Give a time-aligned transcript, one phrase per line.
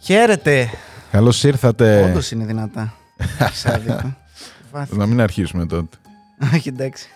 [0.00, 0.70] Χαίρετε.
[1.10, 2.02] Καλώς ήρθατε.
[2.10, 2.94] Όντως είναι δυνατά.
[3.38, 4.16] Έχεις άδικο.
[4.72, 4.96] Βάθη.
[4.98, 5.96] Να μην αρχίσουμε τότε.
[6.54, 7.08] Όχι, εντάξει.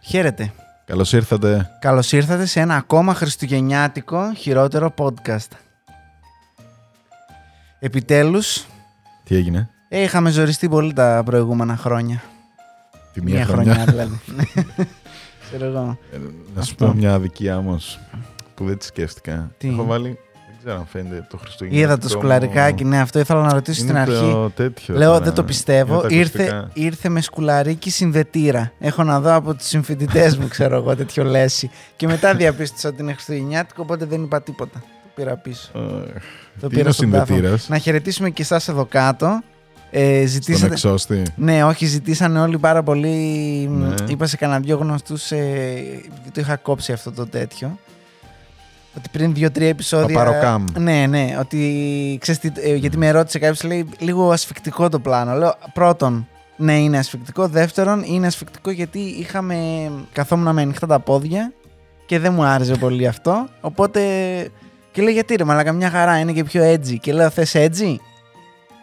[0.00, 0.52] Χαίρετε.
[0.86, 1.70] Καλώς ήρθατε.
[1.80, 5.48] Καλώς ήρθατε σε ένα ακόμα χριστουγεννιάτικο χειρότερο podcast.
[7.78, 8.64] Επιτέλους,
[9.24, 12.22] Τι έγινε, ε, είχαμε ζοριστεί πολύ τα προηγούμενα χρόνια.
[13.12, 13.84] Τη μία, χρονιά.
[13.84, 14.20] δηλαδή.
[15.46, 15.98] Ξέρω εγώ.
[16.12, 16.16] Ε,
[16.54, 16.86] να σου Αυτό.
[16.86, 17.98] πω μια αδικία όμως
[18.54, 19.50] που δεν τη σκέφτηκα.
[19.58, 20.18] Τι; Έχω βάλει.
[20.64, 21.80] Δεν ξέρω αν φαίνεται το Χριστούγεννα.
[21.80, 24.30] Είδα το σκουλαρικάκι, ναι, αυτό ήθελα να ρωτήσω στην αρχή.
[24.30, 25.24] Το τέτοιο, Λέω, τώρα.
[25.24, 25.94] δεν το πιστεύω.
[25.94, 26.70] Είναι τα Ήρθε, ακουστικά.
[26.72, 28.72] ήρθε με σκουλαρίκι συνδετήρα.
[28.78, 31.70] Έχω να δω από τους συμφοιτητές μου, ξέρω εγώ, τέτοιο λέση.
[31.96, 34.78] Και μετά διαπίστωσα ότι είναι Χριστουγεννιάτικο, οπότε δεν είπα τίποτα.
[34.78, 35.70] Το πήρα πίσω.
[35.74, 36.22] Αχ,
[36.60, 37.24] Το Τι είναι ο στον τάφο.
[37.26, 39.40] συνδετήρας; Να χαιρετήσουμε και εσάς εδώ κάτω.
[39.90, 40.72] Ε, Στον ζητήσατε...
[40.72, 41.22] εξώστη.
[41.36, 43.08] Ναι, όχι, ζητήσανε όλοι πάρα πολύ.
[43.70, 43.94] Ναι.
[44.08, 45.30] Είπα σε κανένα δυο γνωστούς.
[45.30, 45.74] Ε,
[46.32, 47.78] το είχα κόψει αυτό το τέτοιο.
[48.96, 50.18] Ότι πριν δύο-τρία επεισόδια.
[50.18, 50.64] Παπαροκάμ.
[50.78, 51.36] Ναι, ναι.
[51.40, 55.34] Ότι ξέρεις τι, ε, γιατί με ρώτησε κάποιος, λέει λίγο ασφικτικό το πλάνο.
[55.34, 57.48] Λέω πρώτον, ναι, είναι ασφικτικό.
[57.48, 59.56] Δεύτερον, είναι ασφικτικό γιατί είχαμε.
[60.12, 61.52] καθόμουν με ανοιχτά τα πόδια
[62.06, 63.46] και δεν μου άρεσε πολύ αυτό.
[63.60, 64.00] Οπότε.
[64.92, 66.96] Και λέει γιατί ρε, μαλάκα μια χαρά είναι και πιο edgy.
[67.00, 67.96] Και λέω θες edgy;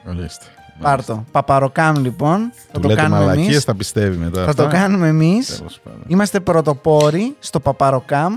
[0.08, 0.46] Ορίστε.
[0.82, 1.26] Πάρ το.
[1.32, 2.52] Παπαροκάμ λοιπόν.
[2.54, 3.64] Θα Του το λέτε κάνουμε μαλακίες, εμείς.
[3.64, 4.46] θα πιστεύει μετά.
[4.46, 5.58] Θα το κάνουμε εμείς.
[5.58, 6.02] Τέλος πάντων.
[6.08, 8.34] Είμαστε πρωτοπόροι στο Παπαροκάμ.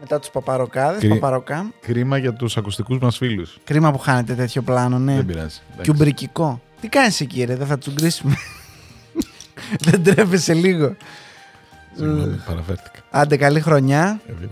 [0.00, 1.68] Μετά τους Παπαροκάδες, Κρι- Παπαροκάμ.
[1.80, 3.58] Κρίμα για τους ακουστικούς μας φίλους.
[3.64, 5.14] Κρίμα που χάνετε τέτοιο πλάνο, ναι.
[5.14, 5.44] Δεν πειράζει.
[5.66, 5.82] εντάξει.
[5.82, 6.60] Κιουμπρικικό.
[6.80, 8.34] Τι κάνεις εκεί ρε, δεν θα τσουγκρίσουμε.
[9.90, 10.96] δεν τρέπεσαι λίγο.
[11.96, 12.98] Συγγνώμη, παραφέρθηκα.
[13.10, 14.20] Άντε καλή χρονιά.
[14.28, 14.48] Ε, βέβαια.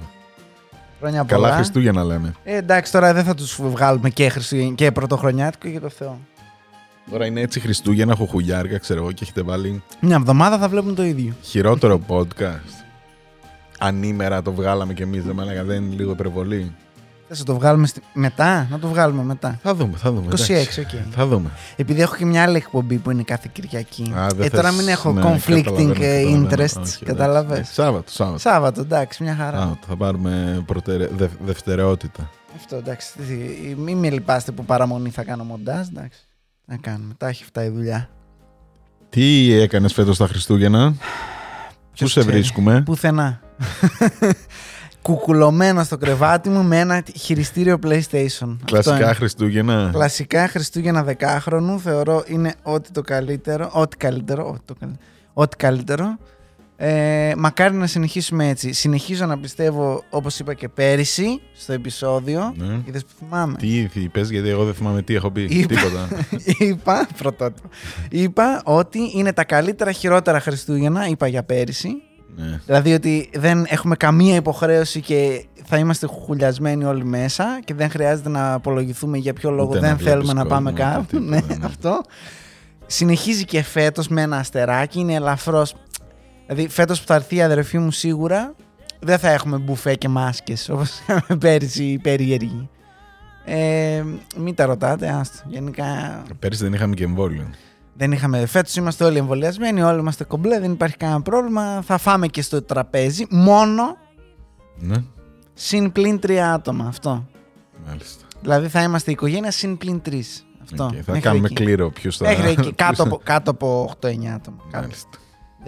[1.00, 1.42] Χρόνια πολλά.
[1.42, 2.34] Καλά Χριστούγεννα λέμε.
[2.44, 6.18] Ε, εντάξει, τώρα δεν θα τους βγάλουμε και, Χριστούγεν- και πρωτοχρονιάτικο για το Θεό.
[7.10, 11.04] Τώρα είναι έτσι Χριστούγεννα, χουχουγιάρικα, ξέρω εγώ, και έχετε βάλει Μια εβδομάδα θα βλέπουν το
[11.04, 11.32] ίδιο.
[11.42, 12.85] χειρότερο podcast.
[13.78, 16.74] Ανήμερα το βγάλαμε κι εμείς, δεν με έλεγα, δεν είναι λίγο υπερβολή.
[17.28, 18.00] Θες να το βγάλουμε στη...
[18.12, 19.58] μετά, να το βγάλουμε μετά.
[19.62, 20.26] Θα δούμε, θα δούμε.
[20.32, 20.80] 26, εντάξει.
[20.80, 20.86] οκ.
[21.10, 21.50] Θα δούμε.
[21.76, 24.12] Επειδή έχω και μια άλλη εκπομπή που είναι κάθε Κυριακή.
[24.16, 26.48] Α, δεν ε, τώρα θες- μην έχω ναι, conflicting καταλαβαίνω, ε, καταλαβαίνω.
[26.50, 26.80] interests.
[26.82, 27.54] Όχι, Κατάλαβε.
[27.54, 27.72] εντάξει.
[27.72, 28.38] Σάββατο, Σάββατο.
[28.38, 29.58] Σάββατο, εντάξει, μια χαρά.
[29.58, 31.10] Σάββατο, θα πάρουμε προτεραι...
[31.16, 31.26] δε...
[31.44, 32.30] δευτεραιότητα.
[32.56, 33.12] Αυτό εντάξει.
[33.18, 35.86] τι- Μην με λυπάστε που παραμονή θα κάνω μοντάζ.
[35.88, 36.18] Εντάξει.
[36.64, 37.14] Να κάνουμε.
[37.18, 38.08] Τα έχει αυτά η δουλειά.
[39.10, 40.94] Τι έκανες φέτος τα Χριστούγεννα,
[41.96, 42.36] Πού Ποιος σε ξέρει.
[42.36, 43.40] βρίσκουμε, Πουθενά.
[45.02, 48.00] Κουκουλωμένο στο κρεβάτι μου με ένα χειριστήριο PlayStation.
[48.12, 49.12] Αυτό Κλασικά είναι.
[49.12, 49.90] Χριστούγεννα.
[49.92, 53.70] Κλασικά Χριστούγεννα δεκάχρονου θεωρώ είναι ό,τι το καλύτερο.
[53.72, 54.48] Ό,τι καλύτερο.
[54.48, 56.16] Ό,τι, το καλύτερο, ό,τι καλύτερο.
[56.78, 58.72] Ε, μακάρι να συνεχίσουμε έτσι.
[58.72, 62.52] Συνεχίζω να πιστεύω, όπως είπα και πέρυσι στο επεισόδιο.
[62.56, 62.80] Ναι.
[62.84, 63.56] Είδες που θυμάμαι.
[63.56, 65.42] Τι είπες, γιατί εγώ δεν θυμάμαι τι έχω πει.
[65.42, 66.08] Είπα- Τίποτα.
[66.66, 67.68] είπα, πρωτότυπο.
[68.10, 71.88] Είπα ότι είναι τα καλύτερα χειρότερα Χριστούγεννα, είπα για πέρυσι.
[72.36, 72.60] ναι.
[72.66, 78.28] Δηλαδή ότι δεν έχουμε καμία υποχρέωση και θα είμαστε χουλιασμένοι όλοι μέσα και δεν χρειάζεται
[78.28, 81.06] να απολογηθούμε για ποιο λόγο Ούτε να δεν βλέπεις θέλουμε να πάμε κόσμο, κάπου.
[81.12, 81.66] ούτε ναι, τίποτα, ναι.
[81.66, 82.00] αυτό.
[82.88, 85.74] Συνεχίζει και φέτος με ένα αστεράκι, είναι ελαφρώς.
[86.46, 88.54] Δηλαδή φέτος που θα έρθει η αδερφή μου σίγουρα
[89.00, 92.68] δεν θα έχουμε μπουφέ και μάσκες όπως είχαμε πέρυσι οι περίεργοι.
[93.44, 94.04] Ε,
[94.36, 95.42] μην τα ρωτάτε, άστο.
[95.48, 95.84] Γενικά
[96.38, 97.50] Πέρυσι δεν είχαμε και εμβόλιο.
[97.94, 98.46] δεν είχαμε.
[98.46, 101.82] Φέτος είμαστε όλοι εμβολιασμένοι, όλοι είμαστε κομπλέ, δεν υπάρχει κανένα πρόβλημα.
[101.82, 103.26] Θα φάμε και στο τραπέζι.
[103.30, 103.96] Μόνο
[104.78, 104.96] Ναι,
[105.54, 106.86] συν πλην τρία άτομα.
[106.86, 107.26] Αυτό.
[107.86, 108.24] μάλιστα.
[108.42, 110.46] Δηλαδή θα είμαστε οικογένεια συν πλην τρεις.
[110.62, 110.84] Αυτό.
[110.84, 111.54] Οκ, θα Μέχρι κάνουμε εκεί.
[111.54, 112.28] κλήρο ποιος θα.
[112.28, 112.60] Μέχρι εκεί.
[112.60, 114.56] ποιος Κάτω θα- από, κάτω από 8-9 άτομα.
[114.70, 114.80] Κάτω.
[114.86, 115.08] Μάλιστα.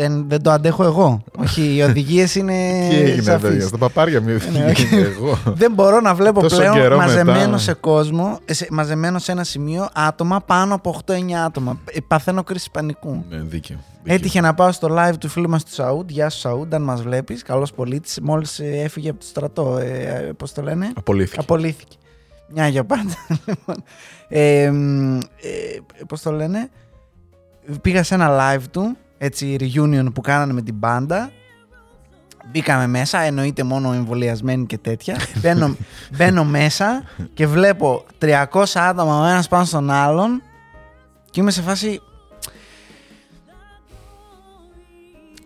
[0.00, 1.22] Δεν, δεν το αντέχω εγώ.
[1.38, 2.52] Όχι, οι οδηγίες είναι.
[2.90, 3.48] Τι έγινε, σαφείς.
[3.48, 4.26] παιδιά, στα παπάρια μου.
[4.28, 4.82] Ναι, όχι.
[4.82, 5.38] έγινε εγώ.
[5.44, 7.58] Δεν μπορώ να βλέπω Τόσο πλέον καιρό μαζεμένο μετά.
[7.58, 11.12] σε κόσμο, σε, μαζεμένο σε ένα σημείο άτομα πάνω από 8-9
[11.46, 11.80] άτομα.
[11.84, 13.24] Ε, Παθαίνω κρίση πανικού.
[13.28, 13.48] Ναι, δίκαιο.
[13.48, 13.78] δίκαιο.
[14.04, 16.10] Έτυχε να πάω στο live του φίλου μας του Σαούντ.
[16.10, 17.42] Γεια σου, Σαούντ, αν μας βλέπεις.
[17.42, 18.18] Καλός πολίτης.
[18.22, 19.78] Μόλις έφυγε από το στρατό.
[19.78, 21.40] Ε, Πώς το λένε, Απολύθηκε.
[21.40, 21.96] Απολύθηκε.
[22.48, 23.14] Μια για πάντα.
[23.46, 23.84] λοιπόν.
[24.28, 25.22] ε, μ, ε,
[26.08, 26.70] Πώς το λένε,
[27.82, 28.96] πήγα σε ένα live του.
[29.18, 31.30] Έτσι, reunion που κάνανε με την μπάντα.
[32.50, 35.16] Μπήκαμε μέσα, εννοείται μόνο εμβολιασμένοι και τέτοια.
[35.40, 35.76] μπαίνω,
[36.16, 37.02] μπαίνω μέσα
[37.34, 40.42] και βλέπω 300 άτομα ο ένας πάνω στον άλλον
[41.30, 42.00] και είμαι σε φάση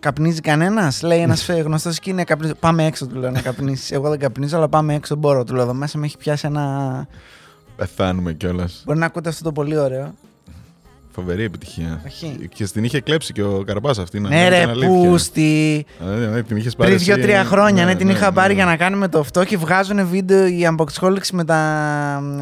[0.03, 2.53] Καπνίζει κανένας, λέει ένας γνωστός εκεί είναι καπνίζει.
[2.59, 3.91] Πάμε έξω, του λέω να καπνίσεις.
[3.91, 5.15] Εγώ δεν καπνίζω, αλλά πάμε έξω.
[5.15, 7.07] Μπορώ, του λέω εδώ μέσα με έχει πιάσει ένα.
[7.75, 8.81] Πεθάνουμε κιόλας.
[8.85, 10.13] Μπορεί να ακούτε αυτό το πολύ ωραίο.
[11.15, 12.01] Φοβερή επιτυχία.
[12.07, 12.49] Όχι.
[12.55, 14.19] Και στην είχε κλέψει και ο Καρμπά αυτή.
[14.19, 15.09] να- Ναι, να ρε, ήταν αλήθεια.
[15.09, 15.85] πούστη.
[16.01, 18.47] Α, ναι, ναι, την είχες πάρει Πριν εσύ, δύο-τρία ε, χρόνια, ναι, την είχα πάρει
[18.47, 18.53] ναι.
[18.53, 21.59] για να κάνουμε το αυτό και βγάζουν βίντεο οι unboxholics με τα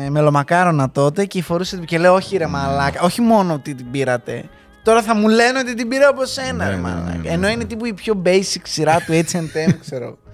[0.05, 4.43] ε, μελομακάρονα τότε και φορούσε και λέω όχι ρε μαλάκα, όχι μόνο ότι την πήρατε.
[4.83, 7.17] Τώρα θα μου λένε ότι την πήρα από σένα, Ναι, ρε ναι, ναι, μαλάκα.
[7.23, 7.51] ναι, Ενώ ναι.
[7.51, 10.17] είναι τύπου η πιο basic σειρά του H&M, ξέρω.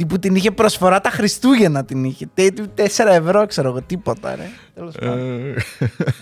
[0.00, 2.28] Τύπου την είχε προσφορά τα Χριστούγεννα την είχε.
[2.34, 4.46] Τε- 4 ευρώ ξέρω εγώ, τίποτα ρε.
[4.74, 5.18] Τέλος πάντων.
[5.18, 5.54] Ε,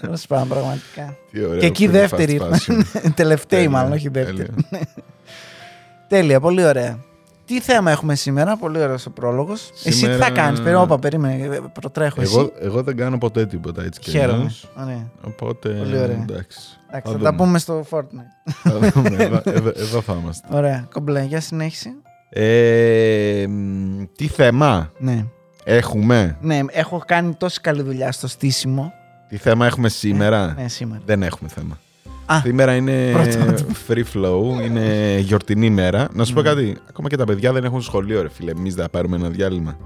[0.00, 1.16] Τέλος πάντων, πραγματικά.
[1.32, 2.75] τι ωραία Και εκεί που είναι δεύτερη fast fashion.
[2.76, 3.14] ήρθαν.
[3.14, 4.36] Τελευταίοι Τέλεια, μάλλον, όχι δεύτερη.
[4.36, 4.54] τέλεια.
[6.08, 6.98] Τέλεια, πολύ ωραία.
[7.44, 9.70] Τι θέμα έχουμε σήμερα, πολύ ωραίος ο πρόλογος.
[9.75, 12.34] Εσύ τι Σήμερα- θα κάνεις, περίμενε, όπα, περίμενε, ε, προτρέχω εσύ.
[12.38, 14.32] Εγώ, εγώ δεν κάνω ποτέ τίποτα έτσι και Χαίρομαι.
[14.38, 14.69] αλλιώς.
[14.82, 15.10] Ωραία.
[15.26, 15.69] Οπότε.
[15.69, 16.26] Πολύ ωραία.
[16.28, 16.58] Εντάξει.
[16.88, 17.36] Εντάξει, Θα θα τα δούμε.
[17.36, 18.52] πούμε στο Fortnite.
[18.62, 19.16] Θα δούμε.
[19.19, 20.46] εδώ, εδώ, εδώ θα είμαστε.
[20.50, 21.88] Ωραία, κομπλέ, για συνέχιση.
[22.30, 25.25] Ε, μ, τι θέμα Ναι.
[25.64, 28.92] έχουμε; ναι, έχω κάνει τόση καλή δουλειά στο στήσιμο.
[29.28, 31.00] Τι θέμα έχουμε σήμερα; Ναι, σήμερα.
[31.06, 31.78] Δεν έχουμε θέμα.
[32.26, 33.64] Α, Σήμερα είναι πρώτο.
[33.88, 36.08] free flow, είναι γιορτινή μέρα.
[36.12, 36.48] Να σου πω Ναι.
[36.48, 36.76] κάτι.
[36.88, 38.50] Ακόμα και τα παιδιά δεν έχουν σχολείο, ρε φίλε.
[38.50, 39.76] Εμείς δεν θα πάρουμε ένα διάλειμμα.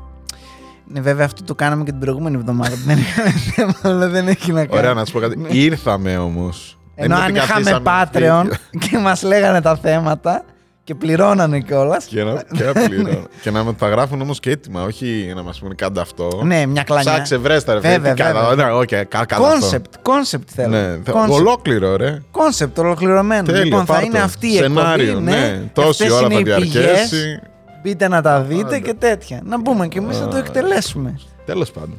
[0.87, 2.71] ναι, βέβαια αυτό το κάναμε και την προηγούμενη εβδομάδα.
[2.71, 4.79] που δεν είχαμε θέμα, αλλά δεν έχει να κάνει.
[4.79, 5.37] Ωραία, να σου πω κάτι.
[5.39, 5.49] Ναι.
[5.53, 6.79] Ήρθαμε όμως.
[6.95, 8.45] Ενώ αν είχαμε Patreon
[8.79, 10.45] και μας λέγανε τα θέματα
[10.85, 12.05] και πληρώνανε κιόλας.
[12.05, 13.23] Και να, και να πληρώνω.
[13.43, 16.41] και να τα γράφουν όμως και έτοιμα, όχι να μας πούνε κάντε αυτό.
[16.45, 17.13] Ναι, μια κλανιά.
[17.13, 17.93] Ψάξε, βρέστα, ρε φίλε.
[17.93, 18.49] Βέβαια, τι κάνω.
[18.49, 18.67] βέβαια.
[18.67, 19.59] Ναι, οκ, κα- κάνω αυτό.
[19.59, 20.69] Κόνσεπτ, κόνσεπτ θέλω.
[20.69, 21.29] Ναι, θε- Concept.
[21.31, 22.23] ολόκληρο, ρε.
[22.31, 23.43] Concept, ολοκληρωμένο.
[23.43, 24.07] Τέλειο, λοιπόν, θα πάρ' το.
[24.07, 25.25] είναι αυτή η Σενάριο, εκπομπή.
[25.25, 25.61] ναι.
[25.63, 26.83] Και Τόση αυτές ώρα είναι θα οι πηγές.
[26.83, 27.41] διαρκέσει.
[27.83, 28.79] Μπείτε να τα δείτε Άντε.
[28.79, 29.41] και τέτοια.
[29.45, 30.39] Να μπούμε και εμείς να το Α.
[30.39, 31.21] εκτελέσουμε.
[31.47, 31.99] Τέλος πάντων.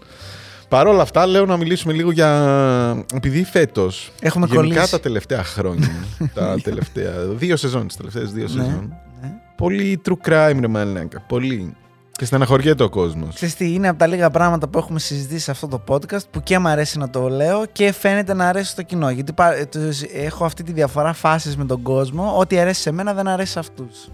[0.73, 3.05] Παρ' όλα αυτά, λέω να μιλήσουμε λίγο για.
[3.13, 4.11] Επειδή φέτος.
[4.21, 4.91] Έχουμε Γενικά κολλήσει.
[4.91, 5.89] τα τελευταία χρόνια.
[6.33, 7.11] τα τελευταία.
[7.27, 7.87] Δύο σεζόν.
[7.87, 8.49] Τις τελευταίες δύο Ναι.
[8.49, 8.93] σεζόν.
[9.21, 9.31] Ναι.
[9.55, 11.21] Πολύ true crime, ρε μαλάκα.
[11.27, 11.75] Πολύ.
[12.11, 13.35] Και στεναχωριέται ο κόσμος.
[13.35, 16.39] Ξέρεις τι, είναι από τα λίγα πράγματα που έχουμε συζητήσει σε αυτό το podcast που
[16.41, 19.09] και μου αρέσει να το λέω και φαίνεται να αρέσει στο κοινό.
[19.09, 22.37] Γιατί πα- ε, τους- έχω αυτή τη διαφορά φάσεις με τον κόσμο.
[22.37, 24.09] Ό,τι αρέσει σε μένα δεν αρέσει σε αυτούς.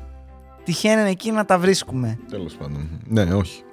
[0.63, 2.17] Τυχαίνει εκεί να τα βρίσκουμε.
[2.29, 2.89] Τέλος πάντων.
[3.07, 3.63] Ναι, όχι.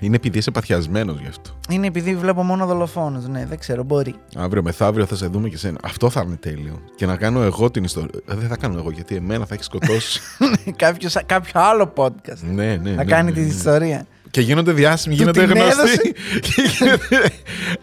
[0.00, 1.50] Είναι επειδή είσαι παθιασμένος γι' αυτό.
[1.70, 3.26] Είναι επειδή βλέπω μόνο δολοφόνους.
[3.28, 4.14] Ναι, δεν ξέρω, μπορεί.
[4.36, 5.78] Αύριο μεθαύριο θα σε δούμε και σένα.
[5.82, 6.80] Αυτό θα είναι τέλειο.
[6.96, 8.20] Και να κάνω εγώ την ιστορία.
[8.28, 10.20] Ε, Δεν θα κάνω εγώ γιατί εμένα θα έχεις σκοτώσει.
[10.76, 12.90] Κάποιος, κάποιο άλλο podcast ναι, ναι.
[12.90, 13.46] να ναι, κάνει ναι, τη ναι.
[13.46, 14.06] ιστορία.
[14.30, 16.12] Και γίνονται διάσημοι, Του γίνονται την γνωστοί.
[16.46, 17.32] Και γίνεται-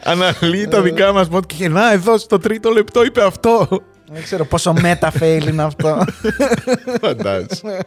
[0.03, 3.67] Αναλύει τα δικά μας μότ και να εδώ στο τρίτο λεπτό είπε αυτό.
[4.12, 6.06] Δεν ξέρω πόσο meta fail είναι αυτό.
[7.01, 7.80] Φαντάζεσαι.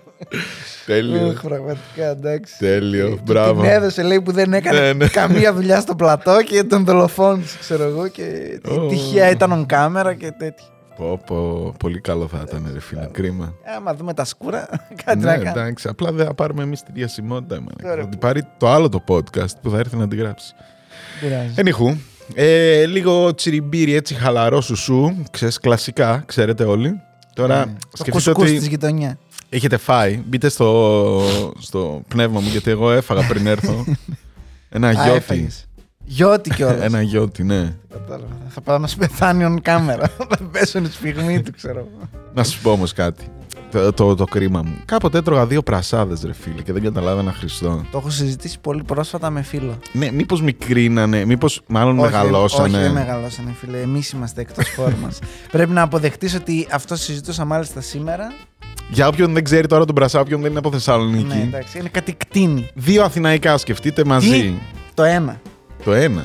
[0.86, 1.26] Τέλειο.
[1.26, 2.54] Οχ, Πραγματικά εντάξει.
[2.58, 3.08] Τέλειο.
[3.08, 3.60] Του Μπράβο.
[3.60, 5.06] Την έδωσε, λέει, που δεν έκανε Ναι, ναι.
[5.08, 8.08] καμία δουλειά στο πλατό και τον δολοφόνησε, ξέρω εγώ.
[8.08, 8.86] Και Ω.
[8.86, 10.66] τυχαία ήταν on κάμερα και τέτοια.
[10.96, 13.08] Πω, πω, πολύ καλό θα ήταν, ρε φίλε.
[13.12, 13.54] Κρίμα.
[13.76, 14.68] Άμα δούμε τα σκούρα,
[15.04, 15.50] κάτι Ναι, να κάνουμε.
[15.50, 15.88] εντάξει.
[15.88, 17.54] Απλά δεν θα πάρουμε εμείς τη διασημότητα.
[17.54, 17.74] εμένα.
[17.92, 18.02] Ωραία.
[18.04, 20.52] Θα την πάρει το άλλο το podcast που θα έρθει να την γράψει.
[21.20, 21.52] Δεν πειράζει.
[21.56, 21.96] Ενιχού,
[22.34, 27.00] ε, λίγο τσιριμπίρι έτσι χαλαρό σουσού, ξέρεις, κλασικά, ξέρετε όλοι.
[27.34, 27.72] Τώρα Ναι.
[27.72, 29.14] Το σκεφτείτε κουσκούς ότι της γειτονιάς.
[29.48, 31.22] έχετε φάει, μπείτε στο,
[31.58, 33.84] στο πνεύμα μου γιατί εγώ έφαγα πριν έρθω.
[34.72, 35.10] Ένα Α, γιώτη.
[35.16, 35.64] έφαγες.
[36.04, 36.80] Γιώτη κιόλας.
[36.82, 37.76] Ένα γιώτη, ναι.
[37.92, 38.36] Κατάλαβα.
[38.48, 40.08] Θα πάω να σου πεθάνει on κάμερα.
[40.30, 42.08] Θα πέσουν τη σφιγμή του, ξέρω εγώ.
[42.34, 43.24] Να σου πω όμως κάτι.
[43.70, 44.76] Το, το, το κρίμα μου.
[44.84, 47.84] Κάποτε έτρωγα δύο πρασάδες, ρε φίλε, και δεν καταλάβαινα Χριστό.
[47.90, 49.78] Το έχω συζητήσει πολύ πρόσφατα με φίλο.
[49.92, 52.76] Ναι, μήπως μικρίνανε, μήπως μάλλον Όχι, μεγαλώσανε.
[52.76, 53.80] Όχι, δεν μεγαλώσανε, φίλε.
[53.80, 55.18] Εμείς είμαστε εκτός φόρμας.
[55.50, 58.32] Πρέπει να αποδεχτείς ότι αυτό συζητούσα μάλιστα σήμερα.
[58.90, 61.24] Για όποιον δεν ξέρει τώρα τον Πρασά, όποιον δεν είναι από Θεσσαλονίκη.
[61.36, 62.68] Ναι, εντάξει, είναι κάτι κτίνη.
[62.74, 64.54] Δύο αθηναϊκά σκεφτείτε μαζί.
[64.94, 65.40] Το ένα.
[65.84, 66.24] Το ένα.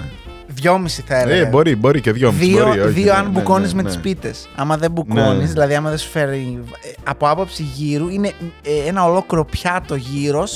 [0.55, 1.41] Δυόμιση θα έλεγα.
[1.41, 2.31] Ε, μπορεί, μπορεί και δυο.
[2.31, 3.87] Δύο, μπορεί, όχι, δύο ναι, αν ναι, μπουκώνεις ναι, με ναι.
[3.87, 4.47] τις πίτες.
[4.55, 5.53] Άμα δεν μπουκώνεις, Ναι.
[5.53, 6.59] δηλαδή άμα δεν σου φέρει.
[6.81, 8.27] ε, Από άποψη γύρου, είναι
[8.61, 10.47] ε, ένα ολόκληρο πιάτο γύρω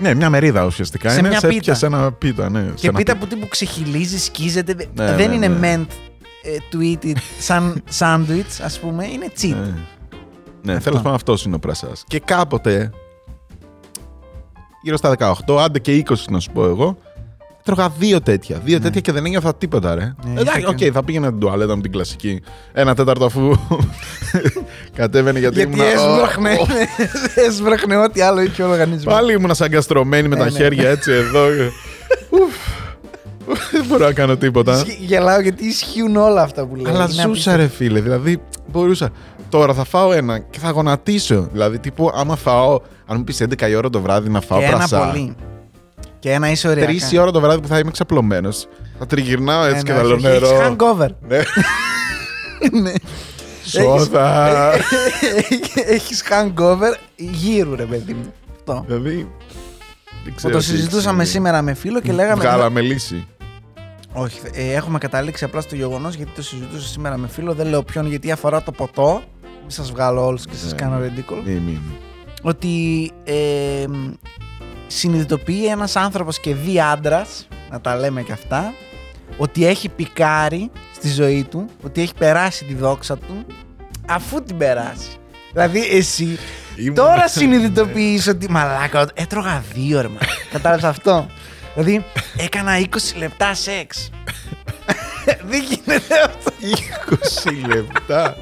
[0.00, 1.10] Ναι, μια μερίδα ουσιαστικά.
[1.10, 1.58] Σε είναι μια σε πίτα.
[1.58, 2.60] έπιασε ένα πίτα, ναι.
[2.64, 4.74] σε και ένα πίτα που τύπου ξεχειλίζει, σκίζεται.
[4.74, 5.74] δε- Ναι, δεν ναι, είναι ναι.
[5.76, 5.86] meant
[6.44, 9.06] ε, to eat it σαν sandwich, ας πούμε.
[9.06, 9.48] Είναι cheap.
[9.56, 9.72] Ναι,
[10.62, 10.90] ναι Αυτό.
[10.90, 12.04] τέλο πάντων αυτό είναι ο Πρασάς.
[12.06, 12.90] Και κάποτε,
[14.82, 15.16] γύρω στα
[15.46, 16.96] 18, άντε και 20 να σου πω εγώ,
[17.64, 18.60] τρώγα δύο τέτοια.
[18.64, 18.84] Δύο Ναι.
[18.84, 20.14] τέτοια και δεν ένιωθα τίποτα, ρε.
[20.24, 22.42] Ναι, Εντάξει, είχα οκ, και- θα πήγαινα την τουαλέτα με την κλασική.
[22.72, 23.56] Ένα τέταρτο αφού
[24.96, 26.66] κατέβαινε γιατί, Γιατί ήμουνα- έσπρωχνε, Ω,
[27.48, 29.14] έσπρωχνε ό,τι άλλο είχε ο οργανισμός.
[29.14, 30.56] Πάλι ήμουν σαν καστρωμένη με Ναι, τα ναι.
[30.56, 31.44] χέρια έτσι εδώ.
[32.40, 32.54] Ουφ.
[33.72, 34.72] Δεν μπορώ να κάνω τίποτα.
[34.72, 36.92] Ισχύει- Γελάω γιατί ισχύουν όλα αυτά που λέω.
[36.94, 38.40] Αλλά Είναι ζούσα ρε φίλε, δηλαδή
[38.72, 39.10] μπορούσα.
[39.48, 41.48] Τώρα θα φάω ένα και θα γονατίσω.
[41.52, 44.64] Δηλαδή τύπου άμα φάω, αν μου πεις 11 η ώρα το βράδυ να φάω Και
[44.64, 45.06] ένα πρασά.
[45.06, 45.34] πολύ.
[46.22, 46.86] Και ένα είσαι ωριακά.
[46.86, 48.66] Τρεις η ώρα το βράδυ που θα είμαι ξαπλωμένος.
[48.98, 50.46] Θα τριγυρνάω έτσι Ε, και ναι, θα λέω όχι, νερό.
[50.48, 51.08] Έχεις hangover.
[51.28, 51.38] Ναι,
[52.82, 52.92] Ναι.
[53.64, 54.72] σόδα.
[55.86, 58.32] Έχεις hangover γύρου ρε παιδί μου.
[58.56, 58.84] Αυτό.
[58.86, 59.14] Δηλαδή,
[60.24, 62.42] δεν Που ξέρω το τι συζητούσαμε έχει σήμερα με φίλο και λέγαμε.
[62.42, 63.26] Βγάλαμε λύση.
[64.12, 67.54] Όχι, ε, έχουμε καταλήξει απλά στο γεγονός γιατί το συζητούσα σήμερα με φίλο.
[67.54, 69.22] Δεν λέω ποιον γιατί αφορά το ποτό.
[69.60, 70.76] Μην σας βγάλω όλους και σας Ναι.
[70.78, 71.44] κάνω ridiculous.
[71.44, 71.80] Μη, μη.
[72.42, 74.10] Ότι ε, μ,
[74.98, 78.74] συνειδητοποιεί ένας άνθρωπος και δει άντρας, να τα λέμε και αυτά,
[79.36, 83.46] ότι έχει πικάρει στη ζωή του, ότι έχει περάσει τη δόξα του,
[84.08, 85.08] αφού την περάσει.
[85.52, 86.38] Δηλαδή εσύ
[86.76, 90.18] Ήμουν- Τώρα συνειδητοποιείς ότι μαλάκα, έτρωγα δύο ρε μα.
[90.52, 91.26] Κατάλαβες αυτό;
[91.74, 92.04] Δηλαδή
[92.36, 92.84] έκανα 20
[93.16, 94.10] λεπτά σεξ.
[95.50, 96.52] Δεν γίνεται αυτό.
[97.50, 98.36] 20 λεπτά.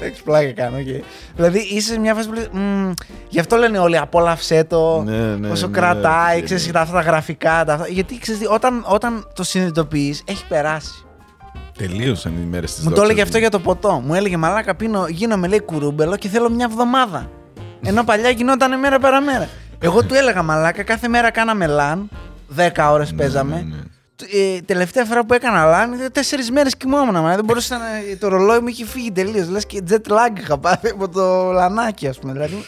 [0.00, 0.76] Εντάξει, πλάκα κάνω.
[0.76, 1.04] οκ.
[1.36, 2.92] Δηλαδή είσαι σε μια φάση που λες, «Μμμ,
[3.28, 5.02] Γι' αυτό λένε όλοι απόλαυσέ το.
[5.02, 6.72] Ναι, ναι, Όσο ναι, κρατάει, ναι, ξέρεις, ναι.
[6.72, 7.64] τα, αυτά τα γραφικά.
[7.64, 7.88] Τα, αυτά.
[7.88, 11.04] Γιατί ξέρεις, τι, όταν, όταν το συνειδητοποιείς, έχει περάσει.
[11.78, 14.02] Τελείωσαν οι μέρες της Μου το έλεγε αυτό για το ποτό.
[14.06, 17.30] Μου έλεγε Μαλάκα, πίνω, γίνομαι λέει κουρούμπελο και θέλω μια εβδομάδα.
[17.82, 19.48] Ενώ παλιά γινόταν μέρα παραμέρα.
[19.78, 22.08] Εγώ του έλεγα Μαλάκα, κάθε μέρα κάναμε λαν.
[22.56, 23.66] 10 ώρες παίζαμε.
[24.32, 24.56] Ναι, ναι.
[24.56, 27.20] Ε, τελευταία φορά που έκανα λαν, τέσσερις μέρες κοιμόμουν.
[27.20, 27.84] Μα δεν μπορούσα να.
[28.18, 29.48] Το ρολόι μου είχε φύγει τελείως.
[29.48, 32.32] Λες και jet lag είχα πάθει από το λανάκι, ας πούμε.
[32.32, 32.64] Δηλαδή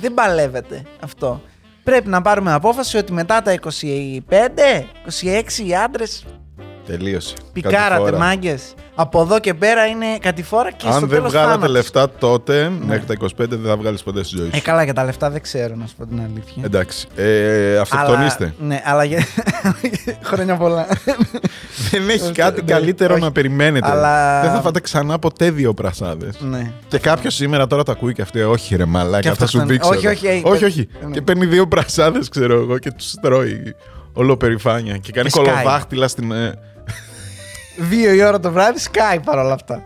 [0.00, 1.42] δεν παλεύεται αυτό.
[1.84, 4.84] Πρέπει να πάρουμε απόφαση ότι μετά τα 25,
[5.22, 6.24] 26 οι άντρες
[6.96, 7.34] Τελείωσε.
[7.52, 8.18] πικάρατε Κατηφόρα.
[8.18, 8.58] μάγκε.
[8.94, 11.74] Από εδώ και πέρα είναι κατηφόρα και στο Αν δεν τέλος βγάλατε θάνατος.
[11.74, 14.62] λεφτά τότε, μέχρι τα 25 δεν θα βγάλεις ποτέ στη ζωή Ε, σου.
[14.62, 16.62] καλά, για τα λεφτά δεν ξέρω, να σου πω την αλήθεια.
[16.64, 17.06] Εντάξει.
[17.16, 18.44] Ε, αυτοκτονήστε.
[18.44, 19.24] Αλλά, ναι, αλλά για...
[20.28, 20.86] χρόνια πολλά.
[21.90, 23.22] Δεν έχει Όχι, κάτι ναι, καλύτερο όχι.
[23.22, 23.90] να περιμένετε.
[23.90, 26.40] Αλλά- Δεν θα φάτε ξανά ποτέ δύο πρασάδες.
[26.40, 26.72] ναι.
[26.88, 29.72] Και κάποιος σήμερα τώρα τα ακούει και αυτή, όχι ρε Και μαλάκα, θα σου αυτοκτονεί.
[29.72, 29.90] δείξω.
[29.90, 30.12] Όχι, ρε».
[30.12, 30.88] όχι, ε, όχι, ε, όχι.
[31.06, 31.10] ναι.
[31.10, 33.74] Και παίρνει δύο πρασάδες, ξέρω εγώ, και τους τρώει
[34.12, 34.96] όλο περηφάνεια.
[34.96, 35.54] Και κάνει Και σκάει.
[35.54, 36.32] κολοδάχτυλα στην.
[36.32, 36.52] ε,
[37.78, 39.82] Δύο η ώρα το βράδυ, σκάει παρόλα αυτά.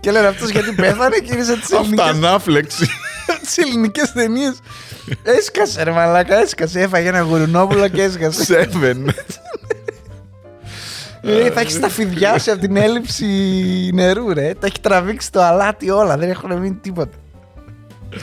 [0.00, 2.86] Και λένε αυτός γιατί πέθανε και είναι σαν τι ελληνικέ Αυτανάφλεξη.
[3.44, 4.58] τις ελληνικές ταινίες.
[5.22, 6.80] Έσκασε ρε μαλάκα, έσκασε.
[6.80, 8.44] Έφαγε ένα γουρουνόπουλο και έσκασε.
[8.44, 9.14] Σέβεν.
[11.22, 13.24] Ε, θα έχεις τα φιδιά σου από την έλλειψη
[13.94, 14.54] νερού, ρε.
[14.60, 17.16] Τα έχει τραβήξει το αλάτι όλα, δεν έχουν μείνει τίποτα.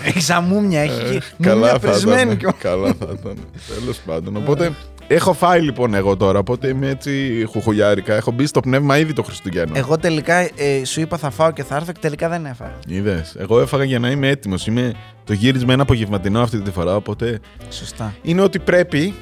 [0.04, 2.32] Έχει σαμούμια, έχει Ε, μούμια Καλά θα πρισμένη.
[2.34, 2.56] ήταν.
[2.60, 3.38] Καλά θα ήταν.
[3.80, 4.36] Τέλος πάντων.
[4.36, 4.72] Οπότε
[5.16, 6.40] έχω φάει λοιπόν εγώ τώρα.
[6.40, 8.14] Οπότε είμαι έτσι χουχουλιάρικα.
[8.16, 9.74] Έχω μπει στο πνεύμα ήδη το Χριστουγέννο.
[9.78, 10.50] Εγώ τελικά ε,
[10.86, 12.74] σου είπα θα φάω και θα έρθω και τελικά δεν έφαγα.
[12.88, 13.36] Είδες.
[13.40, 14.68] Εγώ έφαγα για να είμαι έτοιμος.
[14.68, 14.94] Είμαι...
[15.24, 16.96] Το γύρισμα είναι απογευματινό αυτή τη φορά.
[16.96, 17.40] Οπότε
[17.70, 18.14] Σωστά.
[18.22, 19.14] είναι ότι πρέπει.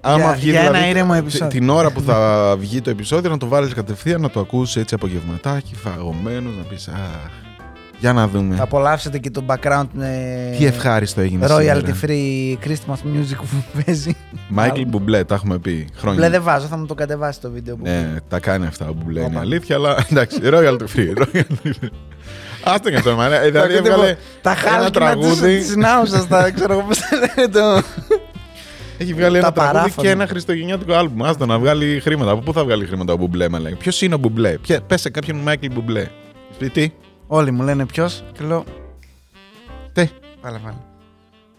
[0.00, 1.48] Άμα Για- βγει για ένα δηλαδή, ήρεμο τη- επεισόδιο.
[1.48, 4.94] Την ώρα που θα βγει το επεισόδιο να το βάλεις κατευθείαν να το ακούσεις έτσι
[4.94, 7.30] απογευματάκι, φαγωμένος, να πεις Αχ,
[8.00, 8.54] για να δούμε.
[8.54, 10.08] Θα απολαύσετε και το background με
[10.58, 11.96] Τι ευχάριστο έγινε royalty σήμερα.
[12.02, 14.16] free Christmas music που παίζει.
[14.48, 16.18] Μάικλ Μπουμπλέ, τα έχουμε πει χρόνια.
[16.20, 17.82] Μπλε δεν βάζω, θα μου το κατεβάσει το βίντεο που.
[17.84, 19.40] Ναι, τα κάνει αυτά ο Μπουμπλέ, είναι Όπα.
[19.40, 21.18] αλήθεια, αλλά εντάξει, royalty free.
[21.22, 21.88] royalty free.
[22.64, 23.36] Άστο και αυτό, μάνα.
[23.40, 25.58] Ε, Δηλαδή ακούτε έβγαλε τα ένα χάλκινα τραγούδι.
[25.58, 27.82] της νάουσας, τα ξέρω εγώ πώς τα λένε το...
[28.98, 30.06] Έχει βγάλει Τα ένα τραγούδι παράφωνα.
[30.06, 31.24] και ένα χριστουγεννιάτικο άλμπουμ.
[31.24, 32.30] Άστο να βγάλει χρήματα.
[32.30, 33.74] Από πού θα βγάλει χρήματα ο Μπουμπλέ, μα λέει.
[33.78, 36.06] Ποιος είναι ο Μπουμπλέ; Πε σε κάποιον Μάικλ Μπουμπλέ.
[36.58, 36.90] Πει τι.
[37.32, 38.64] Όλοι μου λένε ποιος και λέω
[39.92, 40.08] Τι.
[40.42, 40.76] Βάλε βάλε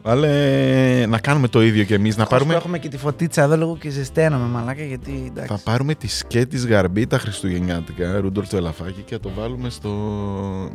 [0.04, 2.16] Βάλε να κάνουμε το ίδιο κι εμείς.
[2.18, 5.64] Να Ώσπου πάρουμε, Έχουμε και τη φωτίτσα εδώ λίγο και ζεσταίνομαι μαλάκα γιατί θα εντάξει
[5.64, 9.90] πάρουμε τη σκέτη γαρμπή τα Χριστουγεννιάτικα, Ρούντολφ το ελαφάκι και θα το βάλουμε στο...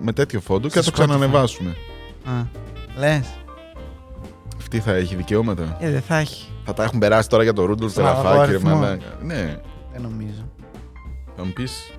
[0.01, 1.77] με τέτοιο φόντο και θα Στο το ξανανεβάσουμε.
[2.25, 2.33] Α,
[2.99, 3.27] Λες
[4.59, 5.77] Αυτή θα έχει δικαιώματα.
[5.81, 8.37] Ε δεν θα έχει Θα τα έχουν περάσει τώρα για το Ρούντολφ το Στον ελαφάκι,
[8.37, 8.75] ρε αλγόριθμο.
[8.75, 9.19] μαλάκα.
[9.23, 9.57] Ναι,
[9.93, 10.49] Δεν νομίζω
[11.37, 11.91] θα μου πεις.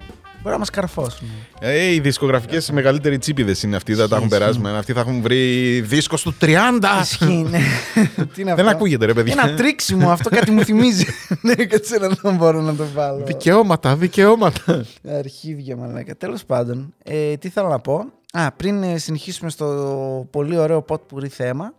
[0.48, 1.28] Μπορεί να μας καρφώσουν
[1.60, 4.60] Ε, οι δισκογραφικές οι μεγαλύτεροι τσίπηδε είναι αυτοί, δεν τα έχουν Ισχύει, περάσει.
[4.60, 4.72] ισχύει.
[4.72, 6.56] με- Αυτοί θα έχουν βρει δίσκο του 30.
[7.02, 7.60] Ισχύει ναι
[8.34, 9.36] Τι είναι Δεν αυτό; ακούγεται, ρε παιδιά.
[9.44, 11.06] Ένα τρίξιμο αυτό κάτι μου θυμίζει
[11.42, 14.86] Δεν κάτσε να δεν μπορώ να το βάλω Δικαιώματα, δικαιώματα.
[15.18, 16.16] Αρχίδια μαλάκα.
[16.16, 18.06] Τέλος πάντων, ε, τι θέλω να πω.
[18.32, 21.74] Α, πριν ε, συνεχίσουμε στο πολύ ωραίο pot πουρί θέμα,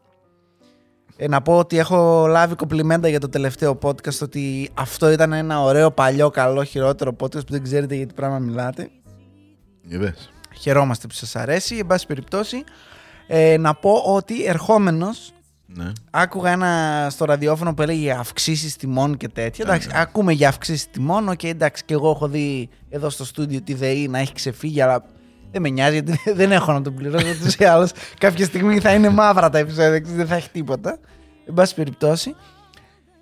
[1.20, 5.60] ε, να πω ότι έχω λάβει κομπλιμέντα για το τελευταίο podcast ότι αυτό ήταν ένα
[5.60, 8.90] ωραίο, παλιό, καλό, χειρότερο podcast που δεν ξέρετε για τι πράγμα μιλάτε.
[9.88, 10.30] Είδες.
[10.60, 11.76] Χαιρόμαστε που σας αρέσει.
[11.76, 12.64] Εν πάση περιπτώσει,
[13.26, 15.32] ε, να πω ότι ερχόμενος
[15.66, 15.92] Ναι.
[16.10, 19.64] Άκουγα ένα στο ραδιόφωνο που έλεγε αυξήσεις τιμών και τέτοια.
[19.64, 20.00] Ναι, Εντάξει, ναι.
[20.00, 21.28] ακούμε για αυξήσεις τιμών.
[21.28, 25.04] Οκ, εντάξει, και εγώ έχω δει εδώ στο στούντιο τη ΔΕΗ να έχει ξεφύγει, αλλά
[25.50, 27.90] δεν με νοιάζει γιατί δεν έχω να τον πληρώσω ούτως ή άλλως.
[28.18, 30.98] Κάποια στιγμή θα είναι μαύρα τα επεισόδια, δεν θα έχει τίποτα.
[31.48, 32.34] Εν πάση περιπτώσει.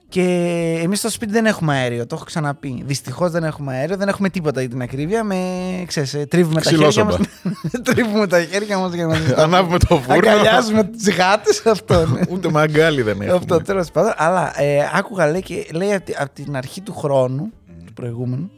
[0.09, 0.23] Και
[0.83, 2.83] εμείς στο σπίτι δεν έχουμε αέριο, το έχω ξαναπεί.
[2.87, 5.25] Δυστυχώς δεν έχουμε αέριο, δεν έχουμε τίποτα για την ακρίβεια.
[5.25, 5.37] Με,
[5.87, 7.19] ξέρεις, ε, τρίβουμε τα χέρια Ξυλόσοπα.
[7.43, 7.71] μας.
[7.95, 9.43] τρίβουμε τα χέρια μας για να ζεσταθούμε.
[9.43, 10.13] Ανάβουμε το φούρνο.
[10.31, 12.21] Αγκαλιάζουμε τις γάτες, αυτό ναι.
[12.31, 13.37] Ούτε μαγκάλι δεν έχουμε.
[13.37, 14.13] Αυτό τέλος πάντων.
[14.17, 17.53] Αλλά ε, άκουγα λέει και λέει από, τη- από την αρχή του χρόνου,
[17.87, 18.51] του προηγούμενου,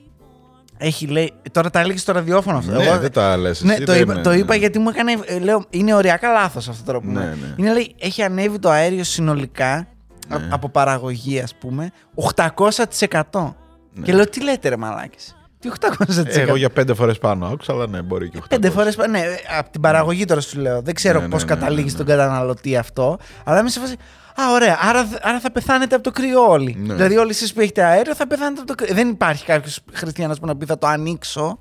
[0.78, 1.32] έχει λέει.
[1.52, 2.72] Τώρα τα έλεγες στο ραδιόφωνο αυτό.
[2.72, 4.88] Ναι, Εγώ- δεν τα λες ναι, εσύ, το, δεν είπα, είναι- το είπα γιατί μου
[4.88, 5.12] έκανε.
[5.24, 7.54] ε, Λέω, είναι οριακά λάθος αυτό τώρα που Ναι, μου- ναι.
[7.56, 9.86] Είναι λέει, έχει ανέβει το αέριο συνολικά
[10.28, 10.34] Ναι.
[10.36, 13.56] α- από παραγωγή, ας πούμε, 800%.
[13.94, 14.04] Ναι.
[14.04, 16.38] Και λέω, τι λέτε, ρε μαλάκες; Τι 800%.
[16.38, 18.48] Ε, Εγώ για πέντε φορές πάνω άκουσα, αλλά ναι, μπορεί και 800.
[18.48, 18.96] Πέντε φορές.
[18.96, 19.20] Ναι,
[19.58, 20.82] από την παραγωγή τώρα σου λέω.
[20.82, 22.04] Δεν ξέρω Ναι, ναι, πώς ναι, καταλήγεις ναι, ναι.
[22.04, 23.18] στον καταναλωτή αυτό.
[23.44, 23.94] Αλλά είμαι σε φάση.
[24.40, 24.78] Α, ωραία.
[24.80, 26.76] Άρα, άρα θα πεθάνετε από το κρύο όλοι.
[26.78, 26.94] Ναι.
[26.94, 28.94] Δηλαδή, όλοι εσείς που έχετε αέριο θα πεθάνετε από το κρύο.
[28.94, 31.60] Δεν υπάρχει κάποιος χριστιανός που να πει θα το ανοίξω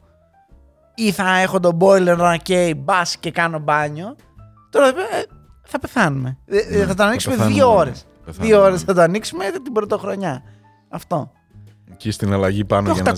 [0.95, 4.15] ή θα έχω τον boiler να καίει μπας και κάνω μπάνιο.
[4.69, 4.93] Τώρα ε,
[5.63, 6.37] θα πεθάνουμε.
[6.45, 7.63] Ε, ε, Ναι, θα το ανοίξουμε θα πεθάνουμε.
[7.63, 8.05] δύο ώρες.
[8.25, 8.53] Πεθάνουμε.
[8.53, 10.43] Δύο ώρες θα το ανοίξουμε την πρωτοχρονιά.
[10.89, 11.31] Αυτό.
[11.91, 13.13] Εκεί στην αλλαγή πάνω για να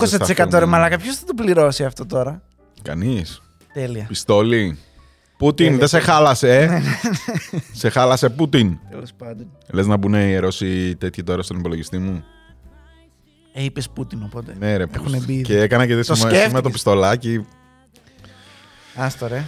[0.47, 0.97] 800% ρε μαλάκα.
[0.97, 2.41] Ποιος θα το πληρώσει αυτό τώρα;
[2.81, 3.41] Κανείς.
[3.73, 4.05] Τέλεια.
[4.07, 4.77] Πιστόλι.
[5.39, 5.79] Πούτιν, Τέλεια.
[5.79, 6.81] δεν σε χάλασε, ε.
[7.74, 8.77] σε χάλασε Πούτιν.
[8.89, 9.51] Τέλος πάντων.
[9.72, 12.24] Λες να μπουν οι Ρώσοι τέτοιοι τώρα στον υπολογιστή μου;
[13.53, 14.55] Ε, είπες Πούτιν οπότε.
[14.60, 14.84] Ναι, ρε.
[14.91, 15.41] Έχουν πώς- μπει ήδη.
[15.43, 16.62] Και έκανα και Το τη σημασία με σκέφτηκες.
[16.62, 17.46] το πιστολάκι.
[18.96, 19.43] Άστο ρε.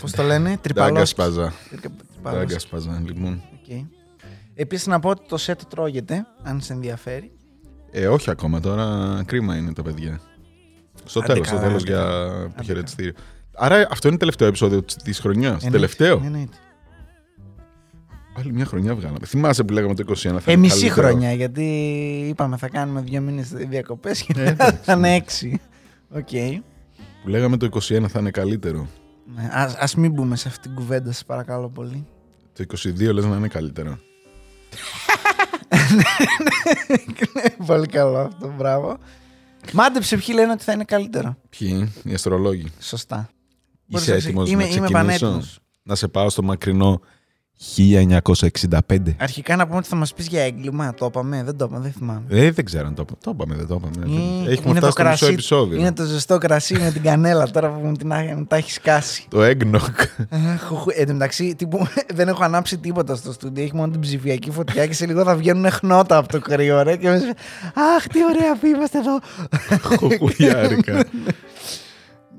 [0.00, 1.04] Πώς το λένε, Τάγκα τρυπαλό.
[1.04, 1.52] σπάζα.
[2.22, 3.42] Τάγκα σπάζα, λοιπόν.
[4.54, 7.32] Επίσης να πω ότι το σετ τρώγεται, αν σε ενδιαφέρει.
[7.90, 9.22] Ε, όχι ακόμα τώρα.
[9.26, 10.20] Κρίμα είναι τα παιδιά.
[11.04, 13.12] Στο Άντε τέλος, στο καλά, τέλος άντε για καλά.
[13.58, 13.76] Αποχαιρετιστήριο.
[13.78, 15.64] Άρα αυτό είναι το τελευταίο επεισόδιο τη χρονιάς.
[15.64, 16.20] Τελευταίο.
[16.24, 16.56] Εννοείται.
[18.38, 19.26] Άλλη μια χρονιά βγάλαμε.
[19.26, 20.14] Θυμάσαι που λέγαμε το 21.
[20.16, 21.06] θα Ε, είναι μισή καλύτερο.
[21.08, 21.64] χρονιά, γιατί
[22.28, 24.84] είπαμε θα κάνουμε δύο μήνες διακοπές και Ε, μετά εντάξει.
[24.84, 25.60] θα είναι έξι.
[26.10, 26.28] Οκ.
[27.22, 28.86] Που λέγαμε το 21 θα είναι καλύτερο.
[29.36, 32.06] Ναι, ας, ας μην μπούμε σε αυτήν την κουβέντα, σας παρακαλώ πολύ.
[32.52, 33.98] Το 22 λες να είναι καλύτερο.
[37.66, 38.98] πολύ καλό αυτό, μπράβο.
[39.72, 41.36] Μάντεψε ποιοι λένε ότι θα είναι καλύτερο.
[41.58, 42.66] Ποιοι, οι αστρολόγοι.
[42.80, 43.28] Σωστά.
[43.90, 45.58] Είσαι Μπορείς να έτοιμος ξε- είμαι, να είμαι ξεκινήσω; πανέτοιμος.
[45.82, 47.00] Να σε πάω στο μακρινό
[47.76, 49.16] 1965.
[49.18, 50.94] Αρχικά να πούμε ότι θα μας πεις για έγκλημα.
[50.94, 52.22] Το είπαμε, δεν το είπαμε, δεν θυμάμαι.
[52.28, 53.18] Ε, δεν ξέρω αν το είπαμε.
[53.22, 54.12] Το είπαμε, δεν το είπαμε.
[54.12, 55.78] Ή- Έχουμε είναι φτάσει στο το μισό κρασί- επεισόδιο.
[55.78, 58.70] Είναι το ζεστό κρασί με την κανέλα τώρα που μου την, ά- μου τα έχει
[58.72, 59.26] σκάσει.
[59.30, 59.76] Το eggnog.
[60.30, 63.62] Αχ, οχ, Εν τω μεταξύ, τύπου, δεν έχω ανάψει τίποτα στο στούντιο.
[63.64, 66.96] Έχει μόνο την ψηφιακή φωτιά και σε λίγο θα βγαίνουν χνότα από το κρύο, ρε.
[66.96, 67.26] Και μέσα,
[67.96, 69.18] Αχ, τι ωραία που είμαστε εδώ.
[69.82, 71.04] Χοχουλιάρικα.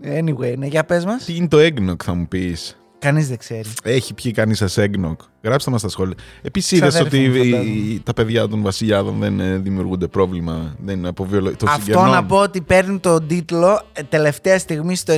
[0.03, 1.24] Anyway, ναι, για πες μας.
[1.25, 3.70] Τι είναι το eggnog, θα μου πεις; Κανείς δεν ξέρει.
[3.84, 6.15] Έχει πιει κανείς σας eggnog; Γράψτε μας στα σχόλια.
[6.41, 8.00] Επίσης, είδες Ξαδέρφη ότι μου, οι- φαντάζομαι.
[8.03, 10.75] τα παιδιά των βασιλιάδων δεν ε, δημιουργούνται πρόβλημα.
[10.84, 11.56] Δεν είναι από βιολο...
[11.56, 12.10] των Αυτό συγγενών.
[12.10, 15.13] να πω ότι παίρνει τον τίτλο ε, τελευταία στιγμή στο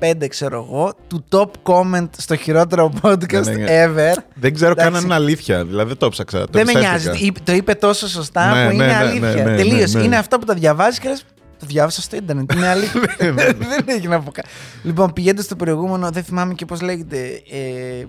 [0.00, 4.14] 95, ξέρω εγώ, του top comment στο χειρότερο podcast Ναι, ναι, ever.
[4.34, 4.98] Δεν ξέρω καν Εντάξει.
[4.98, 5.64] αν είναι αλήθεια.
[5.64, 6.38] Δηλαδή δεν το ψάξα.
[6.40, 7.10] Το Δεν με εμπιστεύτηκα.
[7.10, 7.26] νοιάζει.
[7.26, 9.34] Είπε- Το είπε τόσο σωστά Ναι, που ναι, είναι ναι, αλήθεια.
[9.44, 9.92] ναι, ναι, Τελείως.
[9.92, 10.06] ναι, ναι.
[10.06, 11.24] Είναι αυτά που τα διαβάζεις και λες.
[11.58, 12.52] Το διάβασα στο Ιντερνετ.
[12.52, 13.00] Είναι αλήθεια.
[13.76, 14.48] δεν έχει να πω κάτι.
[14.82, 17.42] Λοιπόν, πηγαίνοντα στο προηγούμενο, δεν θυμάμαι και πώς λέγεται.
[17.50, 18.04] Ε,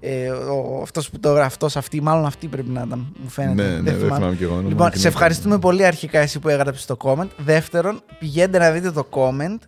[0.00, 3.62] ε, ο, αυτός που το γράφει, αυτός, αυτή, μάλλον αυτή πρέπει να ήταν, μου φαίνεται.
[3.62, 4.62] Ναι, ναι, δεν θυμάμαι κι εγώ.
[4.68, 7.28] Λοιπόν, σε ευχαριστούμε πολύ αρχικά εσύ που έγραψες το comment.
[7.36, 9.58] Δεύτερον, πηγαίνετε να δείτε το comment.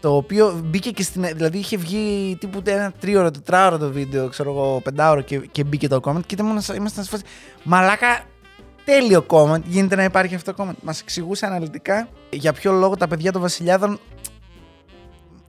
[0.00, 1.26] Το οποίο μπήκε και στην.
[1.34, 5.88] Δηλαδή είχε βγει τύπου ένα τρίωρο, τετράωρο το βίντεο, ξέρω εγώ, πεντάωρο και, και μπήκε
[5.88, 6.26] το comment.
[6.26, 7.22] Και ήμασταν ήμασταν σε φάση.
[7.62, 8.24] Μαλάκα,
[8.84, 9.62] τέλειο comment.
[9.64, 10.78] Γίνεται να υπάρχει αυτό το comment.
[10.82, 13.98] Μας εξηγούσε αναλυτικά για ποιο λόγο τα παιδιά των Βασιλιάδων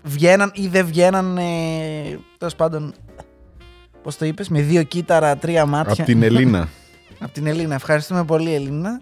[0.04, 1.38] βγαίναν ή δεν βγαίναν.
[1.38, 2.94] Ε, Τέλος πάντων.
[4.04, 5.94] Πώς το είπες, με δύο κύτταρα, τρία μάτια.
[5.94, 6.70] Από την Ελίνα.
[7.24, 7.76] Από την Ελίνα.
[7.76, 9.02] Ευχαριστούμε πολύ, Ελίνα.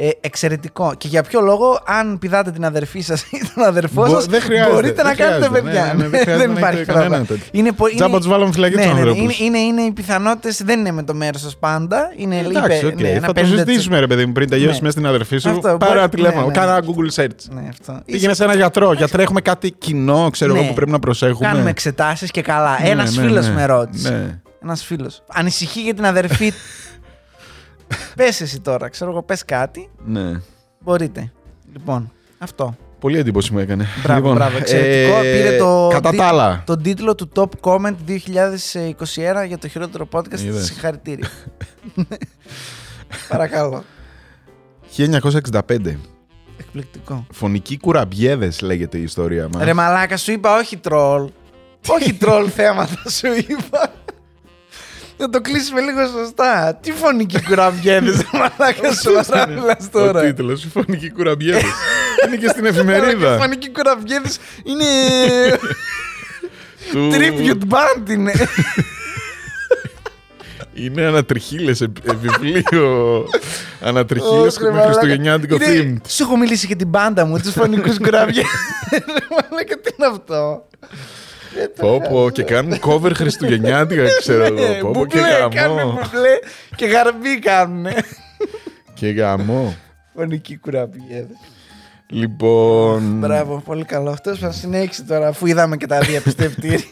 [0.00, 0.94] Ε, εξαιρετικό.
[0.98, 4.40] Και για ποιο λόγο, αν πηδάτε την αδερφή σας ή τον αδερφό Μπο- σας, δεν
[4.40, 5.62] χρειάζεται, μπορείτε να δεν κάνετε χρειάζεται.
[5.62, 5.94] παιδιά.
[5.96, 7.26] Ναι, ναι, δεν χρειάζεται να υπάρχει έχετε κανένα πρόβλημα.
[7.40, 7.60] τέτοιο.
[7.60, 9.22] Είναι, πο- είναι, Τζάμπα τους βάλαμε φυλακή ναι, τους ναι, ναι, ανθρώπους.
[9.22, 12.12] είναι, είναι, είναι οι πιθανότητες, δεν είναι με το μέρος σας πάντα.
[12.16, 13.00] Είναι Εντάξει, είπε- οκ.
[13.00, 13.44] ναι, ένα θα το 50%.
[13.46, 14.78] συζητήσουμε, ρε παιδί μου, πριν τελειώσει Ναι.
[14.80, 15.48] μέσα στην αδερφή σου.
[15.48, 16.52] Αυτό, Πάρε μπορεί- ένα τηλέφωνο, ναι, ναι.
[16.52, 17.44] κάνα Google search.
[17.50, 18.00] Ναι, αυτό.
[18.04, 18.92] Πήγαινε σε ένα γιατρό.
[18.92, 20.68] Γιατρέ, έχουμε κάτι κοινό, ξέρω εγώ, Ναι.
[20.68, 21.48] που πρέπει να προσέχουμε.
[21.48, 22.78] Κάνουμε εξετάσεις και καλά.
[22.82, 23.54] Ναι, Ένας ναι, φίλος ναι.
[23.54, 24.10] με ρώτησε.
[24.10, 24.38] Ναι.
[24.62, 25.22] Ένας φίλος.
[25.32, 26.52] Ανησυχεί για την αδερφή.
[28.14, 29.90] πες εσύ τώρα, ξέρω εγώ, πες κάτι.
[30.06, 30.40] ναι.
[30.80, 31.32] Μπορείτε.
[31.72, 32.76] Λοιπόν, αυτό.
[32.98, 33.86] Πολύ εντύπωση μου έκανε.
[34.02, 34.56] Μπράβο, Λοιπόν, μπράβο.
[34.56, 35.16] Εξαιρετικό.
[35.16, 36.62] ε, Πήρε το, Κατά τί- τα άλλα.
[36.66, 40.40] τον τίτλο του Top Comment 2021 για το χειρότερο podcast.
[40.40, 40.64] Είδες.
[40.64, 41.28] Συγχαρητήρια.
[43.28, 43.84] Παρακαλώ.
[44.96, 45.96] 1965.
[46.60, 47.26] Εκπληκτικό.
[47.32, 49.64] Φωνικοί κουραμπιέδες λέγεται η ιστορία μας.
[49.64, 51.30] Ρε μαλάκα, σου είπα όχι τρόλ.
[51.96, 53.92] όχι τρόλ θέματα σου είπα.
[55.18, 56.74] Να το κλείσουμε λίγο σωστά.
[56.82, 59.10] Τι φωνική κουραμπιέδες, μαλάκα σου
[59.48, 60.20] μιλάς Ο τώρα.
[60.22, 60.64] τίτλος.
[60.64, 61.62] Οι φωνικοί κουραμπιέδε.
[62.26, 63.36] Είναι και στην Οι εφημερίδα.
[63.38, 64.84] φωνικοί κουραμπιέδες είναι
[66.92, 68.32] του- tribute band είναι.
[70.74, 71.86] Είναι ανατριχίλες
[72.20, 73.24] βιβλίο.
[73.80, 74.86] Ανατριχίλες Όχι, ρε με μαλάκα.
[74.86, 76.08] χριστουγεννιάτικο Είναι- theme.
[76.08, 78.50] Σου έχω μιλήσει για την μπάντα μου, τους φωνικούς κουραμπιέδες.
[79.30, 80.68] Μαλάκα, τι είναι αυτό;
[81.76, 84.54] Πω πω και κάνουν cover χριστουγεννιάτικα ξέρω εγώ.
[84.68, 85.90] Ναι, Πω πω και μπουμπλέ, κάνουν γαμό.
[85.90, 86.38] μπουμπλέ
[86.76, 87.94] και γαρμπή κάνουνε.
[88.94, 89.74] Και γαμό.
[90.14, 91.36] Φωνικοί κουραμπιέδες.
[92.10, 93.18] Λοιπόν.
[93.18, 94.10] Μπράβο, πολύ καλό.
[94.10, 96.84] Αυτός θα συνέχισε τώρα, αφού είδαμε και τα διαπιστευτήρια.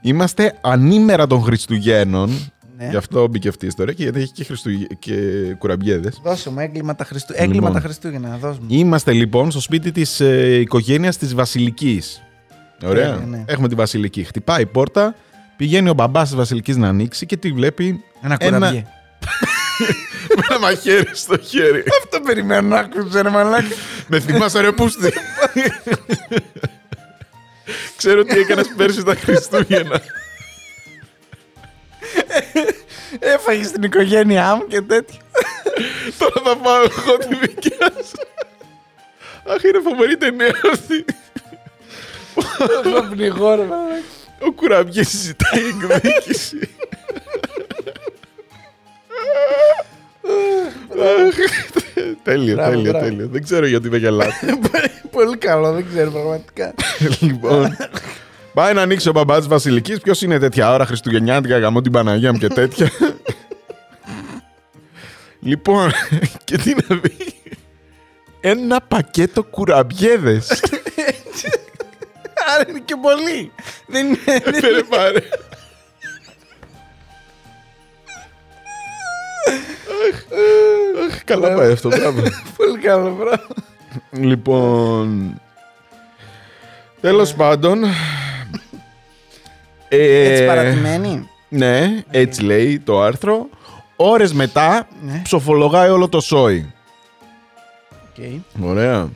[0.00, 2.52] Είμαστε ανήμερα των Χριστουγέννων.
[2.76, 2.88] Ναι.
[2.90, 4.86] Γι' αυτό μπήκε αυτή η ιστορία και γιατί έχει και, Χριστουγε...
[4.98, 5.12] και
[5.58, 6.20] κουραμπιέδες.
[6.24, 7.32] Δώσε μου έγκλημα τα, Χριστου...
[7.32, 7.48] Λοιπόν.
[7.48, 8.66] έγκλημα τα Χριστούγεννα, δώσ' μου.
[8.68, 12.22] Είμαστε λοιπόν στο σπίτι της ε, οικογένειας της Βασιλικής.
[12.84, 13.12] Ωραία.
[13.12, 13.44] Τέλεια, ναι.
[13.46, 14.24] Έχουμε τη Βασιλική.
[14.24, 15.14] Χτυπάει η πόρτα,
[15.56, 18.84] πηγαίνει ο μπαμπάς της Βασιλικής να ανοίξει και τη βλέπει Ένα ένα- κουραμπιέ.
[20.36, 21.82] με ένα μαχαίρι στο χέρι.
[22.02, 23.66] Αυτό περιμένω να ακούσω, ρε μαλάκα.
[24.06, 25.12] με θυμάσαι ρε πούστη;
[27.96, 30.00] Ξέρω τι έκανες πέρσι τα Χριστούγεννα.
[33.18, 35.18] Έφαγες την οικογένειά μου και τέτοιο.
[36.18, 38.26] Τώρα θα πάω εγώ τη δικιά σου.
[39.54, 41.04] Αχ, είναι φοβερή ταινία αυτή.
[42.94, 44.02] Θα πνιγώ, ρε μαλάκα.
[44.40, 46.68] Ο κουραμπιές συζητάει εκδίκηση.
[51.02, 51.34] Αχ,
[52.22, 53.06] Τέλειο, Μπράβο, τέλειο, μπράβο.
[53.06, 53.28] τέλειο.
[53.28, 54.58] Δεν ξέρω γιατί δεν γελάτε.
[55.10, 56.74] Πολύ καλό, δεν ξέρω πραγματικά.
[57.20, 57.76] Λοιπόν.
[58.54, 60.00] Πάει να ανοίξει ο μπαμπάς τη Βασιλικής.
[60.00, 62.90] Ποιος είναι τέτοια ώρα Χριστουγεννιάτικα, γαμώ την Παναγία μου και τέτοια.
[65.40, 65.90] λοιπόν,
[66.44, 67.16] και τι να δει.
[68.40, 70.62] Ένα πακέτο κουραμπιέδες.
[72.54, 73.52] Άρα είναι και πολύ.
[73.86, 74.16] Δεν είναι.
[74.60, 75.18] Φέρε πάρε.
[80.08, 80.22] Αχ,
[81.12, 82.22] αχ, Καλά πάει αυτό, μπράβο.
[82.56, 83.46] Πολύ καλό, μπράβο.
[84.10, 85.40] Λοιπόν.
[87.00, 87.84] Τέλος πάντων.
[89.88, 91.28] ε, Έτσι παρατημένη.
[91.48, 93.48] Ναι, έτσι λέει το άρθρο.
[93.96, 95.20] Ώρες μετά Ναι.
[95.24, 96.72] ψοφολογάει όλο το σόι.
[97.90, 98.24] Οκ.
[98.64, 99.08] Ωραία.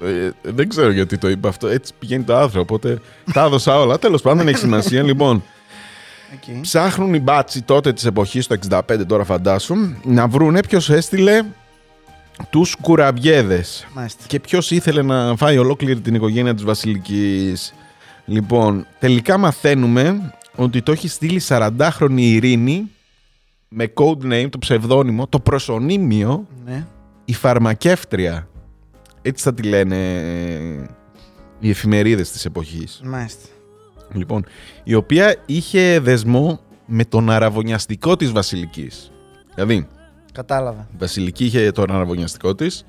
[0.00, 1.68] Ε, δεν ξέρω γιατί το είπα αυτό.
[1.68, 2.60] Έτσι πηγαίνει το άρθρο.
[2.60, 2.98] Οπότε
[3.32, 3.98] τα έδωσα όλα.
[3.98, 5.02] Τέλος πάντων, δεν έχει σημασία.
[5.10, 5.42] λοιπόν,
[6.34, 6.60] Οκ.
[6.60, 11.42] ψάχνουν οι μπάτσοι τότε της εποχής, το 65 τώρα φαντάσου, να βρούνε ποιος έστειλε
[12.50, 13.86] τους κουραμπιέδες.
[13.94, 14.24] Μάλιστα.
[14.26, 17.74] Και ποιος ήθελε να φάει ολόκληρη την οικογένεια της Βασιλικής.
[18.24, 22.90] Λοιπόν, τελικά μαθαίνουμε ότι το έχει στείλει 40χρονη Ειρήνη
[23.68, 26.86] με code name, το ψευδόνυμο, το προσωνύμιο Ναι.
[27.24, 28.48] η φαρμακεύτρια.
[29.26, 30.86] Έτσι θα τη λένε ε,
[31.58, 33.00] οι εφημερίδες της εποχής.
[33.04, 33.48] Μάλιστα.
[34.12, 34.44] Λοιπόν,
[34.84, 39.12] η οποία είχε δεσμό με τον αραβωνιαστικό της Βασιλικής.
[39.54, 39.88] Δηλαδή,
[40.32, 40.86] Κατάλαβα.
[40.92, 42.84] η Βασιλική είχε τον αραβωνιαστικό της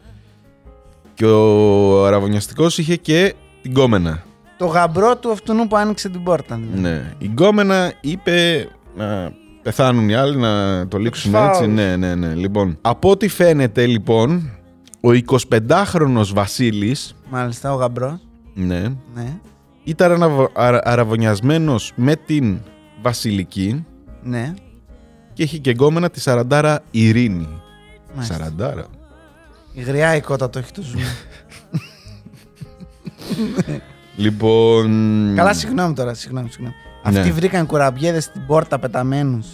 [1.14, 4.24] και ο αραβωνιαστικός είχε και την κόμενα.
[4.58, 6.56] Το γαμπρό του αυτού που άνοιξε την πόρτα.
[6.56, 6.80] δηλαδή.
[6.82, 7.14] Ναι.
[7.18, 11.64] Η γκόμενα είπε να πεθάνουν οι άλλοι, να το λήξουν φάω έτσι.
[11.64, 11.76] όλους.
[11.76, 12.34] Ναι, ναι, ναι.
[12.34, 14.52] Λοιπόν, από ό,τι φαίνεται λοιπόν,
[15.02, 18.20] ο 25χρονος Βασίλης, Μάλιστα, ο γαμπρός.
[18.54, 18.82] ναι,
[19.16, 19.38] Ναι.
[19.84, 22.58] ήταν αναβο- αρα- αραβωνιασμένος με την
[23.02, 23.86] Βασιλική
[24.24, 24.54] Ναι.
[25.34, 27.48] και είχε και γκόμενα τη Σαραντάρα Ειρήνη.
[28.14, 28.34] Μάλιστα.
[28.34, 28.86] Σαραντάρα.
[29.74, 31.04] Η γριά εικότα το έχει το ζούμε.
[34.16, 34.88] Λοιπόν.
[35.36, 36.50] Καλά, συγγνώμη τώρα, συγγνώμη.
[36.50, 36.76] συγγνώμη.
[37.12, 37.20] Ναι.
[37.20, 39.48] Αυτοί βρήκαν κουραμπιέδες στην πόρτα πεταμένους.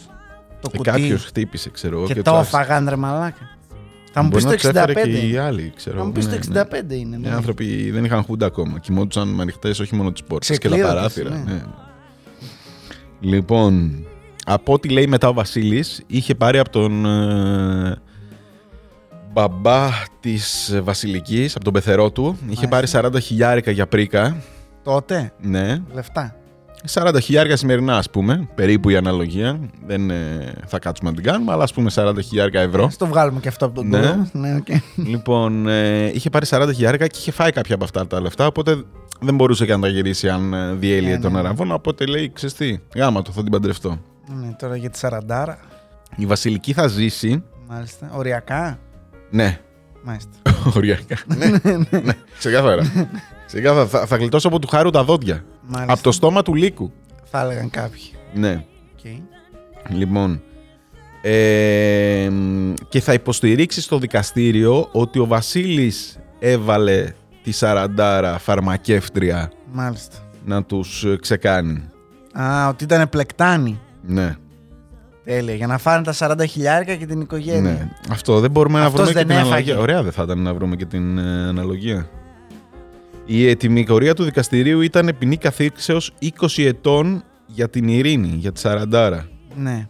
[0.62, 0.89] Το Ε, κουτί.
[0.89, 2.06] Κάποιος χτύπησε, ξέρω εγώ.
[2.06, 2.56] και τους το άφησε.
[2.58, 3.49] έφαγαν ρε μαλάκα.
[4.15, 5.19] Θα μου πεις Μπορεί το να τους έφερε 65.
[5.19, 5.97] και οι άλλοι, ξέρω.
[5.97, 6.36] Θα μου πεις εγώ.
[6.36, 6.95] το Ναι, 65 ναι.
[6.95, 7.15] είναι.
[7.15, 7.30] Οι ναι.
[7.30, 8.80] άνθρωποι δεν είχαν χούντα ακόμα.
[8.80, 11.30] Κοιμόντουσαν με ανοιχτές όχι μόνο τις πόρτες και τα Ξεκλείδωτες, παράθυρα.
[11.30, 11.54] ναι.
[11.54, 11.63] Ναι.
[13.19, 14.06] Λοιπόν,
[14.45, 17.95] από ό,τι λέει μετά ο Βασίλης, είχε πάρει από τον ε,
[19.34, 24.38] μπαμπά της Βασιλικής, από τον πεθερό του, είχε πάρει 40 χιλιάρικα για πρίκα.
[24.84, 25.34] Τότε.
[25.41, 26.36] Ναι, Λεφτά.
[26.91, 28.48] 40 χιλιάρικα σημερινά, ας πούμε.
[28.56, 29.60] Περίπου η αναλογία.
[29.86, 32.84] Δεν ε, θα κάτσουμε να την κάνουμε, αλλά ας πούμε 40 χιλιάρικα ευρώ.
[32.86, 34.00] Ας το βγάλουμε και αυτό από τον Ναι.
[34.00, 34.28] κώλο.
[34.32, 34.67] Ναι, οκ.
[35.08, 38.46] λοιπόν, ε, είχε πάρει 40 χιλιάρικα και είχε φάει κάποια από αυτά τα λεφτά.
[38.48, 38.84] Οπότε
[39.19, 41.39] δεν μπορούσε καν να τα γυρίσει αν ε, διέλυε Ναι, τον ναι.
[41.39, 41.72] αρραβώνα.
[41.72, 44.00] Οπότε λέει, ξέρεις τι, γάμα το, θα την παντρευτώ.
[44.41, 45.60] Ναι, τώρα για τη σαραντάρα.
[46.15, 47.43] Η Βασιλική θα ζήσει.
[47.67, 48.10] Μάλιστα.
[48.13, 48.80] Οριακά.
[49.30, 49.60] Ναι,
[50.04, 50.30] Μάλιστα.
[50.78, 51.15] οριακά.
[51.38, 51.48] ναι,
[52.00, 52.84] ναι, ξεκάθαρα.
[53.48, 53.86] ξεκάθαρα.
[53.88, 55.43] Θα, θα γλιτώσω από του χάρου τα δόντια.
[55.67, 55.93] Μάλιστα.
[55.93, 56.91] Από το στόμα του λύκου.
[57.23, 58.02] Θα έλεγαν κάποιοι.
[58.34, 58.63] Ναι.
[58.97, 59.06] Οκ.
[59.95, 60.41] Λοιπόν.
[61.21, 70.17] Ε, μ, και θα υποστηρίξει στο δικαστήριο ότι ο Βασίλης έβαλε τη σαραντάρα φαρμακεύτρια Μάλιστα.
[70.45, 71.84] να τους ε, ξεκάνει.
[72.34, 73.80] Α, ότι ήταν πλεκτάνη.
[74.08, 74.36] Ναι,
[75.23, 75.54] Τέλεια.
[75.56, 77.62] Για να φάνε τα 40 χιλιάρικα και την οικογένεια.
[77.62, 77.89] ναι.
[78.12, 79.71] Αυτό δεν μπορούμε να Αυτός βρούμε και δεν την έφαγε.
[79.71, 79.80] αναλογία.
[79.80, 82.10] Ωραία δεν θα ήταν να βρούμε και την ε, αναλογία.
[83.26, 89.28] Η ετοιμικορία του δικαστηρίου ήταν ποινή καθήξεως 20 ετών για την ειρήνη, για τη σαραντάρα.
[89.56, 89.88] Ναι.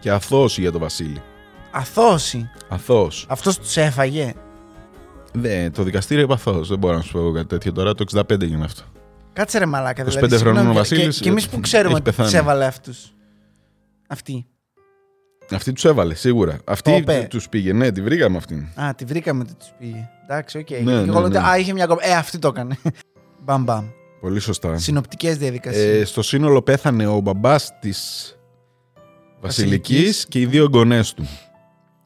[0.00, 1.22] Και αθώωση για τον Βασίλη.
[1.70, 2.50] Αθώση.
[2.68, 3.26] Αθώος.
[3.28, 4.32] Αυτός τους έφαγε.
[5.32, 6.68] Ναι, το δικαστήριο είπε αθώος.
[6.68, 7.94] Δεν μπορώ να σου πω εγώ κάτι τέτοιο τώρα.
[7.94, 8.82] Το 65 έγινε αυτό.
[9.32, 10.04] Κάτσε ρε μαλάκα.
[10.04, 12.16] 25 Δηλαδή, χρονών συγγνώμη, ο Βασίλης, Και, και εμεί που ε, ξέρουμε έχει ότι τους
[12.16, 12.36] πεθάνει.
[12.36, 13.12] έβαλε αυτούς.
[14.08, 14.46] Αυτή.
[15.54, 16.58] Αυτή τους έβαλε, σίγουρα.
[16.64, 17.26] Αυτή Όπα.
[17.30, 17.72] του πήγε.
[17.72, 18.66] Ναι, τη βρήκαμε αυτήν.
[18.74, 20.08] Α, τη βρήκαμε ότι τους πήγε.
[20.24, 20.70] Εντάξει, οκ.
[20.70, 21.48] Ναι, Γιατί ναι, εγώ λέω ότι, ναι.
[21.48, 21.98] Α, είχε μια κοπ...
[22.02, 22.78] Ε, αυτή το έκανε.
[23.44, 23.86] μπαμ μπαμ.
[24.20, 24.78] Πολύ σωστά.
[24.78, 26.04] Συνοπτικές Ε, διαδικασίες.
[26.04, 28.30] στο σύνολο πέθανε ο μπαμπάς της
[29.40, 30.26] Βασιλικής Βασιλικής.
[30.28, 31.28] και οι δύο γονείς του.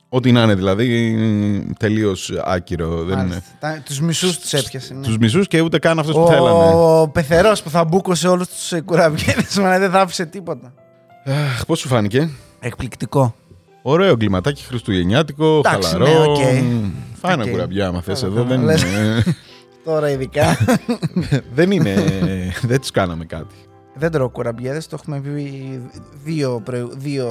[0.09, 3.03] Ό,τι να είναι δηλαδή, τελείως άκυρο.
[3.05, 3.43] Δεν είναι.
[3.85, 4.95] Τους μισούς τους έπιασε.
[4.95, 5.01] Ναι.
[5.07, 6.73] Τους μισούς και ούτε καν αυτούς που θέλανε.
[6.75, 10.75] Ο πεθερός που θα μπούκωσε όλους τους κουραμπιέδες, μα δεν θα άφησε τίποτα.
[11.25, 13.35] Αχ, πώς σου φάνηκε; Εκπληκτικό.
[13.83, 16.11] Ωραίο κλιματάκι χριστουγεννιάτικο, Εντάξει, χαλαρό.
[16.11, 16.37] ναι, οκ.
[17.21, 17.51] Φάε ένα Οκ.
[17.51, 18.43] κουραμπιά άμα θες Καλά, εδώ.
[18.43, 18.57] καλά.
[18.57, 18.83] Δεν, Λες.
[18.83, 19.23] είναι-
[19.85, 20.57] Τώρα ειδικά.
[21.55, 21.95] δεν είναι...
[22.63, 23.55] δεν τους κάναμε κάτι.
[23.95, 25.81] Δεν τρώω κουραμπιέδες, το έχουμε πει
[26.25, 27.27] δύο, προηγου- δύο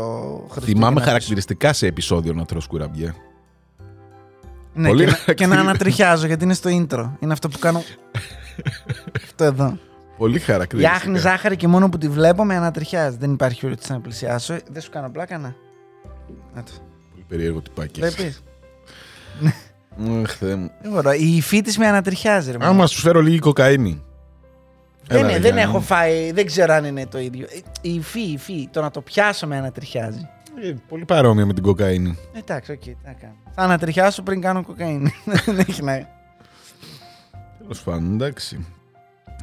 [0.51, 0.85] Χριστούγεννα.
[0.87, 3.13] Θυμάμαι χαρακτηριστικά σε επεισόδιο να τρως κουραμπιέ.
[4.73, 5.33] Ναι, Πολύ και, να, χαρακτηριστικό.
[5.33, 7.09] και να ανατριχιάζω γιατί είναι στο intro.
[7.19, 7.83] Είναι αυτό που κάνω.
[9.25, 9.77] αυτό εδώ.
[10.19, 10.97] Πολύ χαρακτηριστικά.
[10.97, 13.17] Η άχνη ζάχαρη και μόνο που τη βλέπω με ανατριχιάζει.
[13.17, 14.57] Δεν υπάρχει ούτε να πλησιάσω.
[14.71, 15.55] Δεν σου κάνω πλάκα, να.
[16.55, 16.71] Να το.
[17.11, 17.99] Πολύ περίεργο τυπάκι.
[17.99, 18.43] Βλέπεις;
[20.23, 20.71] Αχ, Θεέ μου.
[20.81, 21.11] Δεν μπορώ.
[21.11, 22.51] Η υφή της με ανατριχιάζει.
[22.51, 22.87] Ρε, Άμα μάνα.
[22.87, 24.03] σου φέρω λίγη κοκαΐνη.
[25.07, 25.61] δεν, Έλα, είναι, ρε, δεν Γιάννη.
[25.61, 26.31] έχω φάει.
[26.31, 27.47] Δεν ξέρω αν είναι το ίδιο.
[27.81, 28.69] Η υφή, η υφή.
[28.71, 30.27] Το να το πιάσω με ανατριχιάζει.
[30.63, 32.17] Ε, πολύ παρόμοια με την κοκαΐνη.
[32.33, 33.35] Εντάξει, οκ, τι να κάνω.
[33.55, 35.13] Θα ανατριχιάσω πριν κάνω κοκαΐνη.
[35.45, 36.07] δεν έχει να.
[37.61, 38.65] Τέλος πάντων, εντάξει.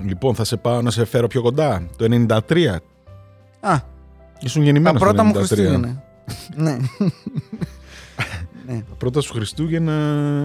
[0.04, 1.87] Λοιπόν, θα σε πάω να σε φέρω πιο κοντά.
[1.96, 2.76] Το 93.
[3.61, 3.78] Α,
[4.40, 5.42] Ήσουν τα γεννημένο πρώτα μου το 93.
[5.44, 6.02] Χριστούγεννα.
[6.54, 6.76] ναι.
[8.66, 8.74] ναι.
[8.88, 9.92] Τα πρώτα σου Χριστούγεννα,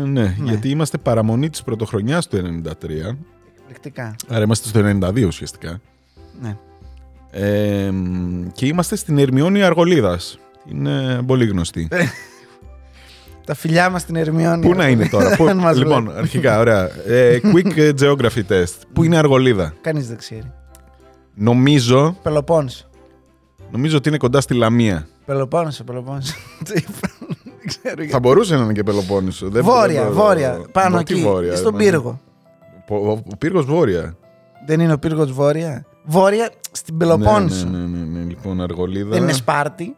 [0.05, 2.69] ναι, Γιατί είμαστε παραμονή της πρωτοχρονιάς του 93.
[3.59, 4.15] Εκπληκτικά.
[4.27, 5.81] Άρα είμαστε στο 92 ουσιαστικά.
[6.41, 6.57] Ναι.
[7.31, 10.39] Ε, μ, και είμαστε στην Ερμιόνη Αργολίδας.
[10.71, 11.87] Είναι πολύ γνωστή.
[13.45, 14.65] Τα φιλιά μας στην Ερμιόνη.
[14.67, 15.35] Πού να είναι τώρα.
[15.35, 15.47] Πού...
[15.49, 16.19] Αν μας λοιπόν, βλέπει.
[16.19, 16.89] αρχικά, ωραία.
[17.07, 18.73] Ε, quick ε, geography test.
[18.93, 20.51] Πού είναι Αργολίδα; Κανείς δεν ξέρει.
[21.35, 22.85] Νομίζω, Πελοπόννησο.
[23.71, 25.07] νομίζω ότι είναι κοντά στη Λαμία.
[25.25, 26.33] Πελοπόννησο, Πελοπόννησο.
[26.65, 27.09] Το είπα.
[27.43, 28.19] Δεν ξέρω Θα γιατί.
[28.19, 29.49] μπορούσε να είναι και Πελοπόννησο.
[29.49, 30.59] Δεν- Βόρεια, δεν- βόρεια.
[30.71, 31.23] Πάνω Μα τι εκεί.
[31.23, 32.19] βόρεια, Στον ε, πύργο.
[32.89, 34.15] Ο, ο, ο πύργος βόρεια.
[34.65, 35.85] Δεν είναι ο πύργος βόρεια.
[36.03, 37.65] Βόρεια στην Πελοπόννησο.
[37.65, 38.25] Ναι, ναι, ναι, ναι, ναι.
[38.29, 39.09] Λοιπόν, Αργολίδα.
[39.09, 39.95] Δεν είναι Σπάρτη.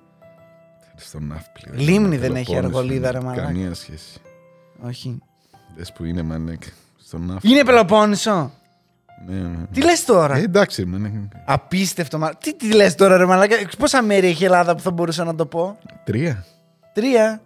[1.03, 1.73] Στο ναύπλιο.
[1.73, 3.53] Λίμνη δεν έχει Πελοπόννησο, Αργολίδα, ρε δεν έχει μαλάκα.
[3.53, 4.19] Καμία σχέση.
[4.81, 5.19] Όχι.
[5.75, 6.63] Δες που είναι, μανέκ.
[7.05, 7.51] Στο ναύπλιο.
[7.53, 8.51] Είναι Πελοπόννησο.
[9.27, 9.65] Ναι, ναι.
[9.71, 11.11] Τι λες τώρα; Ε, εντάξει, μανέκ.
[11.45, 12.17] Απίστευτο.
[12.17, 12.29] Μα...
[12.29, 15.35] Τι, τι λες τώρα, ρε Μαλάκα; Πόσα μέρη έχει η Ελλάδα που θα μπορούσα να
[15.35, 16.45] το πω; Τρία.
[16.93, 17.41] Τρία.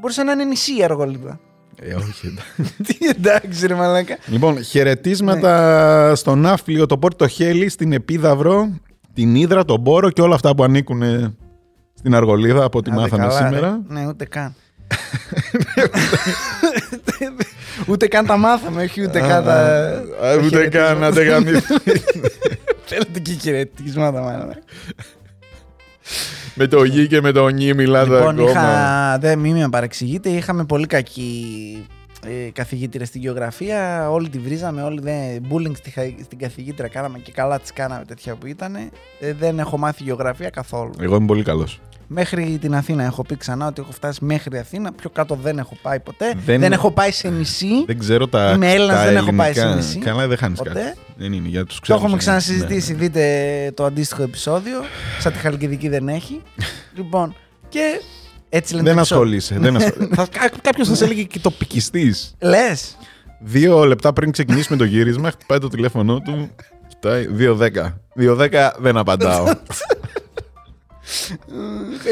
[0.00, 1.40] Μπορούσε να είναι νησί η Αργολίδα.
[1.80, 2.82] Ε, όχι, εντάξει.
[2.86, 4.18] Τι εντάξει, ρε Μαλάκα.
[4.26, 8.80] λοιπόν, χαιρετίσματα στο ναύπλιο, το Πόρτο Χέλη, στην Επίδαυρο,
[9.14, 11.34] την Ήδρα, τον Μπόρο και όλα αυτά που ανήκουν ε,
[11.98, 13.46] στην Αργολίδα από ό,τι Άντε μάθαμε καλά, ρε.
[13.46, 13.80] σήμερα.
[13.88, 14.54] Ναι, ούτε καν.
[17.86, 19.54] ούτε καν τα μάθαμε, όχι ούτε καν τα.
[19.54, 21.14] Α, τα Ούτε καν να χαιρετίσματα.
[21.14, 21.62] τα γαμίσει.
[22.84, 24.54] Θέλετε και χαιρετίσματα, μάλλον.
[26.54, 28.50] με το γη και με το νι μιλάτε Λοιπόν, ακόμα.
[28.50, 29.18] είχα.
[29.20, 31.86] Δεν μην με παρεξηγείτε, είχαμε πολύ κακή
[32.26, 34.10] ε, καθηγήτρια στη γεωγραφία.
[34.10, 35.42] Όλοι τη βρίζαμε, όλοι δεν.
[35.50, 38.76] Bullying στη, χα- στην καθηγήτρια κάναμε και καλά της κάναμε τέτοια που ήταν.
[39.20, 40.90] Ε, δεν έχω μάθει γεωγραφία καθόλου.
[41.00, 41.80] Εγώ είμαι πολύ καλός.
[42.10, 44.92] Μέχρι την Αθήνα έχω πει ξανά ότι έχω φτάσει μέχρι Αθήνα.
[44.92, 46.34] Πιο κάτω δεν έχω πάει ποτέ.
[46.44, 47.84] Δεν- Δεν, έχω πάει σε νησί.
[47.86, 48.52] Δεν ξέρω τα.
[48.54, 49.82] Είμαι Έλληνας, τα δεν έχω πάει σε ελληνικά.
[49.84, 49.98] νησί.
[49.98, 50.70] Καλά, δεν χάνεις Ποτέ.
[50.72, 50.98] κάτι.
[51.16, 51.98] Δεν είναι για τους Το ξέρει.
[51.98, 52.94] έχουμε ξανασυζητήσει.
[52.94, 53.22] Δείτε
[53.74, 54.80] το αντίστοιχο επεισόδιο.
[55.18, 56.42] Σαν τη Χαλκιδική δεν έχει.
[56.96, 57.34] λοιπόν,
[57.68, 58.00] και
[58.48, 59.24] έτσι λένε Δεν τα επεισόδια.
[59.24, 59.58] ασχολείσαι.
[59.58, 60.28] δεν ασχολείσαι.
[60.62, 62.34] Κάποιος θα σε έλεγε και τοπικιστής.
[62.40, 62.96] Λες.
[63.40, 66.50] Δύο λεπτά πριν ξεκινήσουμε το γύρισμα, χτυπάει το τηλέφωνο του.
[66.88, 67.98] Κοιτάει 2-10.
[68.16, 69.44] 2-10 δεν απαντάω.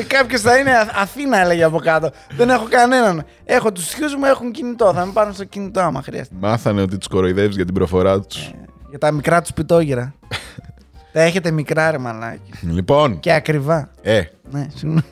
[0.07, 2.11] Κάποιος θα είναι Α- Αθήνα, έλεγε από κάτω.
[2.37, 3.25] δεν έχω κανέναν.
[3.45, 4.93] Έχω τους θείους μου, έχουν κινητό.
[4.95, 6.35] Θα με πάρουν στο κινητό άμα χρειάζεται.
[6.41, 8.51] Μάθανε ότι τους κοροϊδεύεις για την προφορά τους.
[8.89, 10.15] Για τα μικρά τους πιτόγυρα.
[11.13, 12.51] τα έχετε μικρά, ρε μαλάκα.
[12.63, 13.91] Λοιπόν, Και ακριβά.
[14.03, 15.03] ε, Ναι, συγγνώμη.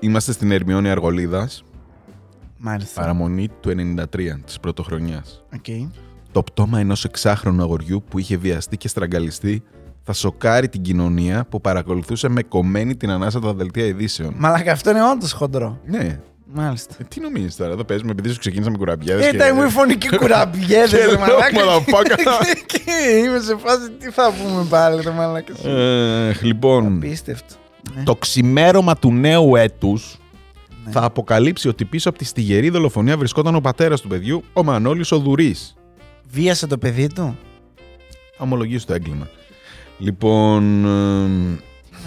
[0.00, 1.64] είμαστε στην Ερμιόνη Αργολίδας.
[2.58, 3.00] Μάλιστα.
[3.00, 5.44] Παραμονή του 93 της πρωτοχρονιάς.
[5.54, 5.90] Οκ.
[6.32, 9.62] Το πτώμα ενός εξάχρονου αγοριού που είχε βιαστεί και στραγγαλιστεί
[10.08, 14.34] θα σοκάρει την κοινωνία που παρακολουθούσε με κομμένη την ανάσα τα δελτία ειδήσεων.
[14.36, 15.80] Μαλάκα, αυτό είναι όντως χοντρό.
[15.86, 16.20] Ναι.
[16.52, 16.94] Μάλιστα.
[16.98, 19.26] Ε, τι νομίζεις τώρα, εδώ παίζουμε επειδή σου ξεκίνησα με κουραμπιάδες.
[19.26, 21.60] Ε, τα μου οι φωνικοί κουραμπιέδες, Και ρε λέω, μαλάκα.
[21.64, 22.16] motherfucker.
[22.66, 25.68] Και- και Είμαι σε φάση, τι θα πούμε πάλι, ρε μαλάκα.
[25.70, 27.54] Ε, λοιπόν, Απίστευτο.
[27.96, 28.02] Ναι.
[28.02, 30.18] το ξημέρωμα του νέου έτους
[30.84, 30.90] Ναι.
[30.92, 35.12] θα αποκαλύψει ότι πίσω από τη στιγερή δολοφονία βρισκόταν ο πατέρας του παιδιού, ο Μανώλης
[35.12, 35.76] ο Δουρής.
[36.30, 37.36] Βίασε το παιδί του;
[38.36, 39.28] Θα ομολογήσει το έγκλημα.
[39.98, 41.28] Λοιπόν, ε,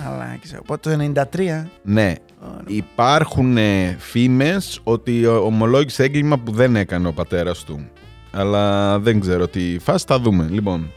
[0.04, 0.56] Μαλάκης.
[0.60, 1.68] Οπότε το 93.
[1.84, 2.64] ναι, Ωραία.
[2.68, 7.90] υπάρχουν ε, φήμες ότι ο- ομολόγησε έγκλημα που δεν έκανε ο πατέρας του.
[8.32, 10.48] Αλλά δεν ξέρω τι φάση, θα δούμε.
[10.52, 10.92] Λοιπόν,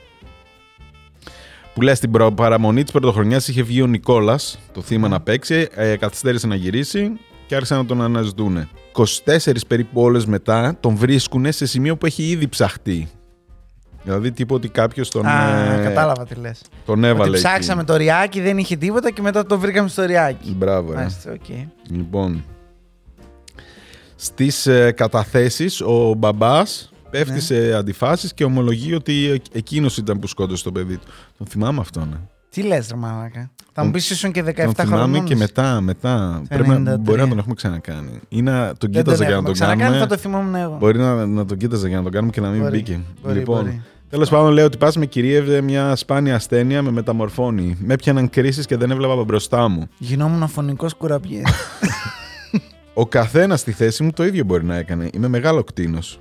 [1.74, 5.68] που λέει στην προ- παραμονή της πρωτοχρονιάς είχε βγει ο Νικόλας, το θύμα να παίξει,
[5.74, 7.12] ε, καθυστέρησε να γυρίσει
[7.46, 8.68] και άρχισαν να τον αναζητούν.
[8.92, 13.08] 24 περίπου όλες μετά τον βρίσκουν σε σημείο που έχει ήδη ψαχτεί.
[14.04, 16.62] Δηλαδή τύπου ότι κάποιος τον, Α, ε, κατάλαβα τι λες.
[16.86, 17.46] τον έβαλε Ότι εκεί.
[17.48, 20.50] ψάξαμε το ρυάκι, δεν είχε τίποτα και μετά το βρήκαμε στο ρυάκι.
[20.56, 20.96] Μπράβο, ρε.
[20.96, 21.56] Μάλιστα, οκ.
[21.88, 22.44] Λοιπόν,
[24.16, 27.38] στις ε, καταθέσεις ο μπαμπάς πέφτει Ναι.
[27.40, 31.06] σε αντιφάσεις και ομολογεί ότι ε, εκείνος ήταν που σκότωσε το παιδί του.
[31.38, 32.16] Τον θυμάμαι αυτό, ναι.
[32.52, 35.24] Τι λες ρε μαλάκα; Θα Τον- μου πεις ήσουν και 17 Τον θυμάμαι χρονών.
[35.24, 36.40] και μετά, μετά.
[36.44, 36.98] Στο Πρέπει να, 93.
[37.00, 38.20] μπορεί να τον έχουμε ξανακάνει.
[38.28, 40.00] Ή να τον Δεν κοίταζα τον για να έχουμε τον ξανακάνει, κάνουμε.
[40.00, 40.76] θα το θυμόμουν εγώ.
[40.78, 43.00] Μπορεί να, να τον κοίταζα για να τον κάνουμε και να μην Μπορεί, μπήκε.
[43.22, 43.82] μπορεί, λοιπόν, μπορεί.
[44.10, 47.76] Τέλος πάντων, λέει ότι πας με κυρίευε μια σπάνια ασθένεια με μεταμορφώνει.
[47.80, 49.86] Με έπιαναν κρίσεις και δεν έβλεπα μπροστά μου.
[49.98, 51.44] Γινόμουν φωνικός κουραμπιές.
[52.94, 55.08] Ο καθένας στη θέση μου το ίδιο μπορεί να έκανε.
[55.14, 56.20] Είμαι μεγάλο κτίνος.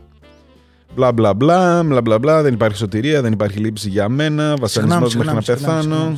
[0.95, 5.15] Μπλα μπλα μπλα, μπλα μπλα μπλα, δεν υπάρχει σωτηρία, δεν υπάρχει λήψη για μένα, βασανισμός
[5.15, 6.13] μέχρι να πεθάνω.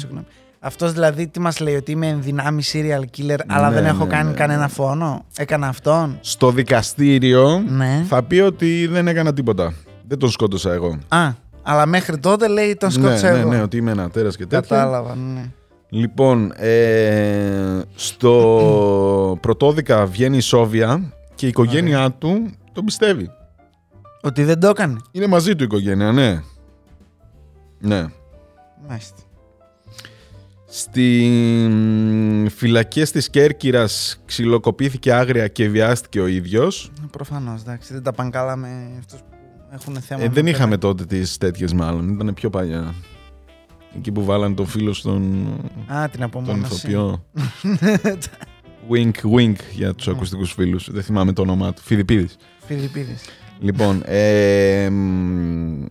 [0.60, 4.04] Αυτός δηλαδή τι μας λέει, ότι είμαι εν δυνάμει serial killer, αλλά Ναι, δεν έχω
[4.04, 4.36] ναι, κάνει ναι.
[4.36, 8.04] κανένα φόνο; Έκανα αυτόν; Στο δικαστήριο Ναι.
[8.08, 9.74] θα πει ότι δεν έκανα τίποτα.
[10.08, 10.98] Δεν τον σκότωσα εγώ.
[11.08, 11.30] Α,
[11.64, 13.50] αλλά μέχρι τότε λέει τον σκότωσα ναι, εγώ.
[13.50, 14.78] ναι, ναι, ότι είμαι ένα τέρας και τέτοια.
[14.78, 15.52] Κατάλαβα, ναι.
[15.90, 23.30] Λοιπόν, ε, στο πρωτόδικα βγαίνει η Σόβια και η οικογένειά του τον πιστεύει.
[24.26, 24.98] Ότι δεν το έκανε.
[25.12, 26.42] Είναι μαζί του η οικογένεια, ναι.
[27.80, 28.06] Ναι.
[28.88, 29.18] Μάλιστα.
[30.66, 36.92] Στην φυλακή της Κέρκυρας ξυλοκοπήθηκε άγρια και βιάστηκε ο ίδιος.
[37.12, 37.94] Προφανώς, εντάξει.
[37.94, 39.26] Δεν τα πάνε καλά με αυτούς που
[39.72, 40.22] έχουν θέμα.
[40.24, 42.94] Ε, με δεν τα- είχαμε τότε τις τέτοιες μάλλον, ήταν πιο παλιά.
[43.98, 45.48] Εκεί που βάλανε τον φίλο στον
[45.88, 46.74] Α, την τον απομόνωση.
[46.74, 47.26] ηθοποιό.
[48.92, 50.92] wink, wink για τους ακουστικούς φίλους.
[50.92, 51.82] Δεν θυμάμαι το όνομά του.
[51.82, 52.36] Φιδιπίδης.
[52.66, 53.22] Φιλιππίδης.
[53.60, 55.86] Λοιπόν, ε, μ,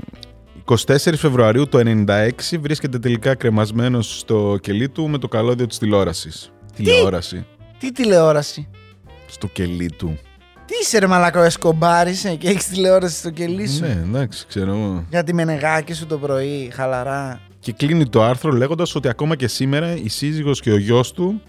[0.64, 0.76] 24
[1.16, 6.52] Φεβρουαρίου του 96 βρίσκεται τελικά κρεμασμένος στο κελί του με το καλώδιο της τηλεόρασης.
[6.76, 7.46] Τηλεόραση.
[7.78, 8.68] Τι τηλεόραση;
[9.26, 10.18] Στο κελί του.
[10.66, 15.04] Τι είσαι ρε μαλακό εσκομπάρισε και έχεις τηλεόραση στο κελί σου; Ναι, εντάξει, ξέρω εγώ.
[15.10, 17.40] Για τη μενεγάκι σου το πρωί, χαλαρά.
[17.58, 21.40] Και κλείνει το άρθρο λέγοντας ότι ακόμα και σήμερα η σύζυγος και ο γιος του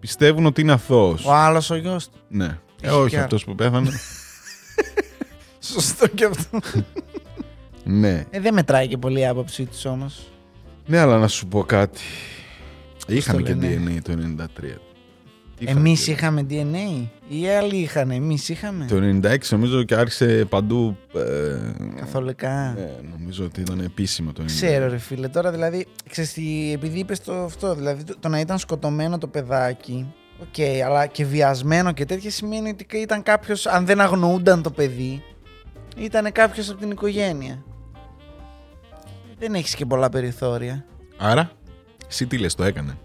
[0.00, 1.24] πιστεύουν ότι είναι αθώος.
[1.26, 2.44] Ο άλλος ο γιος του; Ναι.
[2.44, 3.24] Ε, Έχει όχι κι άλλο.
[3.24, 3.90] αυτός που πέθανε.
[5.62, 6.58] Σωστό και αυτό.
[7.84, 8.26] ναι.
[8.30, 10.26] ε, δεν μετράει και πολύ η άποψή του όμως.
[10.86, 12.00] Ναι, αλλά να σου πω κάτι.
[13.06, 14.12] Είχαμε το και λένε; DNA το
[14.62, 14.62] 93.
[15.58, 16.40] Τι Εμείς είχαμε.
[16.50, 17.06] είχαμε DNA.
[17.28, 18.10] Οι άλλοι είχαν.
[18.10, 18.96] Εμείς είχαμε; Το
[19.28, 20.96] 96 νομίζω και άρχισε παντού.
[21.14, 21.20] Ε,
[21.98, 22.74] Καθολικά.
[22.76, 24.46] ναι, νομίζω ότι ήταν επίσημο το 96.
[24.46, 28.40] Ξέρω ρε φίλε, τώρα δηλαδή, ξέρεις τι, επειδή είπες το αυτό, δηλαδή το, το να
[28.40, 33.86] ήταν σκοτωμένο το παιδάκι, οκ, αλλά και βιασμένο και τέτοια σημαίνει ότι ήταν κάποιος, αν
[33.86, 35.22] δεν αγνοούνταν το παιδί,
[35.96, 37.62] ήταν κάποιος από την οικογένεια.
[39.38, 40.84] Δεν έχεις και πολλά περιθώρια.
[41.18, 41.50] Άρα,
[42.08, 42.98] εσύ τι λες, το έκανε;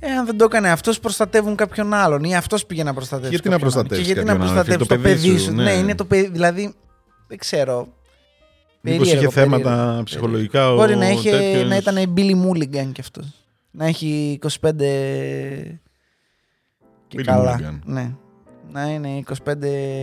[0.00, 3.30] Ε, αν δεν το έκανε αυτός, προστατεύουν κάποιον άλλον ή αυτός πήγε να προστατεύσει.
[3.30, 3.86] Γιατί να κάποιον άλλον.
[3.86, 5.44] προστατεύσεις Και γιατί να κάποιον άλλον, προστατεύει το, φίλε, το παιδί παιδί σου.
[5.44, 5.64] σου, Ναι.
[5.64, 5.72] ναι.
[5.72, 6.28] είναι το παιδί.
[6.28, 6.74] Δηλαδή,
[7.28, 7.88] δεν ξέρω.
[8.80, 10.02] Μήπως Περίεργο, είχε θέματα περίεργο.
[10.02, 13.26] ψυχολογικά ο Μπορεί να, είχε, τέτοιος- να ήταν Billy Mulligan κι αυτός.
[13.70, 15.78] Να έχει 25.
[17.08, 17.58] Και Billy καλά.
[17.60, 17.78] Mulligan.
[17.84, 18.10] Ναι.
[18.72, 19.34] Να είναι 25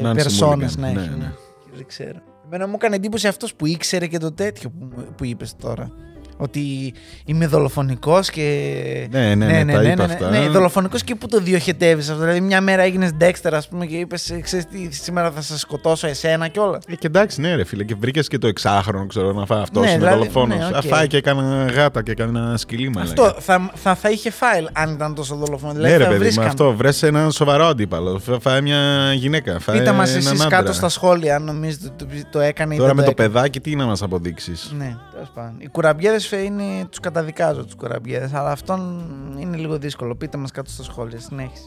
[0.03, 0.79] Nancy περσόνες Mulligan.
[0.79, 0.95] να έχει.
[0.97, 1.31] Ναι, Ναι, ναι.
[1.73, 2.19] Δεν ξέρω.
[2.45, 5.91] Εμένα μου έκανε εντύπωση αυτός που ήξερε και το τέτοιο που, που είπες τώρα.
[6.37, 6.93] Ότι
[7.25, 9.07] είμαι δολοφονικός και.
[9.11, 10.29] Ναι, ναι, ναι, τα είπε αυτά.
[10.29, 12.21] ναι, δολοφονικός και πού το διοχετεύεις αυτό.
[12.21, 16.07] Δηλαδή, μια μέρα έγινες Dexter, ας πούμε, και είπες: Ξέρεις τι, σήμερα θα σε σκοτώσω
[16.07, 16.77] εσένα κιόλα.
[16.87, 19.83] Ε, και εντάξει, ναι, ρε φίλε, και βρήκες και το εξάχρονο, ξέρω να φάει αυτός.
[19.83, 20.57] Ναι, είναι δηλαδή, δολοφόνος.
[20.57, 20.75] ναι, οκ.
[20.75, 24.67] Αφάει και έκανε γάτα και έκανε ένα σκυλί, μα Αυτό θα, θα, θα είχε φάιλ
[24.73, 25.79] αν ήταν τόσο δολοφονικό.
[25.81, 26.47] Ναι, ρε θα παιδί, με βρίσκαν.
[26.47, 28.19] αυτό βρες έναν σοβαρό αντίπαλο.
[28.19, 29.59] Φα- Φάει μια γυναίκα.
[29.59, 30.57] Φάει Πείτε μας έναν εσείς άντρα.
[30.57, 33.29] κάτω στα σχόλια αν νομίζετε ότι το, το έκανε ή Τώρα δεν με το έκανε.
[33.33, 35.55] παιδάκι, τι να μας αποδείξεις; Ναι, τέλος πάντων.
[35.59, 36.85] Οι κουραμπιέδες είναι.
[36.89, 39.03] Τους καταδικάζω τους κουραμπιέδες, αλλά αυτόν
[39.39, 40.15] είναι λίγο δύσκολο.
[40.15, 41.19] Πείτε μας κάτω στα σχόλια.
[41.19, 41.63] Συνέχισε.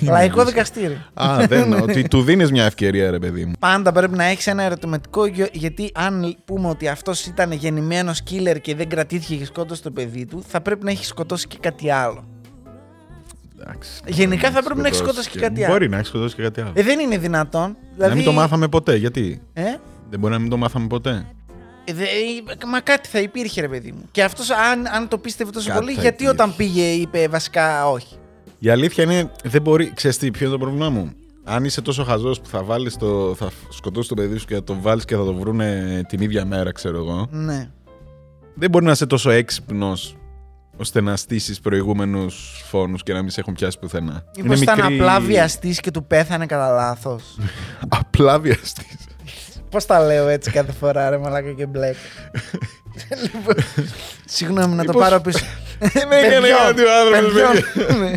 [0.00, 0.96] Λαϊκό δικαστήριο.
[1.14, 3.52] Α, δεν, ότι του δίνεις μια ευκαιρία, ρε παιδί μου.
[3.58, 8.56] Πάντα πρέπει να έχεις ένα ερωτηματικό, γιο- γιατί αν πούμε ότι αυτός ήταν γεννημένος killer
[8.60, 11.90] και δεν κρατήθηκε και σκότωσε το παιδί του, θα πρέπει να έχεις σκοτώσει και κάτι
[11.90, 12.24] άλλο.
[13.60, 14.02] Εντάξει.
[14.06, 15.72] Γενικά θα πρέπει να έχεις σκοτώσει και κάτι άλλο.
[15.72, 16.72] Μπορεί να έχεις σκοτώσει και κάτι άλλο.
[16.74, 17.62] Ε, δεν είναι δυνατόν.
[17.70, 18.96] Να Δηλαδή, μην το μάθαμε ποτέ.
[18.96, 19.62] Γιατί; Ε;
[20.10, 21.26] δεν μπορεί να μην το μάθαμε ποτέ;
[21.84, 24.02] Ε, δε- ε, μα κάτι θα υπήρχε, ρε παιδί μου.
[24.10, 26.42] Και αυτός, αν, αν το πίστευε τόσο Κάτι πολύ, θα γιατί υπήρχε.
[26.42, 28.16] όταν πήγε είπε βασικά όχι.
[28.58, 29.92] Η αλήθεια είναι, δεν μπορεί.
[29.94, 31.12] Ξέρεις τι, ποιο είναι το πρόβλημά μου;
[31.44, 33.34] Αν είσαι τόσο χαζός που θα βάλεις το.
[33.34, 36.44] θα σκοτώσεις το παιδί σου και θα το βάλεις και θα το βρούνε την ίδια
[36.44, 37.26] μέρα, ξέρω εγώ.
[37.30, 37.68] Ναι.
[38.54, 40.16] Δεν μπορεί να είσαι τόσο έξυπνος
[40.76, 44.24] ώστε να στήσεις προηγούμενους φόνους και να μην σε έχουν πιάσει πουθενά.
[44.42, 47.38] Μήπως ήταν απλά βιαστής και του πέθανε κατά λάθος;
[48.00, 48.96] Απλά βιαστής.
[49.72, 51.94] Πώς τα λέω έτσι κάθε φορά, ρε Μαλάκα και μπλεκ.
[53.22, 53.54] λοιπόν,
[54.24, 55.44] συγγνώμη να το Μήπως- πάρω πίσω.
[55.78, 57.32] Δεν έκανε Παιδιών, κάτι ο άνθρωπος.
[57.32, 58.00] παιδιών.
[58.00, 58.12] Ναι.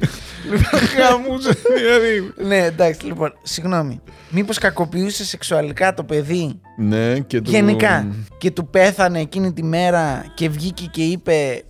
[1.04, 1.58] Χαμούσε.
[1.78, 2.34] Δηλαδή.
[2.48, 4.02] Ναι, εντάξει, λοιπόν, συγγνώμη.
[4.30, 7.50] Μήπως κακοποιούσε σεξουαλικά το παιδί; Ναι, και του...
[7.52, 11.64] γενικά και του πέθανε εκείνη τη μέρα και βγήκε και είπε.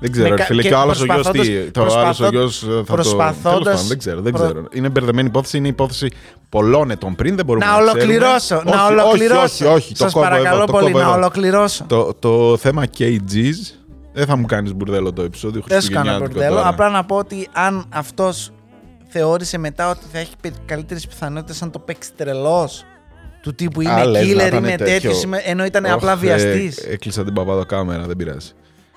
[0.00, 0.62] Δεν ξέρω, Με ρε κα- φίλε.
[0.62, 1.70] και Και ο άλλος ο γιος προσπαθώντας- τι.
[1.70, 2.82] Το άλλος προσπαθώ- ο γιο θα το.
[2.92, 4.66] προσπαθώντας- Τέλος πάντων, Δεν ξέρω, δεν προ- ξέρω.
[4.72, 5.56] Είναι μπερδεμένη υπόθεση.
[5.56, 6.08] Είναι υπόθεση
[6.48, 7.36] πολλών ετών πριν.
[7.36, 8.70] Δεν μπορούμε Να να ολοκληρώσω, ξέρουμε.
[8.70, 9.42] να Όχι, ολοκληρώσω.
[9.44, 9.88] Όχι, όχι, όχι.
[9.94, 11.16] το Σας κόβω εδώ, παρακαλώ το πολύ κόβω να εδώ.
[11.18, 11.84] ολοκληρώσω.
[11.88, 13.74] Το, το θέμα KGs
[14.12, 16.54] δεν θα μου κάνεις μπουρδέλο το επεισόδιο Δεν σου κάνω Χριστουγεννιάτικο μπουρδέλο.
[16.56, 16.68] τώρα.
[16.68, 18.50] Απλά να πω ότι αν αυτός
[19.08, 20.32] θεώρησε μετά ότι θα έχει
[20.66, 22.84] καλύτερες πιθανότητες αν το παίξει τρελός,
[23.42, 24.84] Του τύπου είμαι Α, λες να killer, ήταν είμαι τέτοιο.
[24.86, 26.76] τέτοιος, ενώ ήταν Ωχ, απλά ε, βιαστής.
[26.76, 28.50] έκλεισα την παπαδοκάμερα, δεν πειράζει.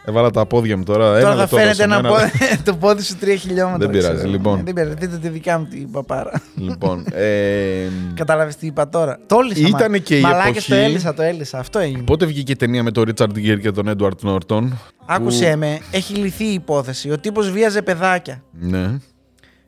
[0.06, 1.06] Έβαλα τα πόδια μου τώρα.
[1.06, 2.32] Τώρα ένα θα λεπτό φαίνεται δώσε ένα μου, πόδι,
[2.66, 3.78] το πόδι σου 3 χιλιόμετρα.
[3.78, 4.30] Δεν πειράζει, ξέρω.
[4.30, 4.60] λοιπόν.
[4.60, 6.42] Ε, Δεν πειράζει, δείτε τη δικιά μου την παπάρα.
[6.56, 9.20] Λοιπόν, ε, Κατάλαβες τι είπα τώρα.
[9.26, 9.68] Το έλυσα.
[9.68, 11.60] Ήτανε και η Μαλάκες, το εποχή- έλυσα, το έλυσα.
[11.60, 12.04] Αυτό έγινε.
[12.04, 14.80] πότε βγήκε η ταινία με τον Ρίτσαρντ Γκέρ και τον Έντουαρτ Νόρτον.
[15.06, 17.12] Άκουσέ με, έχει λυθεί η υπόθεση.
[17.12, 18.44] Ο τύπος βίαζε παιδάκια.
[18.52, 18.98] Ναι,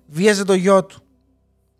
[0.08, 1.02] Βίαζε το γιο του.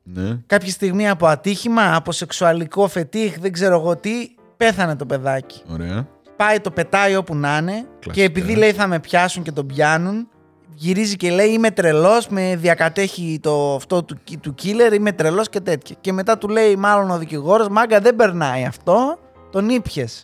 [0.04, 0.38] ναι.
[0.46, 4.12] Κάποια στιγμή από ατύχημα, από σεξουαλικό φετίχ, δεν ξέρω εγώ τι,
[4.58, 5.62] πέθανε το παιδάκι.
[5.72, 6.08] Ωραία.
[6.46, 8.12] Πάει, το πετάει όπου να είναι Κλασικά.
[8.12, 10.28] και επειδή λέει θα με πιάσουν και τον πιάνουν,
[10.76, 15.60] γυρίζει και λέει είμαι τρελός, με διακατέχει το αυτό του, του killer, είμαι τρελός και
[15.60, 15.96] τέτοια.
[16.02, 19.18] Και μετά του λέει μάλλον ο δικηγόρος, μάγκα δεν περνάει αυτό,
[19.52, 20.24] τον ήπιες.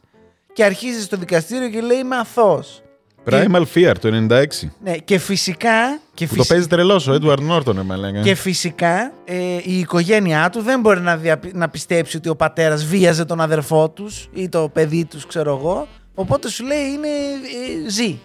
[0.53, 2.81] Και αρχίζει στο δικαστήριο και λέει είμαι αθώος.
[3.29, 4.45] Primal Fear το 96.
[4.83, 5.99] Ναι, και φυσικά...
[6.13, 8.21] Και Που το παίζει τρελός ο Έντουαρτ Νόρτον, ε, με λέγανε.
[8.23, 12.85] Και φυσικά ε, η οικογένειά του δεν μπορεί να, διαπι- να πιστέψει ότι ο πατέρας
[12.85, 15.87] βίαζε τον αδερφό τους ή το παιδί τους, ξέρω εγώ.
[16.21, 18.17] Οπότε σου λέει είναι ε, ζει.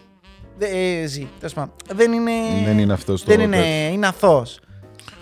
[0.59, 0.67] Δε-
[1.03, 1.29] ε, ζει.
[1.39, 1.73] Τέλος πάντων.
[1.95, 2.31] Δεν είναι.
[2.65, 3.93] Δεν είναι αυτός το Δεν είναι, τέτοιο.
[3.93, 4.59] είναι αθώος.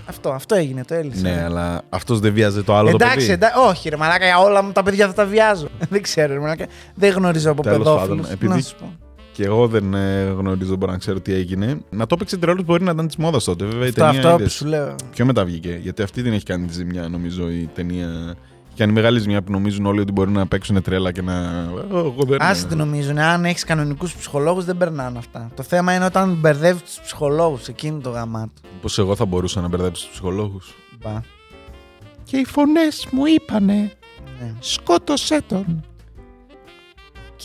[0.06, 1.20] Αυτό, αυτό έγινε, το έλυσε.
[1.22, 3.32] Ναι, αλλά αυτός δεν βιάζε το άλλο το Εντάξει, παιδί.
[3.32, 5.68] εντάξει, όχι ρε μαλάκα, για όλα μου τα παιδιά θα τα βιάζω.
[5.90, 6.66] δεν ξέρω ρε μαλάκα.
[6.94, 8.08] Δεν γνωρίζω από Τέλος παιδόφιλους.
[8.20, 8.92] πάντων, επειδή- Να σου πω.
[9.32, 11.80] Και εγώ δεν ε, γνωρίζω, μπορώ να ξέρω τι έγινε.
[11.90, 13.64] Να το παίξει τρελός μπορεί να ήταν της μόδας τότε.
[13.64, 14.52] Βέβαια η Αυτό, ταινία αυτό που είδες.
[14.52, 14.94] σου λέω.
[15.14, 15.78] Πιο μετά βγήκε.
[15.82, 18.34] Γιατί αυτή την έχει κάνει τη ζημιά, νομίζω η ταινία.
[18.74, 21.32] Έχει κάνει μεγάλη ζημιά που νομίζουν όλοι ότι μπορεί να παίξουν τρέλα και να.
[21.32, 22.42] «Ε, Εγώ δεν.
[22.42, 23.18] Άσε τι νομίζουν.
[23.18, 25.50] Αν έχεις κανονικούς ψυχολόγους, δεν περνάνε αυτά.
[25.56, 27.68] Το θέμα είναι όταν μπερδεύεις τους ψυχολόγους.
[27.68, 28.52] Εκείνο το γαμάτο.
[28.80, 30.74] Πώ εγώ θα μπορούσα να μπερδέψω τους ψυχολόγους.
[31.02, 31.20] Μπα.
[32.24, 33.92] Και οι φωνές μου είπανε
[34.40, 34.52] Ναι.
[34.60, 35.84] σκότωσέ τον.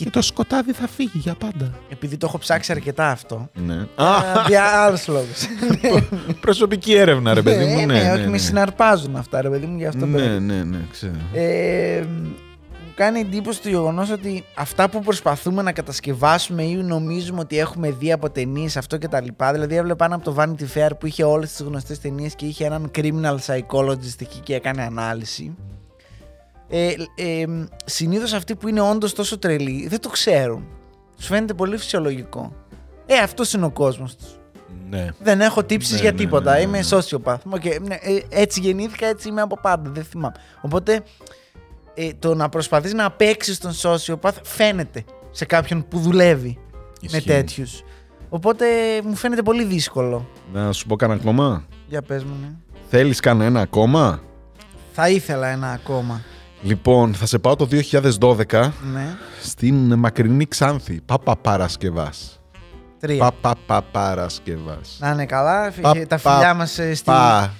[0.04, 1.78] Και το σκοτάδι θα φύγει για πάντα.
[1.88, 3.48] Επειδή το έχω ψάξει αρκετά αυτό.
[3.54, 3.74] Ναι.
[3.94, 5.46] Α, Για άλλους λόγους.
[6.40, 7.86] Προσωπική έρευνα, ρε παιδί μου.
[7.86, 8.38] Ναι, όχι, ναι, με ναι.
[8.38, 11.12] συναρπάζουν αυτά, ρε παιδί μου, γι' αυτό το Ναι, ναι, ναι, ξέρω.
[11.32, 12.04] Ε,
[12.70, 17.90] μου κάνει εντύπωση το γεγονός ότι αυτά που προσπαθούμε να κατασκευάσουμε ή νομίζουμε ότι έχουμε
[17.90, 19.52] δει από ταινίες αυτό και τα λοιπά.
[19.52, 22.64] Δηλαδή, έβλεπα ένα από το Vanity Fair που είχε όλες τις γνωστές ταινίες και είχε
[22.64, 25.56] έναν criminal psychologist εκεί και έκανε ανάλυση.
[26.68, 27.44] Ε, ε,
[27.84, 30.66] Συνήθως αυτοί που είναι όντως τόσο τρελοί δεν το ξέρουν.
[31.16, 32.52] Του φαίνεται πολύ φυσιολογικό.
[33.06, 34.26] Ε, αυτός είναι ο κόσμος τους.
[34.90, 35.08] Ναι.
[35.22, 36.50] Δεν έχω τύψεις Ναι, για ναι, τίποτα.
[36.52, 36.84] ναι, ναι, Είμαι ναι.
[36.90, 37.38] sociopath.
[37.50, 39.90] Οκ, ναι, ε, έτσι γεννήθηκα, έτσι είμαι από πάντα.
[39.90, 40.34] Δεν θυμάμαι.
[40.60, 41.02] Οπότε
[41.94, 46.58] ε, το να προσπαθείς να παίξεις τον sociopath φαίνεται σε κάποιον που δουλεύει
[47.00, 47.22] με Ισχύει.
[47.28, 47.82] τέτοιους.
[48.28, 48.66] Οπότε
[49.04, 50.28] μου φαίνεται πολύ δύσκολο.
[50.52, 52.48] Να σου πω κανένα ακόμα; Για πες μου, ναι.
[52.88, 54.20] Θέλεις κανένα ακόμα;
[54.92, 56.20] Θα ήθελα ένα ακόμα.
[56.62, 59.16] Λοιπόν, θα σε πάω το 2012 Ναι.
[59.42, 61.00] στην μακρινή Ξάνθη.
[61.04, 62.40] Πάπα Παρασκευάς.
[63.00, 63.30] Τρία.
[63.40, 64.96] Πάπα Παρασκευάς.
[65.00, 65.70] Να είναι καλά.
[65.70, 67.52] Φι- Πα- τα πα- φιλιά μας στη, Πα,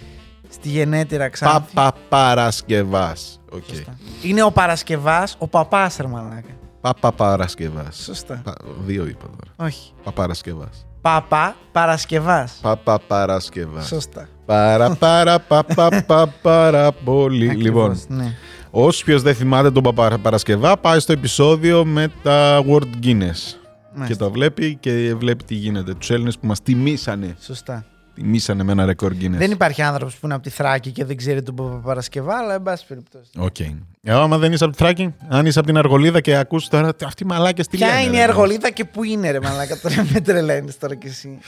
[0.49, 1.75] στη γενέτειρα Ξάνθη.
[1.75, 3.41] Πάπα Παρασκευάς.
[3.53, 3.63] Οκ.
[3.69, 3.99] Σωστά.
[4.23, 6.51] Είναι ο Παρασκευάς, ο παπάς ρε μαλάκα.
[6.81, 7.97] Πάπα Παρασκευάς.
[8.05, 8.41] Σωστά.
[8.45, 8.55] Πα-
[8.87, 9.69] Δύο είπα τώρα.
[9.69, 9.93] Όχι.
[9.97, 10.87] Παπα Παρασκευάς.
[11.01, 12.59] Παπά Παρασκευάς.
[12.63, 13.87] Πάπα Παρασκευάς.
[13.87, 14.29] Σωστά.
[14.47, 17.51] Παρα παρα πα πα πα πάρα πολύ.
[17.51, 18.35] Ακριβώς, Λοιπόν, ναι.
[18.71, 23.57] Όποιο δεν θυμάται τον Παπα Παρασκευά, πάει στο επεισόδιο με τα World Guinness.
[23.93, 24.25] Και Μάλιστα.
[24.25, 25.95] το βλέπει και βλέπει τι γίνεται.
[25.95, 27.37] Τους Έλληνες που μας τιμήσανε.
[27.41, 27.85] Σωστά.
[28.15, 29.31] Τιμήσανε με ένα ρεκόρ Guinness.
[29.31, 32.63] Δεν υπάρχει άνθρωπος που είναι από τη Θράκη και δεν ξέρει τον Παπαπαρασκευά, αλλά εν
[32.63, 33.31] πάση περιπτώσει.
[33.39, 33.59] Οκ.
[33.61, 36.95] Ε, άμα δεν είσαι από τη Θράκη, αν είσαι από την Αργολίδα και ακούς τώρα
[36.95, 38.01] «Τι- αυτοί οι μαλάκες τι Ποια λένε.
[38.01, 41.39] είναι η ρε, Αργολίδα και πού είναι, ρε Μαλάκα, τώρα με τρελαίνεις τώρα κι εσύ.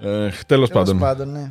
[0.00, 0.98] Ε, τέλος Τέλος πάντων.
[0.98, 1.50] πάντων, ναι.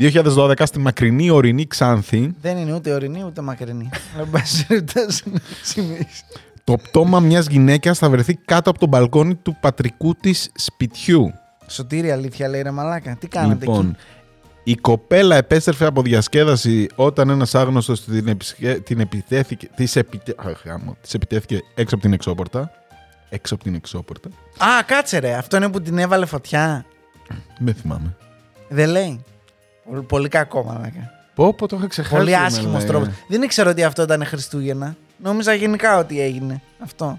[0.00, 3.90] 2012 στη μακρινή ορεινή Ξάνθη, Δεν είναι ούτε ορεινή ούτε μακρινή.
[4.14, 6.24] Αλλά εν πάση περιπτώσει, ναι, συνέχισε.
[6.64, 11.32] το πτώμα μιας γυναίκας θα βρεθεί κάτω από τον μπαλκόνι του πατρικού της σπιτιού.
[11.66, 13.16] Σωτήρη αλήθεια λέει ρε Μαλάκα.
[13.16, 13.96] Τι κάνετε λοιπόν, εκεί;
[14.64, 18.74] η κοπέλα επέστρεφε από διασκέδαση όταν ένας άγνωστος την, επισκε...
[18.74, 20.34] την επιτέθηκε, της, επιτε...
[20.36, 22.70] Αχ, γάμο, της επιτέθηκε έξω από την εξώπορτα.
[23.28, 24.28] Έξω από την εξώπορτα.
[24.58, 25.34] Α, κάτσε ρε.
[25.34, 26.84] Αυτό είναι που την έβαλε φωτιά.
[27.58, 28.16] Δεν θυμάμαι.
[28.68, 29.24] Δεν λέει.
[29.84, 31.10] Πολύ- Πολύ κακό, Μαλάκα.
[31.34, 32.14] Πω, πω, το είχα ξεχάσει.
[32.16, 32.86] Πολύ εμένα, άσχημος ε.
[32.86, 33.08] τρόπος.
[33.28, 34.96] Δεν ήξερα ότι αυτό ήταν Χριστούγεννα.
[35.22, 37.18] Νόμιζα γενικά ότι έγινε αυτό.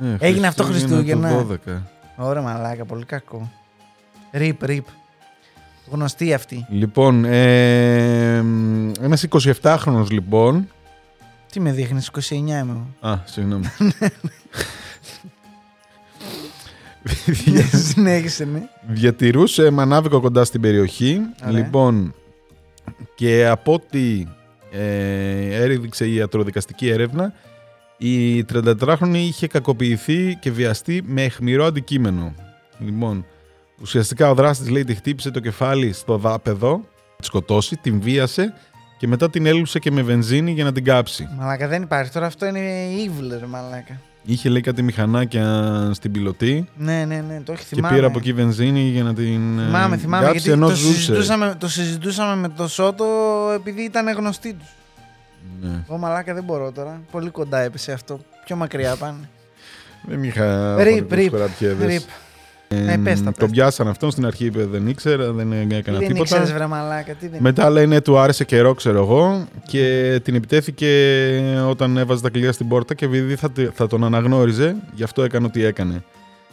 [0.00, 1.46] Ναι, Έγινε αυτό το Χριστούγεννα.
[1.66, 1.82] 12.
[2.16, 3.50] Ωραία, μαλάκα, πολύ κακό.
[4.32, 4.86] Ρίπ, ρίπ.
[5.90, 6.66] Γνωστή αυτή.
[6.70, 8.36] Λοιπόν, ε,
[9.00, 9.26] ένας
[9.62, 10.68] 27χρονος λοιπόν.
[11.52, 12.60] Τι με δείχνεις, 29 είμαι
[13.00, 13.12] εγώ.
[13.12, 13.64] Α, συγγνώμη.
[17.88, 18.62] Συνέχισε, ναι.
[18.86, 21.20] Διατηρούσε μανάβικο κοντά στην περιοχή.
[21.46, 21.58] Ωραία.
[21.58, 22.14] Λοιπόν,
[23.14, 24.26] και από ό,τι
[24.70, 27.32] ε, έδειξε η ιατροδικαστική έρευνα,
[27.96, 32.34] η 34χρονη είχε κακοποιηθεί και βιαστεί με αιχμηρό αντικείμενο.
[32.78, 33.26] Λοιπόν,
[33.80, 36.84] ουσιαστικά ο δράστης λέει τη χτύπησε το κεφάλι στο δάπεδο,
[37.16, 38.54] τη σκοτώσει, την βίασε
[38.98, 41.28] και μετά την έλουσε και με βενζίνη για να την κάψει.
[41.38, 42.12] Μαλάκα δεν υπάρχει.
[42.12, 42.60] Τώρα αυτό είναι
[43.06, 44.00] evil, ρε μαλάκα.
[44.24, 47.94] Είχε λέει κάτι μηχανάκια στην πιλωτή Ναι, ναι, ναι, το έχει και θυμάμαι.
[47.94, 50.24] πήρε από εκεί βενζίνη για να την ε, Θυμάμαι, θυμάμαι.
[50.24, 50.92] κάψει Γιατί ενώ το ζούσε.
[50.92, 53.04] συζητούσαμε, το συζητούσαμε με το Σότο
[53.54, 54.68] επειδή ήταν γνωστή τους.
[55.60, 55.84] Ναι.
[55.88, 57.00] Εγώ μαλάκα δεν μπορώ τώρα.
[57.10, 58.20] Πολύ κοντά έπεσε αυτό.
[58.44, 59.28] Πιο μακριά πάνε.
[60.08, 61.86] Δεν είχα Ρίπ, χωρικούς ρίπ, περατιέδες.
[61.92, 62.02] ρίπ.
[62.74, 63.52] Ε, Ναι, πες τα, πες τον τα.
[63.52, 66.20] πιάσαν αυτόν στην αρχή, είπε δεν ήξερα, δεν έκανα δεν τίποτα.
[66.20, 67.12] ήξερες βρε μαλάκα.
[67.14, 67.38] Τι δεν...
[67.42, 70.88] Μετά λέει ναι, του άρεσε καιρό, ξέρω εγώ, και την επιτέθηκε
[71.68, 75.22] όταν έβαζε τα κλειδιά στην πόρτα και επειδή θα, τη- θα τον αναγνώριζε, γι' αυτό
[75.22, 76.04] έκανε ό,τι έκανε.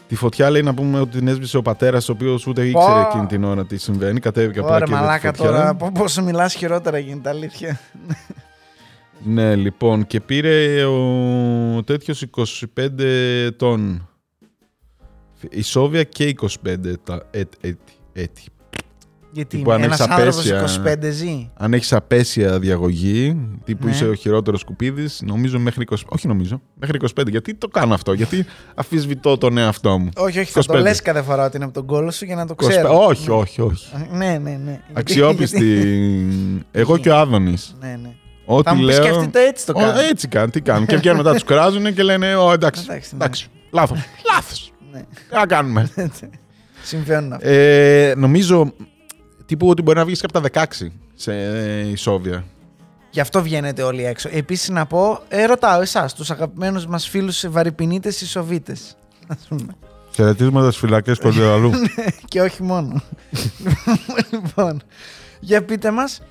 [0.08, 3.26] Τη φωτιά λέει να πούμε ότι την έσβησε ο πατέρας, ο οποίος ούτε ήξερε εκείνη
[3.26, 4.20] την ώρα τι συμβαίνει.
[4.20, 5.46] Κατέβηκε απλά Ωραία και είδε τη μαλάκα φωτιά.
[5.52, 5.76] τώρα.
[5.76, 7.80] πο- Πόσο μιλάς χειρότερα γίνεται αλήθεια.
[9.24, 13.04] Ναι, λοιπόν, και πήρε ο τέτοιος 25
[13.46, 14.08] ετών.
[15.50, 17.78] Η Σόβια και 25 τα έτ- έτη.
[18.14, 18.42] έτη.
[19.32, 20.84] Γιατί Τύπου αν ένας έχεις άνθρωπος απέσια.
[21.08, 21.50] 25 ζει.
[21.54, 23.92] Αν έχεις απέσια διαγωγή, τύπου Ναι.
[23.92, 26.06] είσαι ο χειρότερος σκουπίδης, νομίζω μέχρι 20.
[26.08, 27.30] Όχι νομίζω, μέχρι 25.
[27.30, 30.10] Γιατί το κάνω αυτό, Γιατί αφισβητώ τον εαυτό μου.
[30.16, 30.82] Όχι, όχι, θα το 25.
[30.82, 32.68] λες κάθε φορά ότι είναι από τον κόλο σου για να το 25.
[32.70, 33.06] ξέρω.
[33.06, 33.88] Όχι, όχι, όχι.
[34.12, 34.82] Ναι, ναι, ναι.
[34.94, 36.28] Αξιόπιστη.
[36.72, 37.76] Εγώ και ο Άδωνης.
[37.80, 38.16] Ναι, ναι.
[38.46, 39.04] Ό,τι Θα μου πεις λέω.
[39.04, 39.96] και αυτοί το έτσι το Ω, κάνουν.
[40.10, 40.86] έτσι κάνουν, τι κάνουν.
[40.88, 42.82] και βγαίνουν μετά, τους κράζουν και λένε: Ω, εντάξει.
[42.90, 43.24] Εντάξει, ναι.
[43.24, 43.48] Εντάξει.
[43.72, 44.00] Λάθος.
[44.34, 44.72] Λάθος.
[44.98, 45.06] Ναι.
[45.30, 45.90] Τι να κάνουμε.
[46.84, 47.48] Συμβαίνουν αυτά.
[47.50, 48.74] Ε, νομίζω
[49.46, 52.44] τύπου ότι μπορεί να βγεις και από τα 16 σε ε, ισόβια.
[53.10, 54.30] Γι' αυτό βγαίνετε όλοι έξω.
[54.32, 58.98] Επίσης να πω, ε, ρωτάω εσάς, τους αγαπημένους μας φίλους βαρυπινίτες ή σοβίτες.
[60.16, 61.72] Χαιρετίσματα στι φυλακές Κορδιαλού.
[62.32, 63.02] και όχι μόνο.
[64.32, 64.82] λοιπόν,
[65.40, 66.22] για πείτε μας,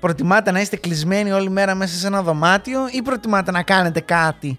[0.00, 4.58] προτιμάτε να είστε κλεισμένοι όλη μέρα μέσα σε ένα δωμάτιο ή προτιμάτε να κάνετε κάτι,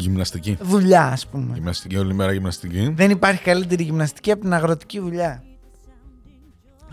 [0.00, 0.56] Γυμναστική.
[0.60, 1.50] δουλειά ας πούμε.
[1.54, 2.92] Γυμναστική, όλη μέρα γυμναστική.
[2.96, 5.42] Δεν υπάρχει καλύτερη γυμναστική από την αγροτική δουλειά.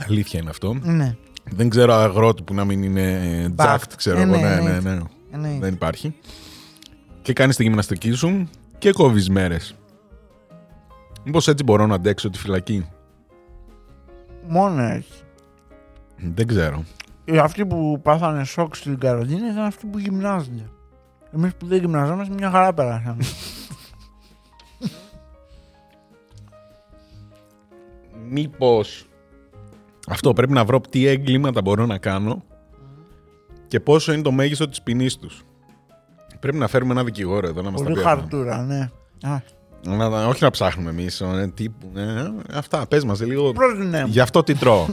[0.08, 0.74] Αλήθεια είναι αυτό.
[0.84, 1.16] Ναι.
[1.52, 4.32] Δεν ξέρω αγρότη που να μην είναι τζάκτ, ξέρω Ε, εγώ.
[4.32, 4.90] ναι, Ναι, ναι, εννοείται.
[4.90, 5.00] ναι.
[5.32, 5.60] Εννοείται.
[5.60, 6.16] Δεν υπάρχει.
[7.22, 9.76] Και κάνεις τη γυμναστική σου και κόβεις μέρες.
[11.24, 12.88] Μήπως έτσι μπορώ να αντέξω τη φυλακή;
[14.48, 15.10] Μόνος έτσι.
[16.36, 16.84] Δεν ξέρω.
[17.26, 20.70] Οι αυτοί που πάθανε σοκ στην καραντίνα ήταν αυτοί που γυμνάζονται.
[21.36, 23.24] Εμείς που δεν γυμναζόμαστε, μια χαρά περάσαμε.
[28.30, 29.06] Μήπως.
[30.08, 32.44] Αυτό πρέπει να βρω τι έγκληματα μπορώ να κάνω
[33.68, 35.44] και πόσο είναι το μέγιστο της ποινής τους.
[36.40, 38.06] Πρέπει να φέρουμε ένα δικηγόρο εδώ να μας τα Πολύ πει.
[38.08, 38.16] αυτά.
[38.20, 38.90] χαρτούρα, ναι.
[39.22, 39.40] Α,
[39.86, 41.24] Να, να- όχι να ψάχνουμε εμείς.
[41.54, 41.90] τύπου.
[41.94, 42.04] ναι.
[42.54, 43.52] αυτά, πες μας λίγο.
[43.52, 44.08] πρότεινε μου.
[44.08, 44.86] Γι' αυτό τι τρώω.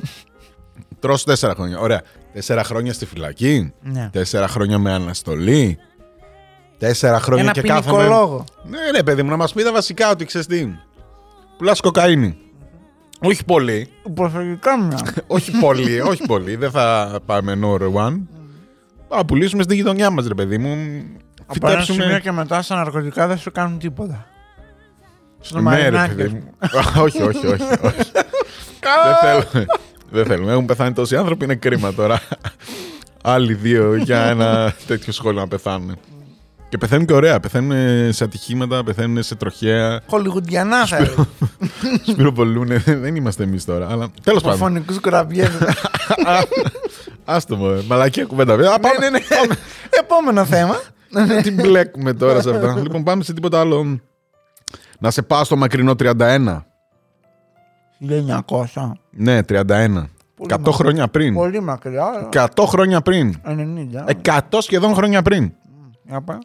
[0.99, 1.79] τρώω σε τέσσερα χρόνια.
[1.79, 2.03] Ωραία.
[2.33, 3.73] Τέσσερα χρόνια στη φυλακή.
[3.83, 4.09] Ναι.
[4.13, 5.79] Τέσσερα χρόνια με αναστολή.
[6.79, 8.07] Τέσσερα χρόνια Ένα και ποινικό κάθομαι.
[8.07, 8.45] λόγο.
[8.65, 10.69] Ναι, ναι, παιδί μου, να μας πει τα βασικά ότι ξέρεις τι.
[11.59, 12.37] Πουλάς κοκαίνη.
[13.21, 13.89] Όχι πολύ.
[14.15, 14.99] Προσωπικά μια.
[15.27, 16.57] όχι πολύ, όχι πολύ.
[16.57, 18.21] Δεν θα πάμε number one.
[19.09, 20.69] Θα πουλήσουμε στη γειτονιά μας, ρε παιδί μου.
[21.47, 22.21] Από ένα σημείο Φυτέψουμε.
[22.21, 24.27] και μετά στα ναρκωτικά δεν σου κάνουν τίποτα.
[25.41, 26.53] Στο Ναι, ρε Μαρινάκη, παιδί ας μου.
[26.93, 27.03] πούμε.
[27.05, 27.63] όχι, όχι, όχι.
[27.83, 28.11] όχι.
[29.05, 29.67] Δεν θέλουμε.
[30.11, 30.53] Δεν θέλουμε.
[30.53, 32.21] Έχουν πεθάνει τόσοι άνθρωποι, είναι κρίμα τώρα.
[33.23, 35.99] Άλλοι δύο για ένα τέτοιο σχόλιο να πεθάνουν.
[36.75, 37.41] Και πεθαίνουν και ωραία.
[37.41, 40.01] Πεθαίνουν σε ατυχήματα, πεθαίνουν σε τροχαία.
[40.07, 41.27] Χολιγουντιανά θα έλεγα.
[42.11, 42.69] Σπυροβολούν.
[42.85, 43.91] Δεν είμαστε εμείς τώρα.
[43.91, 44.59] Αλλά τέλος πάντων.
[44.59, 45.75] Φωνικούς κουραμπιέδε.
[47.25, 47.85] Άστο μου.
[47.89, 48.55] Μαλακία κουβέντα.
[48.55, 48.99] Α, πάμε.
[48.99, 49.19] ναι, ναι.
[49.91, 50.81] Επόμενο θέμα.
[51.43, 52.81] Τι μπλέκουμε τώρα σε αυτά.
[52.83, 54.01] λοιπόν, πάμε σε τίποτα άλλο.
[54.99, 56.63] Να σε πάω στο μακρινό 31.
[58.47, 58.93] 1900.
[59.11, 59.53] Ναι, 31.
[59.57, 60.05] 100
[60.51, 60.73] μακριά.
[60.73, 61.35] χρόνια πριν.
[61.35, 62.05] Πολύ μακριά.
[62.05, 63.35] αλλά 100 χρόνια πριν.
[64.25, 64.31] 90.
[64.41, 65.53] 100 σχεδόν χρόνια πριν.
[66.03, 66.39] Για πάμε.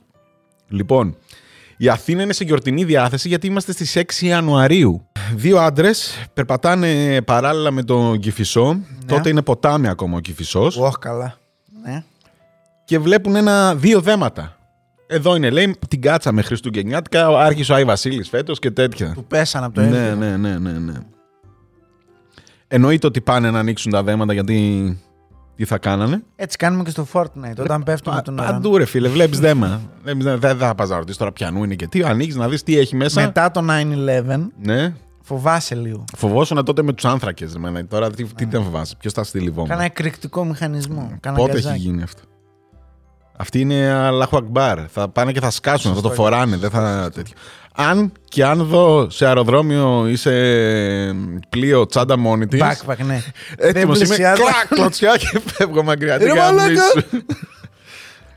[0.70, 1.18] Λοιπόν,
[1.78, 5.08] η Αθήνα είναι σε γιορτινή διάθεση γιατί είμαστε στις 6 Ιανουαρίου.
[5.36, 8.80] Δύο άντρες περπατάνε παράλληλα με τον Κηφισό.
[9.06, 10.78] Τότε είναι ποτάμι ακόμα ο Κηφισός.
[10.78, 11.38] Ωχ, καλά.
[11.84, 12.04] Ναι.
[12.86, 14.58] και βλέπουν ένα, δύο δέματα.
[15.08, 19.12] Εδώ είναι, λέει, την κάτσαμε Χριστουγεννιάτικα, άρχισε ο Άι Βασίλης φέτος και τέτοια.
[19.14, 20.20] Του πέσανε από το Ναι, έργο.
[20.20, 20.94] ναι, ναι, ναι, ναι.
[22.68, 24.98] Εννοείται ότι πάνε να ανοίξουν τα δέματα γιατί
[25.60, 26.24] τι θα κάνανε.
[26.36, 27.58] Έτσι κάνουμε και στο Fortnite.
[27.60, 28.52] Όταν πέφτουμε Πα- τον ουρανό.
[28.52, 29.82] Παντού ρε φίλε, βλέπεις δέμα.
[30.04, 30.38] Βλέπεις δέμα.
[30.38, 32.04] Δεν θα πας να ρωτήσεις τώρα πιανού είναι και τι.
[32.04, 33.22] Ανοίγεις να δεις τι έχει μέσα.
[33.22, 34.94] Μετά το 9-11 Ναι.
[35.24, 36.04] φοβάσαι λίγο.
[36.18, 37.54] Φοβόσουν τότε με τους άνθρακες.
[37.54, 37.86] ρε μάνα.
[37.86, 38.96] Τώρα τι, τι δεν φοβάσαι.
[39.00, 39.70] Ποιος θα στείλει βόμβα.
[39.74, 41.18] Κάνα εκρηκτικό μηχανισμό.
[41.20, 41.80] Κάνα Πότε έχει γκαζάκι.
[41.82, 42.22] γίνει αυτό;
[43.38, 44.80] Αυτή είναι Αλάχου Ακμπάρ.
[44.92, 46.24] Θα πάνε και θα σκάσουν, θα το Σωστό.
[46.24, 46.58] φοράνε.
[46.58, 47.36] Δεν θα τέτοιο.
[47.82, 50.32] Αν και αν δω σε αεροδρόμιο ή σε
[51.50, 52.62] πλοίο τσάντα μόνη της.
[52.64, 53.22] Backpack, ναι.
[53.58, 54.06] Έτοιμο είμαι.
[54.06, 54.42] πλησιάζω.
[54.44, 56.18] Κλακ, κλωτσιά και φεύγω μακριά.
[56.18, 56.62] Τι Ρε κάνεις.
[56.62, 56.82] μαλάκα.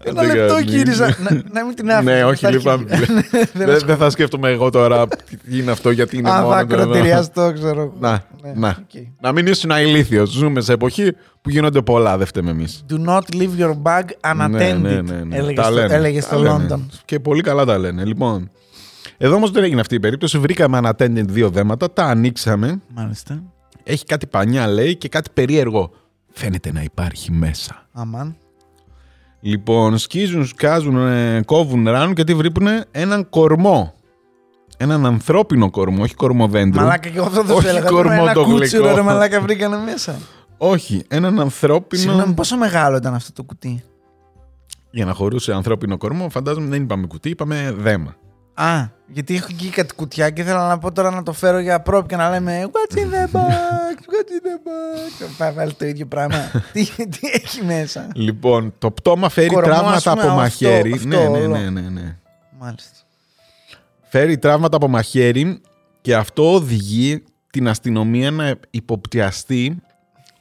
[0.04, 1.06] Ένα λεπτό γύριζα.
[1.06, 2.12] να, να μην την άφηνα.
[2.14, 2.84] Ναι, όχι, στα λυπάμαι.
[2.90, 3.24] αρχίδια.
[3.66, 6.48] Δεν δεν θα σκέφτομαι εγώ τώρα τι είναι αυτό, γιατί είναι Α, μόνο.
[6.48, 7.80] το- ακροτηριαστό, ξέρω.
[7.80, 7.94] εγώ.
[8.00, 8.68] Να, Ναι, να.
[8.68, 9.02] οκ.
[9.20, 10.30] Να μην ήσουν ηλίθιος.
[10.30, 11.12] Ζούμε σε εποχή
[11.42, 12.84] που γίνονται πολλά, δεν φταίμε εμείς.
[12.90, 14.02] Do not leave your bag
[14.34, 15.04] unattended.
[15.30, 15.94] Έλεγες Τα στο- λένε.
[15.94, 16.58] Έλεγες Τα στο λένε.
[16.58, 16.90] London.
[17.04, 18.04] Και πολύ καλά τα λένε.
[18.04, 18.50] Λοιπόν,
[19.18, 20.38] εδώ όμως δεν έγινε αυτή η περίπτωση.
[20.38, 22.80] Βρήκαμε unattended δύο δέματα, τα ανοίξαμε.
[22.94, 23.42] Μάλιστα.
[23.82, 25.90] Έχει κάτι πανιά, λέει, και κάτι περίεργο.
[26.30, 27.86] Φαίνεται να υπάρχει μέσα.
[27.92, 28.36] Αμάν.
[29.40, 33.94] Λοιπόν, σκίζουν, σκάζουν, ε, κόβουν, ράνουν και τι βρίσκουν έναν κορμό.
[34.76, 36.80] Έναν ανθρώπινο κορμό, όχι κορμό δέντρου.
[36.80, 37.88] Μαλάκα και εγώ αυτό δεν Όχι σου έλεγα.
[37.88, 38.96] κορμό Τώρα Ένα το κούτσουρο γλυκό.
[38.96, 40.18] ρε μαλάκα βρήκανε μέσα.
[40.58, 42.02] Όχι, έναν ανθρώπινο.
[42.02, 43.82] Συγγνώμη, πόσο μεγάλο ήταν αυτό το κουτί.
[44.90, 48.16] Για να χωρούσε ανθρώπινο κορμό, φαντάζομαι δεν είπαμε κουτί, είπαμε δέμα.
[48.54, 51.80] Α, γιατί έχω εκεί κάτι κουτιά και ήθελα να πω τώρα να το φέρω για
[51.80, 54.68] πρόπ και να λέμε What's in the box, what's in the
[55.26, 56.50] box; Πάει βάλει το ίδιο πράγμα.
[56.72, 60.92] τι, τι έχει μέσα; Λοιπόν, το πτώμα φέρει Κορμό, τραύματα ας πούμε, από αυτό- μαχαίρι.
[60.92, 61.56] αυτό ναι, ναι, όλο.
[61.56, 62.16] ναι, ναι, ναι.
[62.58, 62.90] Μάλιστα.
[64.08, 65.60] Φέρει τραύματα από μαχαίρι
[66.00, 69.80] και αυτό οδηγεί την αστυνομία να υποπτιαστεί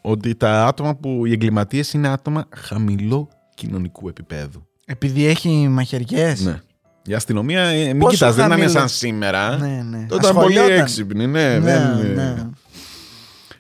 [0.01, 4.65] ότι τα άτομα που οι εγκληματίες είναι άτομα χαμηλό κοινωνικού επίπεδου.
[4.85, 6.59] Επειδή έχει μαχαιριές; Ναι.
[7.05, 8.69] Η αστυνομία, ε, μην Πόσο κοιτάς, δεν είναι χαμηλό.
[8.71, 9.57] σαν σήμερα.
[9.57, 10.05] Ναι, ναι.
[10.09, 10.83] Τότε ήταν πολύ Ασχολιόταν.
[10.83, 11.57] έξυπνη, ναι.
[11.57, 12.35] Ναι, δεν- ναι.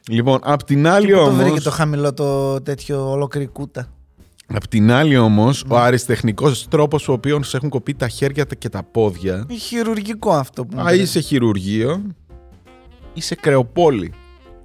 [0.09, 1.43] Λοιπόν, απ' την άλλη Και πού το όμως...
[1.43, 3.87] βρήκε το χαμηλό το τέτοιο ολόκληρη κούτα;
[4.53, 5.73] Απ' την άλλη όμως, Ναι.
[5.75, 10.31] ο αριστεχνικός τρόπος ο οποίος σε έχουν κοπεί τα χέρια και τα πόδια Είναι χειρουργικό
[10.31, 11.01] αυτό που μου Α, πήρε.
[11.01, 12.01] είσαι χειρουργείο,
[13.13, 14.13] είσαι κρεοπόλη.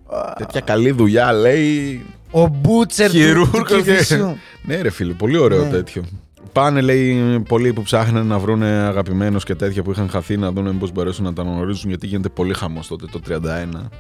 [0.07, 2.07] Α, Τέτοια καλή δουλειά, λέει.
[2.31, 4.37] Ο μπούτσερ του, του Χειρούργος και- Κηφισού.
[4.63, 5.71] Ναι, ρε φίλε, πολύ ωραίο Ναι.
[5.71, 6.03] τέτοιο.
[6.57, 10.69] Πάνε, λέει, πολλοί που ψάχνανε να βρουν αγαπημένους και τέτοια που είχαν χαθεί να δουν
[10.69, 13.39] μήπως μπορέσουν να τα αναγνωρίσουν γιατί γίνεται πολύ χαμός τότε το 31.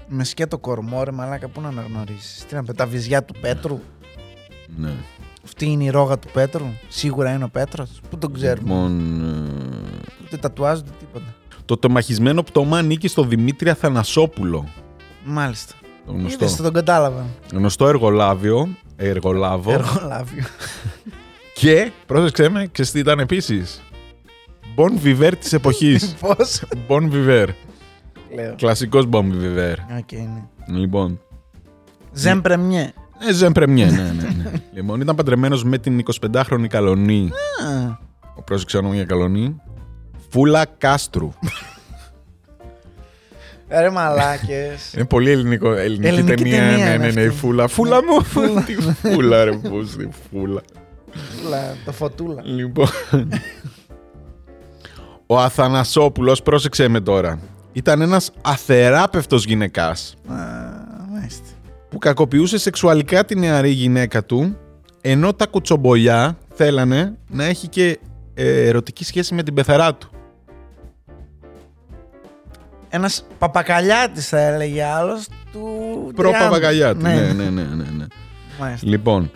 [0.08, 3.80] Με σκέτο κορμό, ρε μαλάκα, πού να αναγνωρίσεις; Τι να πει, τα βυζιά του Πέτρου;
[4.76, 4.90] Ναι.
[5.44, 6.64] Αυτή είναι η ρόγα του Πέτρου.
[6.88, 7.90] Σίγουρα είναι ο Πέτρος.
[8.10, 11.34] Πού τον ξέρουμε; Λοιπόν, ε, Ούτε τατουάζονται τίποτα.
[11.64, 14.68] το τεμαχισμένο πτώμα ανήκει στο Δημήτρη Αθανασόπουλο.
[15.24, 15.74] Μάλιστα.
[16.06, 17.24] Το γνωστό, Είδες, τον κατάλαβα.
[17.52, 19.72] γνωστό εργολάβιο, εργολάβο.
[19.72, 20.44] Εργολάβιο.
[21.58, 23.82] Και, πρόσεξε με, ξέρεις τι ήταν επίσης.
[24.76, 26.14] Bon Viver της εποχής.
[26.20, 27.46] Πώς; bon viveur.
[28.34, 28.54] Λέω.
[28.56, 29.74] Κλασικός bon viveur.
[29.98, 30.78] Οκ, ναι.
[30.78, 31.20] Λοιπόν,
[32.12, 32.92] Ζεν πρεμιέ.
[33.28, 34.52] ε, Ζεν Πρεμιέ, ναι, ναι, ναι.
[34.72, 37.30] λοιπόν, ήταν παντρεμένος με την 25χρονη Καλλονή.
[37.66, 37.98] Α,
[38.36, 39.56] Ο πρόσεξε όνομα για Καλλονή.
[40.30, 41.32] Φούλα Κάστρου.
[43.68, 44.92] Ρε μαλάκες.
[44.94, 46.58] Είναι πολύ ελληνικό, ελληνική, Ελληνική ταινία.
[46.58, 47.22] ταινία ναι, είναι ναι, ναι, αυτή.
[47.22, 47.66] η Φούλα.
[47.68, 48.22] Φούλα μου.
[48.66, 48.74] Τι
[49.10, 50.60] Φούλα, ρε, πώς τη Φούλα.
[51.84, 52.42] Το φωτούλα.
[52.44, 52.88] Λοιπόν.
[55.26, 57.38] Ο Αθανασόπουλος, πρόσεξε με τώρα.
[57.72, 60.34] Ήταν ένας αθεράπευτος γυναικάς Α,
[61.12, 61.46] Μάλιστα.
[61.88, 64.56] που κακοποιούσε σεξουαλικά τη νεαρή γυναίκα του
[65.00, 67.98] ενώ τα κουτσομπολιά θέλανε να έχει και
[68.34, 70.10] ε, ερωτική σχέση με την πεθαρά του.
[72.88, 75.68] Ένας παπακαλιάτης θα έλεγε άλλος του.
[76.14, 76.98] Προ-παπαγαλιάτη.
[77.00, 77.02] 30.
[77.02, 78.04] Ναι, ναι, ναι, ναι, ναι.
[78.60, 78.86] Μάλιστα.
[78.88, 79.30] Λοιπόν,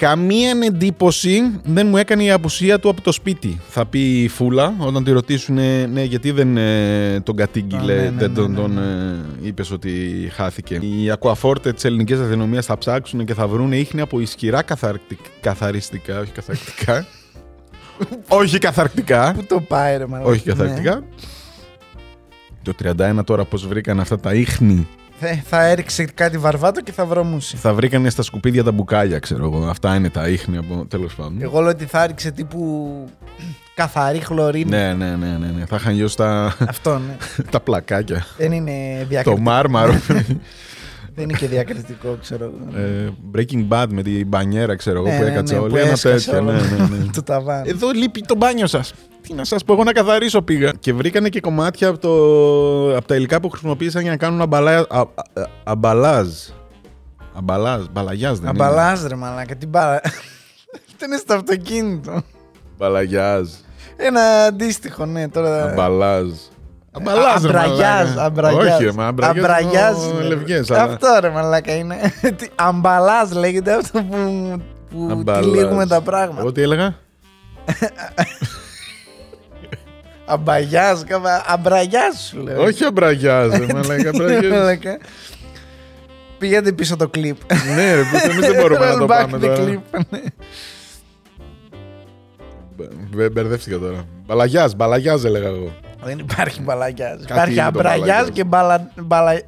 [0.00, 3.60] καμία εντύπωση δεν μου έκανε η απουσία του από το σπίτι.
[3.68, 5.54] Θα πει η Φούλα όταν τη ρωτήσουν
[5.92, 9.18] ναι, γιατί δεν ε, τον κατήγγειλε, Α, ναι, ναι, δεν ναι, τον, ναι, τον ε,
[9.42, 9.90] είπες ότι
[10.32, 10.74] χάθηκε.
[10.74, 16.20] Οι ακουαφόρτες της ελληνικής αστυνομίας θα ψάξουν και θα βρουν ίχνη από ισχυρά καθαρκτικ- καθαριστικά,
[16.20, 17.06] όχι καθαρκτικά.
[18.28, 19.32] όχι καθαρκτικά.
[19.36, 20.30] Πού το πάει, ρε μαλάκα.
[20.30, 21.02] όχι καθαρκτικά.
[22.62, 22.72] Το
[23.18, 24.84] 31 τώρα πώς βρήκαν αυτά τα ίχνη Ναι.
[25.20, 27.56] Θα, θα έριξε κάτι βαρβάτο και θα βρωμούσε.
[27.56, 29.66] Θα βρήκανε στα σκουπίδια τα μπουκάλια, ξέρω εγώ.
[29.66, 31.36] Αυτά είναι τα ίχνη από τέλος πάντων.
[31.42, 32.90] Εγώ λέω ότι θα έριξε τύπου
[33.74, 34.70] καθαρή χλωρίνη.
[34.70, 35.64] Ναι, ναι, ναι, ναι, ναι.
[35.66, 37.16] Θα είχαν γύρω στα Αυτό, ναι.
[37.50, 38.26] τα πλακάκια.
[38.36, 39.40] Δεν είναι το διακριτικό.
[39.42, 39.92] μάρμαρο.
[41.14, 42.80] Δεν είναι και διακριτικό, ξέρω εγώ.
[42.84, 45.70] ε, Breaking Bad με την μπανιέρα, ξέρω εγώ, Ναι, που ναι, έκατσε ναι, όλοι.
[45.70, 46.42] που Ένα έσκασε τέτοιο.
[46.42, 46.60] Ναι, όλο.
[46.60, 47.10] ναι, ναι.
[47.14, 47.68] Το ταβάνι.
[47.68, 48.92] Εδώ λείπει το μπάνιο σας.
[49.22, 50.70] Τι να σας πω, εγώ να καθαρίσω πήγα.
[50.78, 52.96] Και βρήκανε και κομμάτια από, το...
[52.96, 54.86] από τα υλικά που χρησιμοποίησαν για να κάνουν αμπαλά...
[54.88, 54.98] α...
[54.98, 55.04] α...
[55.64, 56.28] αμπαλάζ.
[57.34, 58.64] Αμπαλάζ, μπαλαγιάζ δεν είναι.
[58.64, 59.56] Αμπαλάζ, ρε μαλάκα.
[59.56, 60.00] Τι μπαλα.
[60.90, 62.22] Αυτό είναι στο αυτοκίνητο.
[62.78, 63.48] Μπαλαγιάζ.
[63.96, 65.62] Ένα αντίστοιχο, ναι, τώρα.
[65.70, 66.26] Αμπαλάζ.
[66.92, 68.24] Αμπαλάζ, ρε Αμπραγιάζ, μαλάκα.
[68.24, 68.74] αμπραγιάζ.
[68.74, 69.44] Όχι, ρε, μα αμπραγιάζ.
[69.44, 70.22] Αμπραγιάζ είναι είναι.
[70.22, 71.96] λευγές, αλλά- Αυτό ρε μαλάκα είναι.
[72.36, 74.16] Τι- Αμπαλάζ λέγεται αυτό που,
[74.90, 75.44] που Αμπαλάζ.
[75.44, 76.40] τυλίγουμε τα πράγματα.
[76.40, 76.94] Εγώ τι έλεγα;
[80.32, 82.62] Αμπαγιάζ, κάμα- αμπραγιάζ σου λέω.
[82.62, 84.08] Όχι αμπραγιάζ, ρε μαλάκα.
[84.14, 84.50] αμπραγιάζ.
[84.52, 84.98] Μαλάκα.
[86.38, 87.36] Πήγατε πίσω το κλιπ.
[87.76, 89.64] Ναι, ρε, πούστε, εμείς δεν μπορούμε να το Roll back πάμε the τώρα.
[89.64, 90.20] clip, ναι.
[93.14, 94.04] Μπε- Μπερδεύτηκα τώρα.
[94.26, 95.72] Μπαλαγιάζ, μπαλαγιάζ έλεγα εγώ.
[96.04, 97.10] Δεν υπάρχει μπαλαγιάζ.
[97.20, 98.28] Κάτι Υπάρχει είναι το αμπραγιάζ μπαλαγιάζ.
[98.28, 98.90] και μπαλα...
[99.00, 99.40] μπαλα...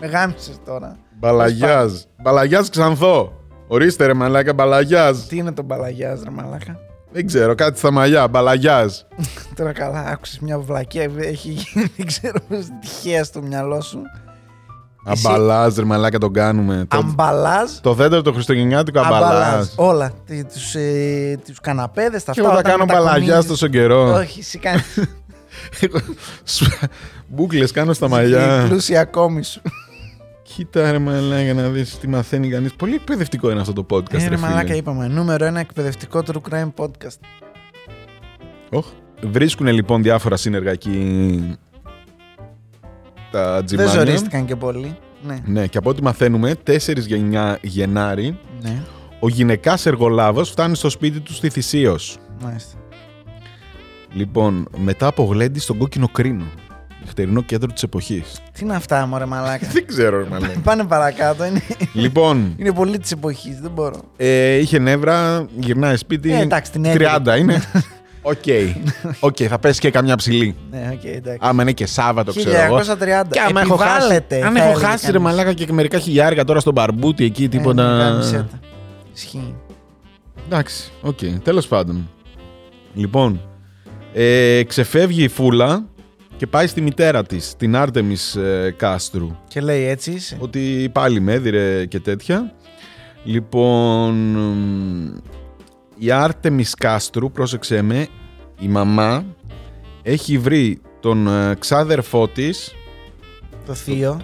[0.00, 0.96] Με γάμισες τώρα.
[1.18, 1.92] Μπαλαγιάζ.
[2.22, 3.32] Μπαλαγιάζ ξανθό.
[3.66, 5.18] Ορίστε ρε μαλάκα, μπαλαγιάζ.
[5.18, 6.78] Τι είναι το μπαλαγιάζ, ρε μαλάκα;
[7.16, 8.92] Δεν ξέρω, κάτι στα μαλλιά, μπαλαγιάζ.
[9.56, 11.10] Τώρα καλά, άκουσες μια βλακία.
[11.18, 12.38] Έχει γίνει, δεν ξέρω,
[12.80, 13.98] τυχαία στο μυαλό σου.
[15.10, 16.84] Εσύ- Αμπαλάζ, ρε μαλάκα, τον κάνουμε.
[16.88, 19.66] Το, Αμπαλάζ; το δέντρο το χριστουγεννιάτικο αμπαλάζ.
[19.76, 20.12] Όλα.
[20.52, 22.52] Τους ε, τους καναπέδες, τα Και αυτά.
[22.52, 23.12] εγώ θα όταν κάνω μετακομίζεις.
[23.12, 24.12] μπαλαγιάζ τόσο καιρό.
[24.14, 24.84] Όχι, εσύ κάνεις
[27.28, 28.64] Μπούκλες κάνω στα η μαλλιά.
[28.68, 29.60] πλούσια ακόμη σου.
[30.44, 32.72] Κοίτα ρε μαλάκα να δεις τι μαθαίνει κανείς.
[32.74, 34.12] Πολύ εκπαιδευτικό είναι αυτό το podcast.
[34.14, 34.76] Ε, ρε ρε μαλάκα φίλε.
[34.76, 35.08] είπαμε.
[35.08, 37.18] Νούμερο ένα εκπαιδευτικό true crime podcast.
[38.70, 38.86] Οχ.
[39.22, 41.58] Βρίσκουν λοιπόν διάφορα σύνεργα εκεί
[43.30, 43.92] τα Δεν τζιμάνια.
[43.92, 44.96] ζορίστηκαν και πολύ.
[45.26, 48.82] Ναι, Ναι, και από ό,τι μαθαίνουμε, 4 Γενιά- Γενάρη, ναι,
[49.20, 52.18] ο γυναικάς εργολάβος φτάνει στο σπίτι του στη Θησίος.
[52.42, 52.78] μάλιστα.
[54.12, 56.44] Λοιπόν, μετά από γλέντι στον κόκκινο κρίνο.
[57.14, 58.40] Χτερινό κέντρο της εποχής.
[58.52, 60.58] Τι είναι αυτά, μωρέ μαλάκα; Δεν ξέρω, ρε μαλάκα.
[60.64, 61.44] Πάνε παρακάτω.
[61.44, 61.62] Είναι,
[61.92, 63.60] λοιπόν, είναι πολύ της εποχής.
[63.60, 64.00] Δεν μπορώ.
[64.16, 66.32] ε, είχε νεύρα, γυρνάει σπίτι.
[66.32, 67.62] Ε, εντάξει, την 30 είναι.
[68.26, 68.42] Οκ.
[69.20, 70.54] Οκ, θα πέσει και καμιά ψιλή.
[70.70, 71.38] Ναι, οκ, εντάξει.
[71.40, 72.76] Άμα είναι και Σάββατο, ξέρω εγώ.
[72.76, 72.82] 1930.
[73.30, 75.26] Και άμα έχω χάσει, Επιβάλλεται, αν θα έχω έλεγε χάσει ρε κανείς.
[75.28, 77.96] μαλάκα και μερικά χιλιάρικα τώρα στον μπαρμπούτι εκεί, Ε, τίποτα.
[77.96, 78.58] ναι, γάμησε τα.
[79.14, 79.54] Ισχύει.
[80.46, 82.08] Εντάξει, οκ, τέλος πάντων.
[82.94, 83.40] Λοιπόν,
[84.14, 85.84] ε, ξεφεύγει η Φούλα
[86.36, 89.36] και πάει στη μητέρα της, την Άρτεμις ε, Κάστρου.
[89.48, 90.36] Και λέει έτσι είσαι.
[90.40, 92.54] Ότι πάλι με έδειρε και τέτοια.
[93.24, 95.16] Λοιπόν, μ,
[95.98, 98.06] η Άρτεμις Κάστρου, πρόσεξέ με,
[98.60, 99.24] η μαμά
[100.02, 102.74] έχει βρει τον ε, ξάδερφό της,
[103.66, 104.20] Το θείο.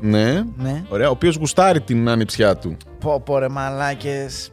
[0.00, 0.84] ναι, Ναι.
[0.88, 2.76] ωραία, ο οποίος γουστάρει την άνιψιά του.
[3.00, 4.50] Πω, πω ρε μαλάκες.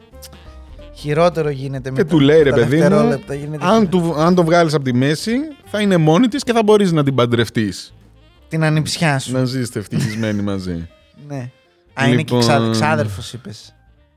[1.00, 4.14] Χειρότερο γίνεται με Και τα- του λέει ρε τα παιδί μου, δευτερόλεπτα, γίνεται αν, του,
[4.18, 5.32] αν το βγάλεις από τη μέση,
[5.64, 7.94] θα είναι μόνη της και θα μπορείς να την παντρευτείς.
[8.48, 9.32] Την ανιψιά σου.
[9.32, 10.88] Να ζήσετε ευτυχισμένοι μαζί.
[11.28, 11.50] Ναι.
[12.00, 13.74] Α, είναι και Λοιπόν- ξά, ξάδερφος είπες.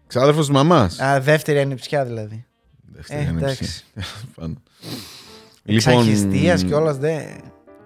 [0.08, 1.00] Ξάδερφος της μαμάς.
[1.00, 2.46] Α, δεύτερη ανιψιά δηλαδή.
[2.96, 3.44] Δεύτερη Ε, άνοιψη.
[3.44, 3.84] εντάξει.
[4.36, 4.54] Πάνω.
[5.66, 7.16] Εξαχιστίας και όλας δε.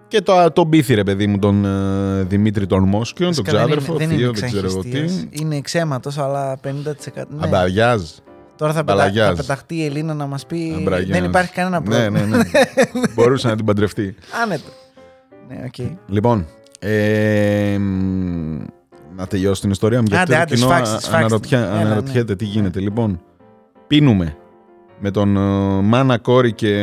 [0.07, 3.77] Και το, τον πείθει ρε παιδί μου τον ε, Δημήτρη τον Μόσκιον, τον Βασικά δεν
[3.77, 4.89] ξάδερφο, είναι- δεν θείο, είναι δεν ξέρω εγώ τι.
[4.97, 5.41] εξαχιστίας.
[5.41, 7.27] Είναι ξέματος, αλλά 50%.
[7.29, 7.45] Ναι.
[7.45, 8.01] Αμπαριάζ.
[8.57, 8.93] Τώρα θα, πετα...
[8.97, 9.27] Μπαλαγιάς.
[9.29, 11.19] θα πεταχτεί η Ελίνα να μας πει Αμπραγιάς.
[11.19, 12.19] δεν υπάρχει κανένα Ναι, πρόβλημα.
[12.19, 12.43] ναι, ναι.
[13.15, 14.15] Μπορούσε να την παντρευτεί.
[14.43, 14.69] Άνετο.
[15.49, 15.87] Ναι, οκ.
[16.07, 16.45] Λοιπόν,
[16.79, 18.57] ε, μ,
[19.15, 20.05] να τελειώσω την ιστορία μου.
[20.09, 21.17] Γιατί Άντε, το άντε, κοινό σφάξτε, α- σφάξτε.
[21.17, 21.79] αναρωτιά- Έλα, ναι.
[21.81, 22.79] αναρωτιέται τι γίνεται.
[22.79, 23.21] Λοιπόν,
[23.87, 24.35] πίνουμε.
[24.99, 26.73] Με τον ε, μάνα κόρη και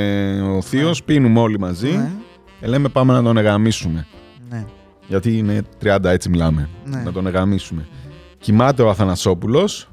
[0.56, 2.10] ο θείος πίνουμε όλοι μαζί Ναι,
[2.60, 4.06] και λέμε πάμε να τονε γαμήσουμε.
[4.50, 4.64] ναι,
[5.06, 6.68] Γιατί είναι 30 έτσι μιλάμε.
[6.84, 7.02] ναι.
[7.04, 7.86] Να τονε γαμήσουμε.
[8.38, 9.88] Κοιμάται ο Αθανασόπουλος.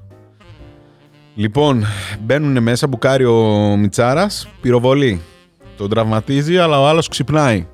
[1.36, 1.86] Λοιπόν,
[2.21, 5.21] μπαίνουν μέσα, μπουκάρει ο Μιτσάρας, πυροβολεί.
[5.77, 7.67] Τον τραυματίζει, αλλά ο άλλος ξυπνάει.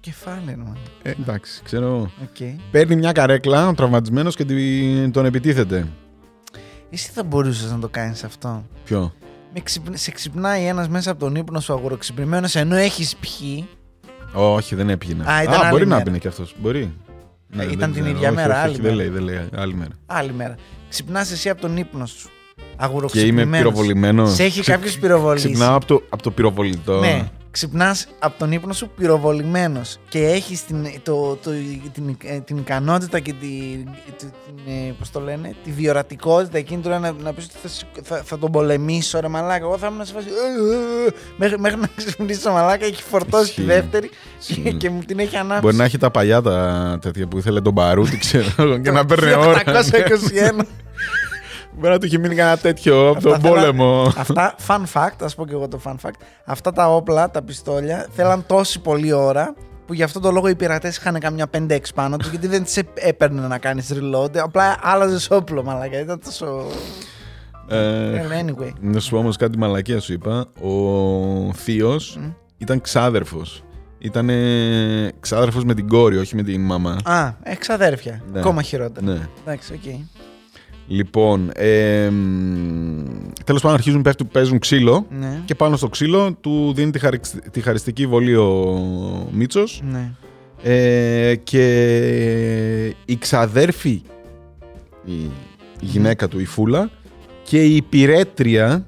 [0.00, 0.56] Κεφάλι είναι.
[0.56, 0.76] μάλλον.
[1.02, 2.10] Ε, εντάξει, ξέρω εγώ.
[2.22, 2.60] Οκ.
[2.70, 5.86] Παίρνει μια καρέκλα, ο τραυματισμένος και τη- τον επιτίθεται.
[6.90, 8.64] Εσύ θα μπορούσες να το κάνεις αυτό.
[8.84, 9.12] Ποιο;
[9.54, 13.68] Με ξυπ- Σε ξυπνάει ένας μέσα από τον ύπνο σου αγουροξυπνημένος ενώ έχεις πιει.
[14.32, 15.24] Όχι, δεν έπινε.
[15.30, 16.02] Α, ήταν άλλη μπορεί να μέρα.
[16.02, 16.54] πίνει και αυτός.
[16.58, 16.92] Μπορεί.
[17.50, 18.08] Ναι, ήταν δεν την ξέρω.
[18.16, 18.94] ίδια Όχι, μέρα, όχι, άλλη όχι, μέρα.
[18.94, 19.48] Δεν λέει, δεν λέει.
[19.54, 19.90] Άλλη μέρα.
[20.06, 20.54] Άλλη μέρα.
[20.88, 22.30] Ξυπνάς εσύ από τον ύπνο σου.
[22.78, 23.58] Και είμαι Αγοροξυπνημένος.
[23.58, 24.34] πυροβολημένος.
[24.34, 26.98] Σε έχει Ξυ- κάποιος πυροβολήσει; Ξυπνάω από το, από το πυροβολητό.
[27.00, 27.28] Ναι.
[27.50, 31.50] Ξυπνάς από τον ύπνο σου πυροβολημένος και έχεις την, το, το,
[31.92, 34.28] την, ε, την ικανότητα και τη, τη- την,
[34.66, 38.22] ε, πώς το λένε, τη διορατικότητα εκείνη τώρα να, να πεις ότι θα, σηκ- θα,
[38.24, 39.64] θα τον πολεμήσω ρε μαλάκα.
[39.64, 40.26] Εγώ θα ήμουν σε φάση.
[40.26, 40.30] «Ε,
[40.74, 43.72] ε, ε», μέχρι, μέχρι να ξυπνήσει το μαλάκα έχει φορτώσει τη Ισχύει.
[43.74, 44.14] δεύτερη και,
[44.52, 44.74] Ισχύει.
[44.74, 45.62] και μου την έχει ανάψει.
[45.62, 48.46] Μπορεί να έχει τα παλιά τα τέτοια που ήθελε τον Μπαρούτι, ξέρω,
[48.84, 49.62] και να παίρνει ώρα.
[49.64, 49.70] 821.
[51.78, 54.12] Μπορεί να του έχει μείνει κανένα τέτοιο από Αυτά τον θέλα- πόλεμο.
[54.16, 56.20] Αυτά, fun fact, ας πω και εγώ το fun fact.
[56.44, 59.54] Αυτά τα όπλα, τα πιστόλια, θέλαν τόση πολλή ώρα
[59.86, 62.78] που γι' αυτό το λόγο οι πειρατές είχαν καμιά 5-6 πάνω τους γιατί δεν τις
[62.94, 64.36] έπαιρνε να κάνεις reload.
[64.36, 65.98] Απλά άλλαζες όπλο, μαλακά.
[66.00, 66.66] Ήταν τόσο.
[67.68, 67.76] Ε,
[68.16, 68.70] Ε, anyway.
[68.80, 70.46] Να σου πω όμως κάτι μαλακία σου είπα.
[70.60, 72.30] Ο θείος Μμ.
[72.58, 73.62] ήταν ξάδερφος.
[73.98, 74.30] Ήταν
[75.20, 76.96] ξάδερφος με την κόρη, όχι με την μαμά.
[77.04, 78.22] Α, εξαδέρφια.
[78.32, 78.38] Ναι.
[78.38, 79.06] Ακόμα χειρότερα.
[79.06, 79.28] Ναι.
[79.44, 79.82] Εντάξει, οκ.
[80.90, 82.10] Λοιπόν, ε,
[83.44, 85.40] τέλος πάντων αρχίζουν πέφτουν, παίζουν ξύλο Ναι.
[85.44, 89.82] και πάνω στο ξύλο του δίνει τη, χαρισ- τη χαριστική βολή ο Μίτσος.
[89.90, 90.10] Ναι.
[90.62, 91.66] Ε, και
[93.04, 94.02] η ξαδέρφη,
[95.04, 95.30] η, η
[95.80, 96.90] γυναίκα του, η Φούλα,
[97.42, 98.86] και η υπηρέτρια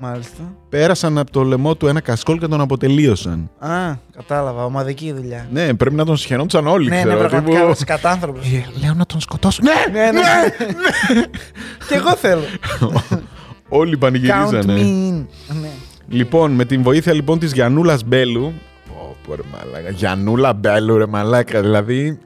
[0.00, 0.54] Μάλιστα.
[0.70, 3.50] Πέρασαν από το λαιμό του ένα κασκόλ και τον αποτελείωσαν.
[3.58, 3.68] Α,
[4.16, 4.64] κατάλαβα.
[4.64, 5.46] Ομαδική δουλειά.
[5.52, 7.16] Ναι, πρέπει να τον συχαινόντουσαν όλοι, Ναι, ναι, ξέρω.
[7.18, 7.50] πραγματικά.
[7.56, 8.46] τύπου, Ένας κατάνθρωπος.
[8.52, 9.64] «Ε, λέω να τον σκοτώσουν.
[9.64, 10.20] Ναι, Ναι, ναι.
[11.88, 12.42] Και εγώ θέλω.
[13.68, 14.74] Όλοι Count πανηγυρίζανε.
[14.76, 15.26] me in.
[15.60, 15.68] Ναι.
[16.08, 18.52] Λοιπόν, με την βοήθεια λοιπόν της Γιαννούλας Μπέλου.
[18.88, 19.90] Πω, πω, ρε μαλάκα.
[19.90, 21.60] Γιαννούλα Μπέλου, ρε μαλάκα.
[21.60, 22.18] Δηλαδή,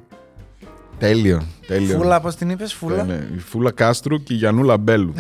[0.99, 1.43] Τέλειο.
[1.67, 1.97] τέλειο.
[1.99, 3.27] Φούλα, πώς την είπες, Φούλα; Ναι, ναι.
[3.35, 5.15] Η Φούλα Κάστρου και η Γιανούλα Μπέλου.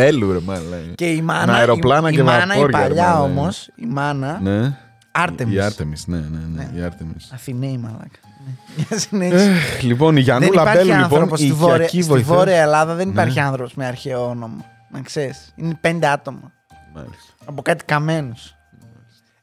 [0.00, 0.94] Μπέλου, ρε μάλλον.
[0.94, 1.52] Και η μάνα.
[1.52, 3.30] Με αεροπλάνα η, και η μάνα, η βαπόρια, ρε, παλιά μάλλον.
[3.30, 4.38] όμως, η μάνα.
[4.42, 4.76] Ναι.
[5.12, 5.54] Άρτεμις.
[5.54, 6.22] Η Άρτεμις, ναι, ναι,
[6.54, 6.68] ναι.
[6.72, 6.78] Ναι.
[6.80, 7.30] Η Άρτεμις.
[7.34, 8.08] Αθηναίοι, μαλάκα.
[8.46, 8.52] Ναι.
[8.88, 9.50] Για συνέχισε.
[9.50, 12.36] Εχ, Λοιπόν, η δεν Γιανούλα υπάρχει Μπέλου, λοιπόν, άνθρωπος στη, η βόρεια, οικιακή στη βοηθός.
[12.36, 13.44] Βόρεια Ελλάδα δεν υπάρχει Ναι.
[13.46, 14.64] άνθρωπος με αρχαίο όνομα.
[14.90, 15.52] Να ξέρεις.
[15.56, 16.52] Είναι πέντε άτομα.
[16.94, 17.32] Μάλιστα.
[17.44, 18.54] Από κάτι καμένους.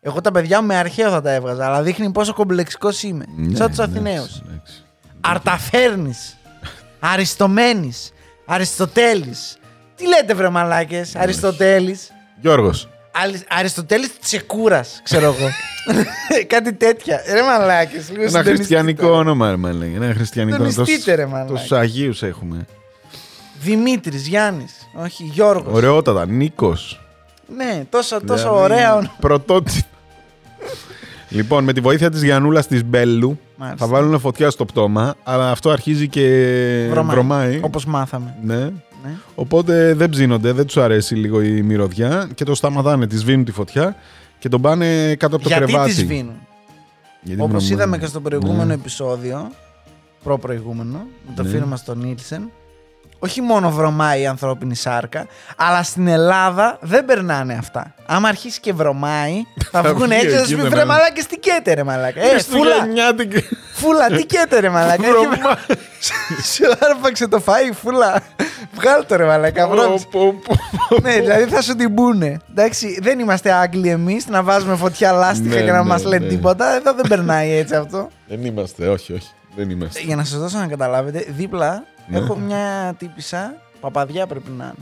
[0.02, 3.26] Εγώ τα παιδιά μου με αρχαίο θα τα έβγαζα, αλλά δείχνει πόσο κομπλεξικός είμαι.
[3.38, 4.42] Ναι, Σαν τους ναι, Αθηναίους.
[4.48, 4.84] εντάξει.
[5.22, 6.38] Αρταφέρνης.
[7.14, 8.12] Αριστομένης.
[8.46, 9.58] Αριστοτέλης.
[9.96, 12.88] Τι λέτε, βρε μαλάκες, Αριστοτέλης; Γιώργος.
[13.48, 15.50] Αριστοτέλης Τσεκούρας, ξέρω εγώ.
[16.48, 17.22] Κάτι τέτοια.
[17.34, 18.10] Ρε μαλάκες.
[18.10, 19.96] Ένα χριστιανικό όνομα, ρε μάλλον.
[19.96, 20.70] Ένα χριστιανικό όνομα.
[20.70, 21.52] Συντονιστείτε, ρε, μαλάκα.
[21.52, 22.66] Τόσους Αγίους έχουμε.
[23.62, 24.74] Δημήτρης, Γιάννης.
[24.94, 25.74] Όχι, Γιώργος.
[25.76, 26.26] Ωραιότατα.
[26.26, 27.02] Νίκος.
[27.56, 29.16] Ναι, τόσο, τόσο Δηλαδή, ωραία όνομα.
[29.20, 29.88] Πρωτότυπο.
[31.30, 33.86] λοιπόν, με τη βοήθεια της Γιαννούλας της Μπέλου Μάλιστα.
[33.86, 36.28] θα βάλουν φωτιά στο πτώμα, αλλά αυτό αρχίζει και
[36.90, 37.16] Βρωμάει.
[37.16, 37.60] βρωμάει.
[37.64, 38.36] Όπως μάθαμε.
[38.44, 38.70] Ναι.
[39.04, 39.16] Ναι.
[39.36, 43.52] Οπότε δεν ψήνονται, δεν τους αρέσει λίγο η μυρωδιά και το σταματάνε, τη σβήνουν τη
[43.52, 43.96] φωτιά
[44.40, 45.94] και τον πάνε κάτω από το Γιατί κρεβάτι.
[45.94, 46.36] τη σβήνουν.
[47.22, 47.72] Γιατί Όπως βρωμάει.
[47.74, 48.74] είδαμε και στο προηγούμενο Ναι.
[48.74, 49.52] επεισόδιο,
[50.24, 50.98] προ-προηγούμενο,
[51.28, 51.50] με το Ναι.
[51.50, 52.50] φίλο μας τον Νίλσεν,
[53.24, 57.94] όχι μόνο βρωμάει η ανθρώπινη σάρκα, αλλά στην Ελλάδα δεν περνάνε αυτά.
[58.06, 59.34] Άμα αρχίσει και βρωμάει,
[59.72, 60.90] θα Θα βγουν βγει έξω να εκεί, σου πει δεν φρέ είναι.
[60.92, 62.22] μαλάκα τι καίτε ρε μαλάκα.
[62.22, 63.44] Ε, φούλα, Χριστουγεννιάτικη.
[63.74, 65.04] φούλα, τι καίτε ρε μαλάκα.
[65.04, 65.56] Έχει- Βρωμάει.
[66.54, 68.22] Σου άρπαξε το φαΐ, φούλα.
[68.74, 70.06] Βγάλ το ρε μαλάκα, βρώμισε.
[70.12, 70.56] Πω, πω,
[70.90, 71.02] πω.
[71.02, 72.38] ναι, δηλαδή θα σου την πούνε.
[72.52, 76.26] Εντάξει, δεν είμαστε Άγγλοι εμείς να βάζουμε φωτιά λάστιχα Ναι, και να ναι, μας λένε
[76.26, 76.32] ναι.
[76.32, 76.76] τίποτα.
[76.76, 78.10] Εδώ δεν περνάει έτσι αυτό.
[78.28, 79.30] Δεν είμαστε, όχι, όχι.
[79.56, 80.00] Δεν είμαστε.
[80.02, 82.18] Για να σας δώσω να καταλάβετε, δίπλα Ναι.
[82.18, 84.74] έχω μια τύπησα, παπαδιά πρέπει να είναι,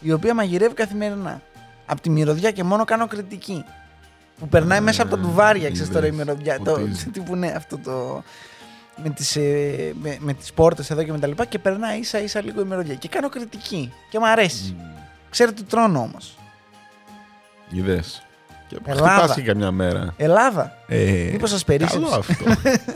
[0.00, 1.40] η οποία μαγειρεύει καθημερινά.
[1.86, 3.64] Από τη μυρωδιά και μόνο κάνω κριτική.
[4.38, 6.24] Που περνάει μέσα από τα ντουβάρια, ξέρεις τώρα η είδες.
[6.26, 6.58] μυρωδιά.
[6.58, 7.06] Το, Ποτίζει.
[7.12, 8.22] τι που είναι αυτό το.
[9.02, 12.18] Με τις, ε, με, με τις πόρτες εδώ και με τα λοιπά και περνάει ίσα
[12.22, 14.76] ίσα λίγο η μυρωδιά και κάνω κριτική και μου αρέσει.
[15.30, 16.36] Ξέρετε τι τρώνε όμως;
[17.70, 18.22] Είδες.
[18.68, 19.08] Και Ελλάδα.
[19.16, 20.14] χτυπάς και καμιά μέρα.
[20.16, 20.72] Ελλάδα.
[20.88, 22.04] Ε, Μήπως σας περίσσεψε.
[22.08, 22.44] Καλό αυτό.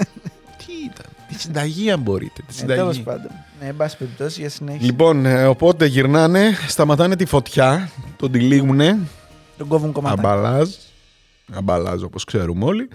[0.66, 1.06] Τι ήταν.
[1.28, 2.42] Τη συνταγή αν μπορείτε.
[2.46, 3.02] Τη Ε, τέλος συνταγή.
[3.18, 3.30] πάντων.
[3.60, 4.86] Ναι, εν πάση περιπτώσει, για συνέχεια.
[4.86, 8.98] Λοιπόν, ε, οπότε γυρνάνε, σταματάνε τη φωτιά, τον τυλίγουνε,
[9.56, 10.16] Τον κόβουν κομμάτι.
[10.18, 10.68] αμπαλάζ,
[11.52, 12.88] αμπαλάζ όπως ξέρουμε όλοι,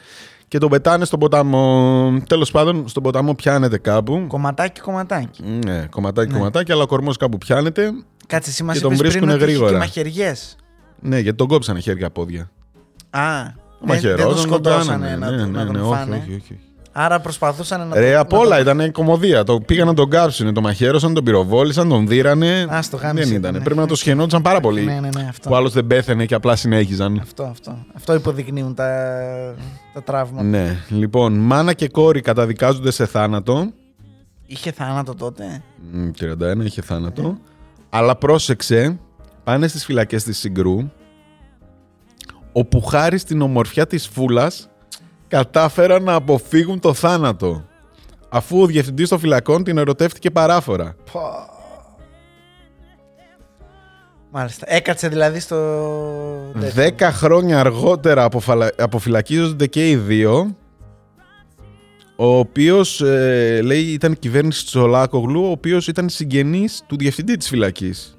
[0.48, 2.14] και τον πετάνε στον ποταμό.
[2.28, 4.26] Τέλος πάντων, στον ποταμό πιάνεται κάπου.
[4.28, 5.44] Κομματάκι, κομματάκι.
[5.66, 6.38] Ναι, κομματάκι, Ναι.
[6.38, 7.92] κομματάκι, αλλά ο κορμός κάπου πιάνεται.
[8.28, 9.78] Κάτσε, εσύ μας Και τον είπες πριν βρίσκουνε ότι είχε και γρήγορα.
[9.86, 10.56] μαχαιριές.
[11.00, 12.50] Ναι, γιατί τον κόψανε χέρια πόδια.
[13.10, 13.44] Α, Ο
[13.80, 14.44] δεν, μαχαιρός δεν τον τον
[14.74, 15.26] σκοτώσανε κάνανε.
[15.26, 16.16] να, Ναι, τον- ναι, να ναι, τον όχι, φάνε.
[16.16, 16.60] όχι, όχι, όχι.
[16.98, 19.44] Άρα προσπαθούσαν να Ρε, τον- απ' να όλα τον- ήταν κομμωδία.
[19.44, 22.68] Το πήγαν να τον κάψουν, τον μαχαίρωσαν, τον πυροβόλησαν, τον δίρανε.
[22.74, 23.54] Α, στο γάμισε Δεν ήταν, ήταν.
[23.54, 23.60] ναι.
[23.64, 24.82] Πρέπει να το σχαινόντουσαν πάρα πολύ.
[24.84, 25.50] Ναι, ναι, ναι, αυτό.
[25.50, 27.20] Που άλλος δεν πέθανε και απλά συνέχιζαν.
[27.22, 27.78] Αυτό, αυτό.
[27.96, 28.88] Αυτό υποδεικνύουν τα,
[29.94, 30.44] τα τραύματα.
[30.44, 30.78] Ναι.
[30.90, 33.72] Λοιπόν, μάνα και κόρη καταδικάζονται σε θάνατο.
[34.46, 35.62] Είχε θάνατο τότε.
[35.92, 37.38] Μ, 31 είχε θάνατο.
[37.90, 39.00] Αλλά πρόσεξε,
[39.44, 40.90] πάνε στις φυλακές της Συγκρού,
[42.52, 44.70] όπου χάρη στην ομορφιά της φούλας
[45.28, 47.66] κατάφεραν να αποφύγουν το θάνατο.
[48.30, 50.96] Αφού ο διευθυντής των φυλακών την ερωτεύτηκε παράφορα.
[51.12, 51.22] Πω.
[54.32, 54.66] Μάλιστα.
[54.70, 55.56] Έκατσε δηλαδή στο.
[56.54, 56.70] τέτοιο.
[56.70, 60.56] Δέκα χρόνια αργότερα αποφαλα- αποφυλακίζονται και οι δύο.
[62.16, 63.00] Ο οποίος
[63.64, 68.18] λέει ήταν η κυβέρνηση του Τσολάκογλου, ο οποίος ήταν συγγενής του διευθυντή της φυλακής.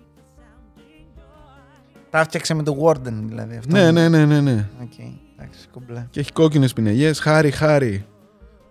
[2.10, 3.56] Τα έφτιαξε με το Warden δηλαδή.
[3.56, 3.76] Αυτό.
[3.76, 4.68] Ναι, ναι, ναι, ναι, ναι.
[4.82, 4.92] Οκ,
[5.38, 6.06] εντάξει, κομπλέ.
[6.10, 7.18] Και έχει κόκκινες πινελιές.
[7.20, 8.06] Χάρη, χάρη.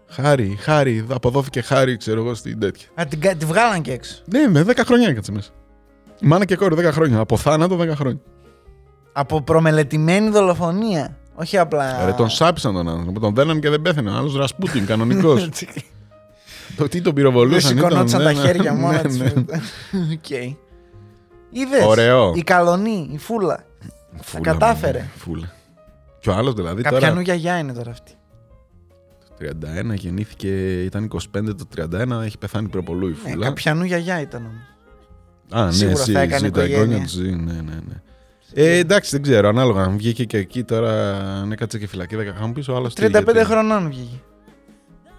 [0.08, 1.06] Χάρη, χάρη.
[1.12, 2.88] Αποδόθηκε χάρη, ξέρω εγώ, στην τέτοια.
[2.96, 4.16] Α, την, κα- τη βγάλαν και έξω.
[4.26, 5.50] Ναι, με 10 χρόνια έκατσε μέσα.
[6.22, 7.20] Μάνα και κόρη 10 χρόνια.
[7.20, 8.20] Από θάνατο 10 χρόνια.
[9.14, 11.18] Από προμελετημένη δολοφονία.
[11.36, 12.06] Όχι απλά.
[12.06, 13.20] Ρε, τον σάπισαν τον άνθρωπο.
[13.20, 14.10] Τον δέναν και δεν πέθανε.
[14.12, 15.50] Ο άλλος Ρασπούτιν, κανονικός.
[16.78, 17.78] το τι τον Δεν πυροβολούσαν.
[17.78, 19.18] ήταν, σηκωνόντουσαν ναι, τα ναι, χέρια ναι, μόνα ναι, τη.
[19.20, 19.30] ναι.
[20.14, 20.30] Οκ.
[21.50, 21.86] Είδες.
[21.86, 22.32] Ωραίο.
[22.36, 23.64] Η καλονή, η φούλα.
[24.22, 25.00] Φούλα, κατάφερε.
[25.00, 25.54] ναι, Φούλα.
[26.26, 27.22] Και ο άλλος δηλαδή Κάποιανού τώρα.
[27.22, 28.12] γιαγιά είναι τώρα αυτή.
[29.28, 29.46] Το
[29.92, 31.20] 31 γεννήθηκε, ήταν 25
[31.58, 31.68] το
[32.20, 33.46] 31, έχει πεθάνει προ πολλού η Ναι, φούλα.
[33.46, 34.62] κάποιανού γιαγιά ήταν όμως.
[35.62, 36.82] Α, ναι, σίγουρα ζει, θα έκανε ζει, τα οικογένεια.
[36.84, 38.02] εγγόνια του ζει, ναι, ναι, ναι.
[38.54, 39.82] Ε, εντάξει, δεν ξέρω, ανάλογα.
[39.84, 43.42] Αν βγήκε και εκεί τώρα, αν έκατσε και φυλακή 10 χρόνια πίσω, ο άλλος 35
[43.46, 44.22] χρονών βγήκε.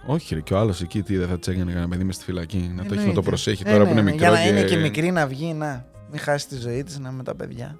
[0.07, 2.23] Όχι, ρε, και ο άλλος εκεί τι δεν θα της έκανε κανένα παιδί μες στη
[2.23, 2.71] φυλακή.
[2.75, 3.21] Να το έχει να το Εννοείται.
[3.21, 4.27] προσέχει Ε, τώρα ναι, που είναι ναι, μικρό.
[4.33, 7.17] Για να είναι και μικρή να βγει, να μην χάσει τη ζωή της, να είναι
[7.17, 7.77] με τα παιδιά.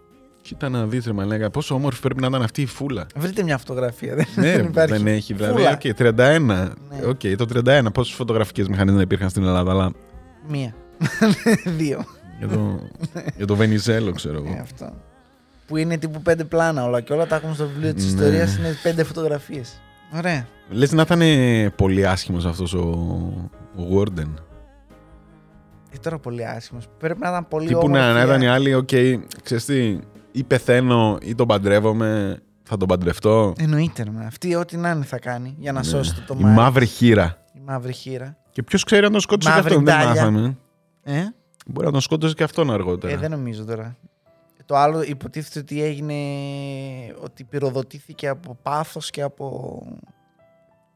[0.48, 3.06] Κοίτα να δεις, ρε Μαλάκα, πόσο όμορφη πρέπει να ήταν αυτή η φούλα.
[3.16, 4.16] Βρείτε μια φωτογραφία.
[4.16, 4.92] Δεν, ναι, δεν υπάρχει.
[4.94, 5.34] δεν έχει.
[5.34, 5.72] Δηλαδή, Φούλα.
[5.72, 6.40] οκ, 31.
[6.40, 7.06] Ναι.
[7.08, 7.86] Οκ, το 31.
[7.94, 9.92] Πόσες φωτογραφικές μηχανές υπήρχαν στην Ελλάδα, αλλά
[10.48, 10.74] Μία.
[11.78, 12.06] Δύο.
[12.40, 12.80] για το,
[13.38, 14.60] για το Βενιζέλο, ξέρω Ε, εγώ.
[14.62, 14.94] αυτό.
[15.68, 18.10] Που είναι τύπου πέντε πλάνα όλα και όλα τα έχουμε στο βιβλίο της Ναι.
[18.10, 18.58] ιστορίας.
[18.58, 19.82] Είναι πέντε φωτογραφίες.
[20.16, 20.48] Ωραία.
[20.70, 21.22] Λες να ήταν
[21.76, 22.80] πολύ άσχημος αυτός ο,
[23.78, 24.28] ο Warden.
[25.92, 26.86] Ε, τώρα πολύ άσχημος.
[27.00, 28.02] Πρέπει να ήταν πολύ Τύπου όμορφη.
[28.06, 28.90] να, να ήταν οι άλλοι, οκ,
[29.44, 30.00] ξέρεις τι,
[30.38, 35.20] ή πεθαίνω ή τον παντρεύομαι, θα τον παντρευτώ; Εννοείται, ρε, Αυτή ό,τι να είναι θα
[35.20, 35.86] κάνει για να Ναι.
[35.86, 36.56] σώσει το Η Μάρι.
[36.56, 37.44] μαύρη χήρα.
[37.54, 38.38] Η μαύρη χήρα.
[38.52, 40.10] Και ποιος ξέρει αν τον σκότωσε και Μαύρη αυτόν, δεν ντάλια.
[40.32, 40.58] μάθαμε.
[41.04, 41.24] Ε,
[41.68, 43.14] Μπορεί να τον σκότωσε και αυτόν αργότερα.
[43.14, 43.98] ε, δεν νομίζω τώρα.
[44.66, 46.14] Το άλλο υποτίθεται ότι έγινε.
[47.24, 49.82] ότι πυροδοτήθηκε από πάθος και από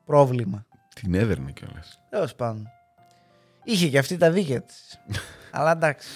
[0.05, 0.65] πρόβλημα.
[0.95, 1.99] Την έδερνε κιόλας.
[2.09, 2.67] Τέλος πάντων.
[3.63, 4.99] Είχε και αυτή τα δίκαια της.
[5.51, 6.07] Αλλά εντάξει.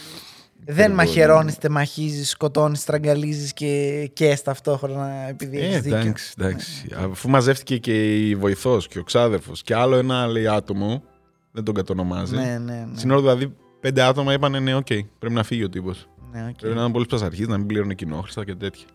[0.68, 5.98] Δεν μαχαιρώνεις, τεμαχίζει, σκοτώνεις, στραγγαλίζεις και και ταυτόχρονα επειδή Ε, έχει δίκιο.
[5.98, 6.86] εντάξει, εντάξει.
[7.12, 11.04] Αφού μαζεύτηκε και η βοηθός και ο ξάδερφος και άλλο ένα λέει άτομο,
[11.52, 12.36] δεν τον κατονομάζει.
[12.36, 12.98] Ναι, ναι, ναι.
[12.98, 14.86] Στην ώρα δηλαδή πέντε άτομα είπαν ναι, οκ,
[15.20, 16.08] πρέπει να φύγει ο τύπος.
[16.32, 16.56] ναι οκ.
[16.60, 18.86] Πρέπει να είναι πολύ ψαρχή, να μην πλήρωνε κοινόχρηστα και τέτοια.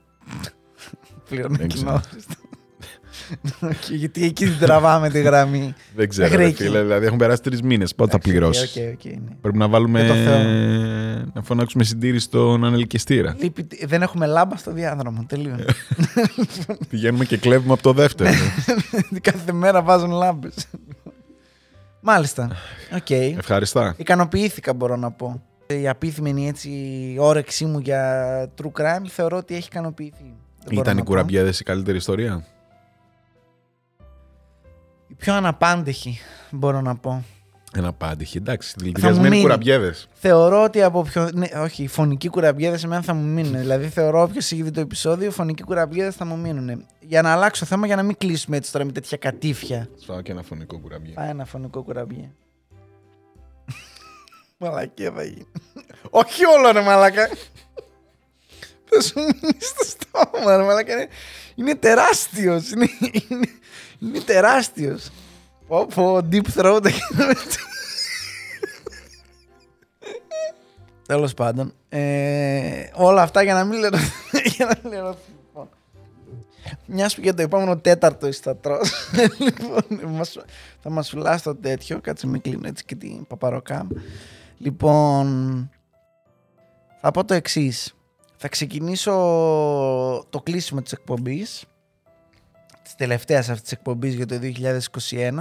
[1.29, 1.95] Πληρώνω Δεν κοινό.
[1.95, 2.03] Οκ,
[3.91, 5.75] γιατί εκεί την τραβάμε τη γραμμή.
[5.97, 6.63] Δεν ξέρω, Μέχρι ρε εκεί.
[6.63, 7.95] φίλε, δηλαδή έχουν περάσει τρεις μήνες.
[7.95, 9.35] Πότε θα Εντάξει, πληρώσεις; οκ, οκ, ναι.
[9.41, 10.03] Πρέπει να βάλουμε.
[10.03, 10.39] Με το Θεό.
[11.35, 13.37] να φωνάξουμε συντήρηση στον ανελκυστήρα.
[13.41, 15.25] Λείπει- δεν έχουμε λάμπα στο διάδρομο.
[15.29, 15.57] Τέλειο.
[16.91, 18.31] Πηγαίνουμε και κλέβουμε από το δεύτερο.
[19.23, 20.55] Κάθε μέρα βάζουν λάμπες.
[22.01, 22.51] Μάλιστα.
[22.97, 23.11] Οκ.
[23.11, 23.95] Ευχαριστώ.
[23.97, 25.43] Ικανοποιήθηκα, μπορώ να πω.
[25.81, 26.71] Η απύθμενη έτσι
[27.19, 30.15] όρεξή μου για true crime θεωρώ ότι έχει ικανοποιηθεί.
[30.23, 31.09] Δεν μπορώ Ήταν να οι πω.
[31.11, 32.45] κουραμπιέδες η καλύτερη ιστορία;
[35.21, 36.19] Η πιο αναπάντεχη,
[36.51, 37.25] μπορώ να πω.
[37.75, 38.37] Αναπάντεχη.
[38.37, 39.43] Εντάξει, μου δηλητηριασμένοι μείνει.
[39.43, 40.09] κουραμπιέδες.
[40.13, 41.31] Θεωρώ ότι από πιο.
[41.33, 43.59] Ναι, όχι, οι φωνικοί κουραμπιέδες εμένα θα μου μείνουν.
[43.59, 46.87] δηλαδή, θεωρώ όποιος έχει δει το επεισόδιο, οι φωνικοί κουραμπιέδες θα μου μείνουν.
[47.01, 49.89] Για να αλλάξω θέμα, για να μην κλείσουμε έτσι τώρα με τέτοια κατήφια.
[50.01, 51.13] Σφάω και ένα φωνικό κουραμπιέ.
[51.13, 52.31] Πάει ένα φωνικό κουραμπιέ.
[54.59, 55.47] Μαλακία θα γίνει.
[56.11, 57.27] όχι όλο ρε μαλακά.
[58.89, 60.95] θα σου μείνει στο στόμα ρε μαλακά.
[61.61, 62.71] Είναι, είναι τεράστιος.
[62.71, 62.89] Είναι,
[63.29, 63.47] είναι,
[63.99, 65.11] είναι τεράστιος.
[65.67, 66.87] Πω πω, deep throat.
[71.07, 71.73] Τέλος πάντων.
[71.89, 74.11] Ε, όλα αυτά για να μην λερωθεί.
[74.57, 75.31] για να μην λερωθεί.
[75.47, 75.69] Λοιπόν.
[76.87, 78.93] Μια που για το επόμενο τέταρτο είσαι θα τρως.
[79.39, 80.39] λοιπόν, μας-
[80.81, 82.01] θα μας φυλάς το τέτοιο.
[82.01, 83.89] Κάτσε με κλείνω έτσι και την παπαροκάμ.
[84.59, 85.71] Λοιπόν,
[87.01, 87.95] θα πω το εξής.
[88.43, 89.13] Θα ξεκινήσω
[90.31, 91.65] το κλείσιμο της εκπομπής
[92.83, 95.33] της τελευταίας αυτής της εκπομπής για το 2021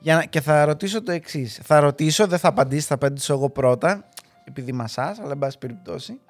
[0.00, 1.60] για να, και θα ρωτήσω το εξής.
[1.62, 4.08] Θα ρωτήσω, δεν θα απαντήσει, θα απαντήσω εγώ πρώτα
[4.44, 6.20] επειδή μασάς, αλλά εν πάση περιπτώσει.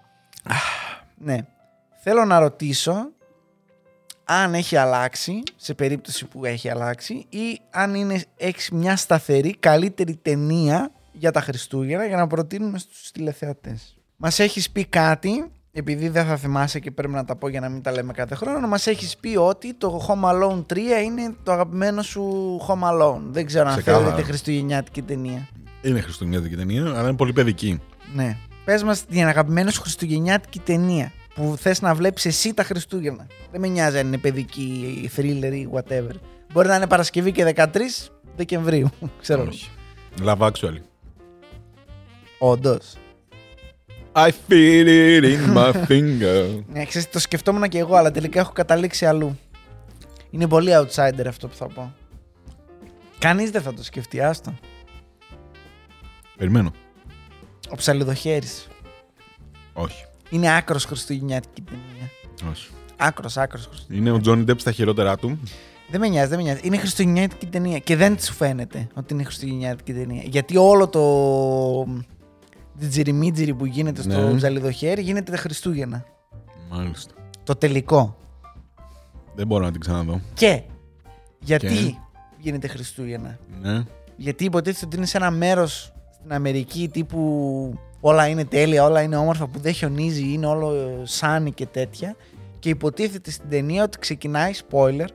[1.16, 1.38] ναι.
[2.03, 3.11] Θέλω να ρωτήσω
[4.24, 10.16] αν έχει αλλάξει, σε περίπτωση που έχει αλλάξει, ή αν είναι, έχει μια σταθερή, καλύτερη
[10.16, 13.98] ταινία για τα Χριστούγεννα για να προτείνουμε στους τηλεθεατές.
[14.16, 17.68] Μας έχεις πει κάτι, επειδή δεν θα θυμάσαι και πρέπει να τα πω για να
[17.68, 21.52] μην τα λέμε κάθε χρόνο, μας έχεις πει ότι το Home Alone 3 είναι το
[21.52, 22.22] αγαπημένο σου
[22.68, 23.20] Home Alone.
[23.30, 24.04] Δεν ξέρω αν Ξεκάθαρα.
[24.04, 25.48] θέλετε χριστουγεννιάτικη ταινία.
[25.82, 27.80] Είναι χριστουγεννιάτικη ταινία, αλλά είναι πολύ παιδική.
[28.14, 28.36] Ναι.
[28.64, 33.26] Πες μας την αγαπημένη σου χριστουγεννιάτικη ταινία που θες να βλέπεις εσύ τα Χριστούγεννα.
[33.50, 36.14] Δεν με νοιάζει αν είναι παιδική, thriller ή whatever.
[36.52, 37.66] Μπορεί να είναι Παρασκευή και 13
[38.36, 38.90] Δεκεμβρίου.
[39.22, 39.42] Ξέρω.
[39.48, 39.70] Όχι.
[40.24, 40.80] Love Actually.
[42.38, 42.94] Όντως.
[44.26, 46.62] I feel it in my finger.
[46.72, 49.38] Ναι, ξέρεις, το σκεφτόμουν και εγώ, αλλά τελικά έχω καταλήξει αλλού.
[50.30, 51.94] Είναι πολύ outsider αυτό που θα πω.
[53.18, 54.54] Κανείς δεν θα το σκεφτεί, άστο.
[56.36, 56.72] Περιμένω.
[57.70, 58.68] Ο ψαλιδοχέρης.
[59.72, 60.04] Όχι.
[60.30, 62.10] Είναι άκρος χριστουγεννιάτικη ταινία.
[62.50, 62.68] Όχι.
[62.96, 64.08] Άκρος, άκρος χριστουγεννιάτικη.
[64.08, 65.38] Είναι ο Τζόνι Ντέπ στα χειρότερά του.
[65.90, 66.60] Δεν με νοιάζει, δεν με νοιάζει.
[66.62, 67.78] Είναι χριστουγεννιάτικη ταινία.
[67.78, 70.22] Και δεν σου φαίνεται ότι είναι χριστουγεννιάτικη ταινία.
[70.24, 71.00] Γιατί όλο το
[72.88, 74.36] τζιριμίτζιρι που γίνεται στο Ναι.
[74.36, 76.04] ψαλιδοχέρι γίνεται τα Χριστούγεννα.
[76.70, 77.14] Μάλιστα.
[77.44, 78.16] Το τελικό.
[79.34, 80.20] Δεν μπορώ να την ξαναδώ.
[80.34, 80.62] Και
[81.38, 81.94] γιατί Και;
[82.38, 83.82] γίνεται Χριστούγεννα; Ναι.
[84.16, 89.16] Γιατί υποτίθεται ότι είναι σε ένα μέρος στην Αμερική τύπου όλα είναι τέλεια, όλα είναι
[89.16, 92.16] όμορφα που δεν χιονίζει, είναι όλο σάνι και τέτοια.
[92.58, 95.06] Και υποτίθεται στην ταινία ότι ξεκινάει, spoiler,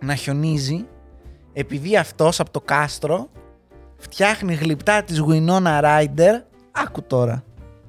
[0.00, 0.84] να χιονίζει
[1.52, 3.28] επειδή αυτός από το κάστρο
[3.96, 6.42] φτιάχνει γλυπτά της Winona Ryder,
[6.76, 7.44] άκου τώρα,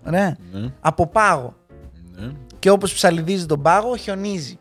[0.07, 0.73] ωραία, Ναι.
[0.79, 1.53] από πάγο.
[2.15, 2.31] ναι.
[2.59, 4.59] Και όπως ψαλιδίζει τον πάγο, χιονίζει.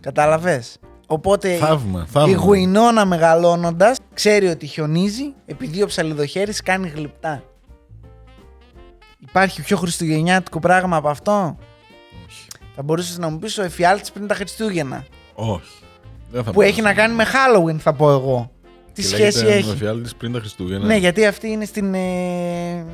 [0.00, 0.76] Κατάλαβες.
[1.06, 2.36] Οπότε Θαύμα, η θαύμα.
[2.36, 7.42] γουινόνα μεγαλώνοντας ξέρει ότι χιονίζει επειδή ο ψαλιδοχέρης κάνει γλυπτά.
[9.18, 11.56] Υπάρχει πιο χριστουγεννιάτικο πράγμα από αυτό;
[12.26, 12.46] Όχι.
[12.74, 15.04] Θα μπορούσες να μου πεις ο εφιάλτης πριν τα Χριστούγεννα.
[15.34, 15.82] Όχι.
[16.30, 16.72] Δεν θα Που μπορούσα.
[16.72, 18.50] έχει να κάνει με Halloween, θα πω εγώ.
[18.92, 20.86] Τι Και σχέση λέγεται έχει; Νοφιάλτης πριν τα Χριστούγεννα.
[20.86, 21.94] Ναι, γιατί αυτή είναι στην.
[21.94, 22.84] ε,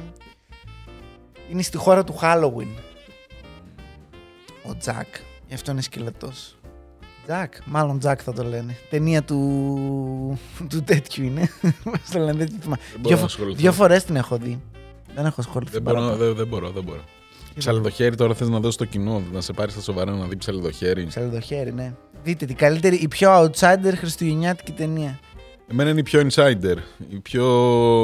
[1.50, 2.74] Είναι στη χώρα του Halloween.
[4.62, 5.06] Ο Τζακ.
[5.48, 6.56] Γι' αυτό είναι σκελετός.
[7.26, 8.76] Τζακ, μάλλον Τζακ θα το λένε.
[8.90, 10.38] Ταινία του,
[10.70, 11.50] του τέτοιου είναι.
[11.84, 12.80] Πώς το λένε, δεν τη θυμάμαι.
[12.92, 13.56] Δεν μπορώ Δύο, να ασχοληθώ.
[13.60, 14.62] δύο φορές την έχω δει.
[15.14, 16.24] Δεν έχω ασχοληθεί Δεν μπορώ, παραπάνω.
[16.24, 17.00] δεν, δεν μπορώ, δεν μπορώ.
[17.58, 21.06] Ψαλιδοχέρι τώρα θες να δώσει στο κοινό, να σε πάρει στα σοβαρά να δει ψαλιδοχέρι.
[21.06, 21.94] Ψαλιδοχέρι, ναι.
[22.22, 25.18] Δείτε την καλύτερη, η πιο outsider χριστουγεννιάτικη ταινία.
[25.70, 26.76] Εμένα είναι η πιο insider,
[27.08, 27.44] η πιο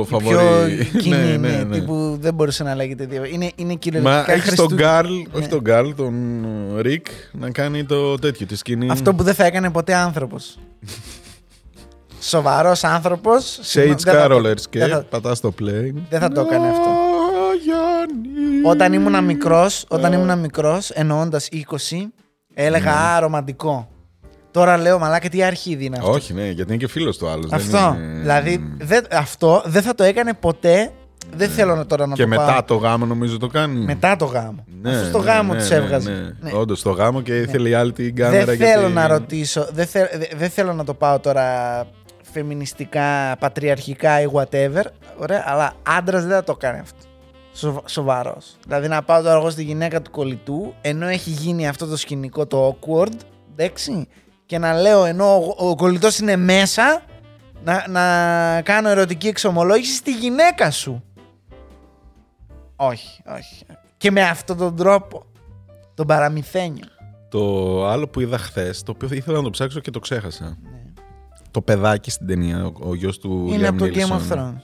[0.01, 0.89] Η φαβορή.
[0.91, 3.25] πιο κοινή, ναι, τύπου δεν μπορούσε να λέγεται δύο.
[3.25, 5.23] Είναι, είναι Μα κυριολεκτικά έχει τον Χριστού- Γκάρλ, Ναι.
[5.33, 6.15] όχι τον Γκάρλ, τον
[6.81, 8.91] Ρικ, να κάνει το τέτοιο, τη σκηνή.
[8.91, 10.59] Αυτό που δεν θα έκανε ποτέ άνθρωπος.
[12.21, 13.59] Σοβαρός άνθρωπος.
[13.61, 15.93] Sage συγγνώμη, δεν θα το- Carolers και δεν θα- πατά στο play.
[16.11, 16.89] Δεν θα το έκανε αυτό.
[16.89, 16.95] Α,
[17.65, 18.61] Γιάννη.
[18.65, 22.13] Όταν ήμουν μικρός, όταν ήμουν μικρός, εννοώντας 20,
[22.55, 22.99] έλεγα Ναι.
[22.99, 23.89] «Α, ρομαντικό».
[24.55, 26.11] Τώρα λέω μαλάκα τι αρχίδι είναι αυτό.
[26.11, 27.49] Όχι, ναι, γιατί είναι και φίλος του άλλου.
[27.53, 27.97] Αυτό.
[28.21, 30.91] Δηλαδή, δεν- αυτό δεν θα το έκανε ποτέ.
[31.37, 32.63] Δεν θέλω να τώρα να Και το μετά πάω.
[32.63, 33.85] το γάμο νομίζω το κάνει.
[33.85, 34.65] Μετά το γάμο.
[34.83, 36.11] Ναι, Αυτό στο ναι, γάμο ναι, τους ναι, έβγαζε.
[36.11, 36.59] Ναι, Ναι.
[36.59, 38.45] Όντως, στο γάμο και ήθελε η άλλη την κάμερα.
[38.45, 41.47] Δεν γιατί- θέλω να ρωτήσω, δεν, θε- δε- δεν θέλω να το πάω τώρα
[42.33, 44.83] φεμινιστικά, πατριαρχικά ή whatever,
[45.19, 46.99] ωραία, αλλά άντρας δεν θα το κάνει αυτό.
[47.55, 48.57] Σοβα, Σοβαρός.
[48.67, 52.47] Δηλαδή να πάω τώρα εγώ στη γυναίκα του κολλητού, ενώ έχει γίνει αυτό το σκηνικό
[52.47, 53.13] το awkward,
[53.57, 54.09] εντάξει,
[54.47, 57.03] και να λέω ενώ ο, ο κολλητός είναι μέσα,
[57.65, 61.05] να, να κάνω ερωτική εξομολόγηση στη γυναίκα σου.
[62.77, 63.65] Όχι, όχι.
[63.97, 65.25] Και με αυτόν τον τρόπο.
[65.95, 66.85] Τον παραμυθένιο.
[67.29, 70.45] Το άλλο που είδα χθες, το οποίο ήθελα να το ψάξω και το ξέχασα.
[70.63, 70.83] Ναι.
[71.51, 74.33] Το παιδάκι στην ταινία, ο, ο γιος του Είναι Liam από το Game Neeson.
[74.33, 74.61] of Thrones.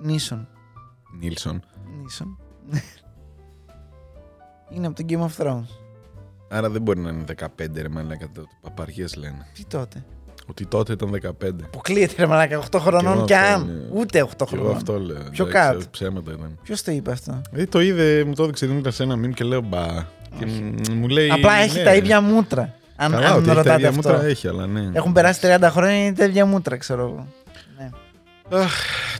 [0.00, 0.48] Νίσον.
[1.18, 1.62] Νίλσον.
[2.02, 2.38] Νίσον.
[4.70, 5.66] είναι από το Game of Thrones.
[6.52, 9.46] Άρα δεν μπορεί να είναι 15 ρε μαλάκα, το παπαριέ λένε.
[9.54, 10.04] Τι τότε;
[10.46, 11.28] Ότι τότε ήταν 15.
[11.64, 13.66] Αποκλείεται ρε μαλάκα 8 χρονών εγώ και αυτό, αν.
[13.66, 14.00] ναι.
[14.00, 14.76] Ούτε 8 Και εγώ χρονών.
[14.76, 15.16] αυτό λέω.
[15.30, 15.84] Πιο εντάξει, κάτω.
[15.90, 16.58] Ψέματα ήταν.
[16.62, 19.44] Ποιος το είπε αυτό; Δηλαδή το είδε, μου το έδειξε δίπλα σε ένα μήνυμα και
[19.44, 19.86] λέω μπα.
[20.38, 21.30] Και μ- μου λέει.
[21.30, 21.84] Απλά έχει ναι.
[21.84, 22.74] τα ίδια μούτρα.
[22.96, 24.08] Αν, Καλά, αν ότι έχει τα ρωτάτε ίδια αυτό.
[24.10, 24.90] μούτρα έχει, αλλά ναι.
[24.92, 27.26] Έχουν περάσει 30 χρόνια είναι τα ίδια μούτρα, ξέρω εγώ.
[27.78, 27.90] Ναι.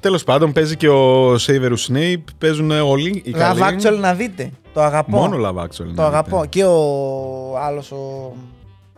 [0.01, 2.22] Τέλος πάντων, παίζει και ο Σέιβερου Snape.
[2.39, 3.61] Παίζουν όλοι οι Love καλοί.
[3.62, 4.51] Actual να δείτε.
[4.73, 5.16] Το αγαπώ.
[5.16, 5.68] Μόνο Love Actual.
[5.77, 6.41] Το ναι, αγαπώ.
[6.41, 6.47] ναι.
[6.47, 7.97] Και ο άλλος ο,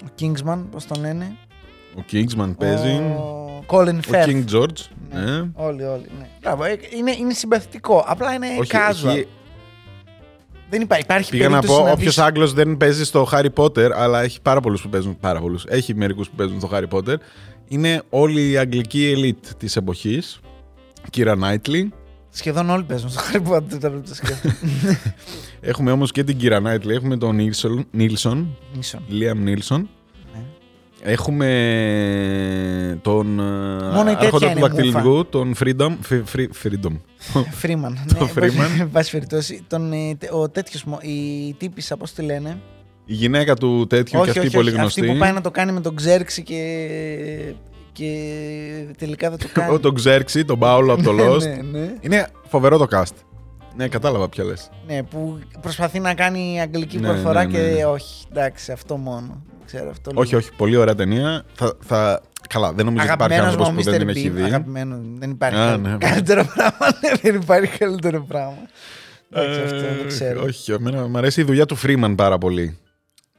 [0.05, 1.37] ο Kingsman, πώς τον λένε;
[1.99, 2.91] Ο Kingsman παίζει.
[2.91, 4.27] Ο Colin Ο Firth.
[4.27, 4.87] King George.
[5.13, 5.21] Ναι.
[5.21, 5.51] Ναι.
[5.55, 6.07] Όλοι, όλοι.
[6.19, 6.29] Ναι.
[6.41, 8.05] Μπράβο, ε, είναι, είναι συμπαθητικό.
[8.07, 9.09] Απλά είναι Όχι, casual.
[9.09, 9.27] έχει-
[10.71, 13.49] Δεν υπάρχει, υπάρχει Πήγα να περίπτωση πω, να όποιος δεις- Άγγλος δεν παίζει στο Harry
[13.57, 15.17] Potter, αλλά έχει πάρα πολλούς που παίζουν.
[15.21, 15.65] Πάρα πολλούς.
[15.69, 17.15] Έχει μερικούς που παίζουν στο Harry Potter.
[17.69, 20.41] Είναι όλη η αγγλική elite της εποχής.
[21.11, 21.93] Κύρα Νάιτλι.
[22.35, 23.79] Σχεδόν όλοι παίζουν στο Harry Potter.
[23.81, 24.57] τώρα που το σκέφτομαι.
[25.61, 26.95] Έχουμε όμως και την Κύρα Νάιτλι.
[26.95, 27.87] Έχουμε τον Νίλσον.
[27.91, 29.03] Νίλσον Ίσον.
[29.09, 29.89] Λίαμ Νίλσον.
[30.35, 30.41] Ναι.
[31.03, 33.27] Έχουμε τον
[33.95, 35.97] Μόνο η ε, άρχοντα τέτοια του είναι δακτυλουργού, τον Freedom.
[36.01, 36.93] Φι- Free- Freedom.
[37.51, 37.99] Φρήμαν.
[38.19, 38.81] Το Freeman.
[38.81, 39.65] Εν πάση περιπτώσει.
[39.67, 42.59] Τον, ε, τε- ο τέτοιος, η τύπησα, πώς τη λένε;
[43.05, 45.01] Η γυναίκα του τέτοιου και αυτή πολύ γνωστή.
[45.01, 46.59] Αυτή που πάει να το κάνει με τον Ξέρξη και,
[47.93, 49.75] και τελικά δεν το κάνει.
[49.75, 51.41] Ο τον Ξέρξη, τον Πάολο από το Ναι, Lost.
[51.43, 51.93] ναι, ναι.
[52.01, 53.15] Είναι φοβερό το cast.
[53.77, 54.71] Ναι, κατάλαβα ποια λες.
[54.87, 57.85] Ναι, που προσπαθεί να κάνει αγγλική Ναι, προφορά ναι, και ναι.
[57.85, 58.25] όχι.
[58.31, 59.43] Εντάξει, αυτό μόνο.
[59.67, 60.11] Ξέρω αυτό.
[60.15, 60.39] Όχι, λίγο.
[60.39, 61.45] όχι, πολύ ωραία ταινία.
[61.55, 62.21] Θα, θα...
[62.49, 63.99] Καλά, δεν νομίζω ότι υπάρχει Αγαπημένος άνθρωπος μου ο που δεν Mr.
[63.99, 64.37] την έχει Bean.
[64.37, 64.43] δει.
[64.43, 65.97] Αγαπημένος, δεν υπάρχει Α, καλ- ναι.
[65.99, 66.87] καλύτερο πράγμα.
[67.01, 68.57] Ναι, δεν υπάρχει καλύτερο πράγμα.
[69.33, 70.43] Εντάξει, αυτό Ε, δεν ξέρω.
[70.43, 72.79] όχι, εμένα μου αρέσει η δουλειά του Freeman πάρα πολύ.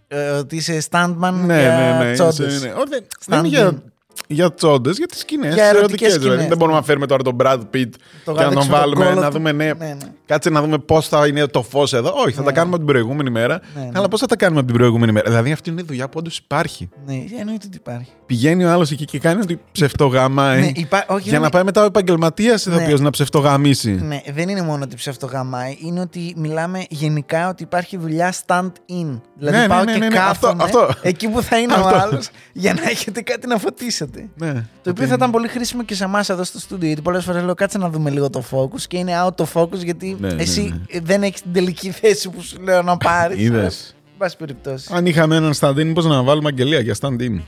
[0.08, 2.14] Ε, ότι είσαι standman Ναι, για ναι, ναι.
[2.14, 2.62] τσόντες.
[2.62, 2.74] ναι, ναι.
[2.74, 3.26] Όχι, δεν- Stand-in.
[3.28, 3.82] δεν είναι για,
[4.28, 5.54] για τσόντες, για τις σκηνές.
[5.54, 6.46] Για ερωτικές σκηνές.
[6.48, 7.90] Δεν μπορούμε να φέρουμε τώρα τον Brad Pitt Το και να
[8.24, 9.32] τον γαδέξουμε βάλουμε κόλλο να του.
[9.38, 9.52] δούμε.
[9.52, 9.96] Ναι, Ναι, ναι.
[10.26, 12.14] Κάτσε να δούμε πώς θα είναι το φως εδώ.
[12.26, 12.46] Όχι, θα Ναι.
[12.48, 13.62] τα κάνουμε από την προηγούμενη μέρα.
[13.76, 13.90] Ναι, ναι.
[13.94, 15.30] Αλλά πώς θα τα κάνουμε από την προηγούμενη μέρα.
[15.30, 16.90] Δηλαδή αυτή είναι η δουλειά που όντως υπάρχει.
[17.06, 18.10] Ναι, εννοείται ότι υπάρχει.
[18.26, 20.60] Πηγαίνει ο άλλος εκεί και κάνει ότι ψευτογαμάει.
[20.62, 23.92] Ναι, υπά- όχι, Για δεν να είναι- πάει μετά ο επαγγελματίας ηθοποιό να ψευτογαμίσει.
[23.92, 29.20] Ναι, δεν είναι μόνο ότι ψευτογαμάει, είναι ότι μιλάμε γενικά ότι υπάρχει δουλειά stand-in.
[29.38, 31.00] Δηλαδή Ναι, ναι, πάω ναι, και ναι, ναι, κάθομαι αυτό, αυτό.
[31.02, 31.98] εκεί που θα είναι ο Αυτό.
[31.98, 34.23] άλλος για να έχετε κάτι να φωτίσετε.
[34.36, 34.66] Ναι.
[34.82, 36.88] Το οποίο θα ήταν πολύ χρήσιμο και σε εμάς εδώ στο στούντιο.
[36.88, 39.84] Γιατί πολλές φορές λέω κάτσε να δούμε λίγο το focus και είναι out of focus
[39.84, 41.00] γιατί Ναι, ναι, εσύ ναι.
[41.00, 43.40] δεν έχεις την τελική θέση που σου λέω να πάρεις.
[43.40, 43.96] Είδες.
[44.12, 44.90] Εν πάση περιπτώσει.
[44.94, 47.40] Αν είχαμε έναν stand-in, πώ να βάλουμε αγγελία για stand-in;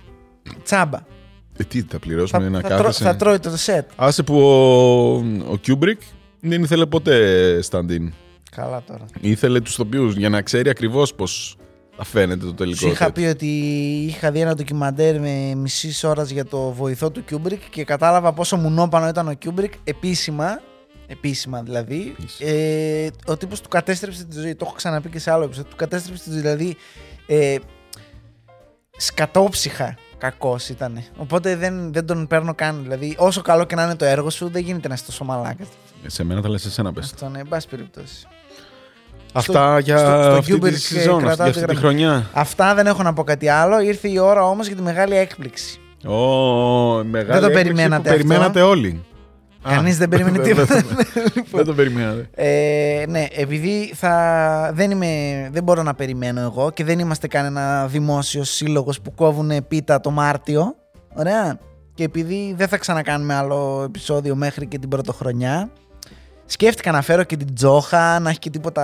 [0.63, 0.97] Τσάμπα.
[1.57, 3.89] Ε, τι θα πληρώσουμε Θα, να θα, τρώ- κάθεσαι; θα τρώει το σετ.
[3.95, 5.13] Άσε που ο,
[5.51, 5.99] ο Kubrick
[6.39, 8.07] δεν ήθελε ποτέ stand-in.
[8.51, 9.05] Καλά τώρα.
[9.21, 11.25] Ήθελε τους ηθοποιούς για να ξέρει ακριβώς πώς
[11.97, 12.77] θα φαίνεται το τελικό.
[12.79, 13.13] Σου είχα set.
[13.13, 13.47] πει ότι
[14.07, 18.57] είχα δει ένα ντοκιμαντέρ με μισή ώρας για το βοηθό του Κιούμπρικ και κατάλαβα πόσο
[18.57, 20.61] μουνόπανο ήταν ο Κιούμπρικ επίσημα.
[21.07, 22.15] Επίσημα δηλαδή.
[22.19, 22.49] Επίσημα.
[22.49, 24.55] Ε, ο τύπος του κατέστρεψε τη ζωή.
[24.55, 25.69] Το έχω ξαναπεί και σε άλλο επεισόδιο.
[25.69, 26.39] Του κατέστρεψε τη ζωή.
[26.39, 26.75] Δηλαδή.
[27.27, 27.55] Ε,
[28.97, 31.03] σκατόψυχα κακός ήταν.
[31.17, 32.81] Οπότε δεν, δεν τον παίρνω καν.
[32.83, 35.67] Δηλαδή, όσο καλό και να είναι το έργο σου, δεν γίνεται να είσαι τόσο μαλάκας.
[36.05, 37.05] Ε, Σε μένα θα λες εσένα πες.
[37.05, 38.27] Αυτό ναι, εν πάση περιπτώσει.
[39.37, 41.97] Αυτά για στο- στο αυτή Uber τη και σεζόν, κρατάω για τη αυτή τη γραμμή.
[41.99, 42.29] χρονιά.
[42.33, 43.79] Αυτά δεν έχω να πω κάτι άλλο.
[43.81, 45.79] Ήρθε η ώρα όμως για τη μεγάλη έκπληξη.
[46.05, 46.13] Ω,
[47.03, 49.03] μεγάλη Δεν το έκπληξη περιμένατε που περιμένατε όλοι.
[49.69, 50.81] Κανείς Α, δεν περίμενε δεν- τίποτα.
[51.51, 52.29] Δεν το περιμένατε.
[52.35, 55.07] Ε, ναι, επειδή θα, δεν, είμαι,
[55.51, 60.11] δεν μπορώ να περιμένω εγώ και δεν είμαστε κανένα δημόσιος σύλλογος που κόβουν πίτα το
[60.11, 60.75] Μάρτιο.
[61.15, 61.59] Ωραία.
[61.93, 65.69] Και επειδή δεν θα ξανακάνουμε άλλο επεισόδιο μέχρι και την πρωτοχρονιά,
[66.45, 68.83] σκέφτηκα να φέρω και την Τζόχα, να έχει και τίποτα.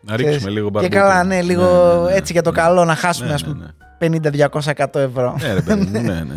[0.00, 0.96] Να ρίξουμε ξέρεις, λίγο Και μπαρμπούκι.
[0.96, 2.14] καλά, ναι, λίγο Ναι, ναι, ναι.
[2.14, 4.46] έτσι για το καλό, να χάσουμε Ναι, ας ναι, πούμε ναι.
[4.52, 5.36] 50-200 ευρώ.
[5.40, 6.34] Ναι, ρε παιδί μου, ναι, ναι, ναι.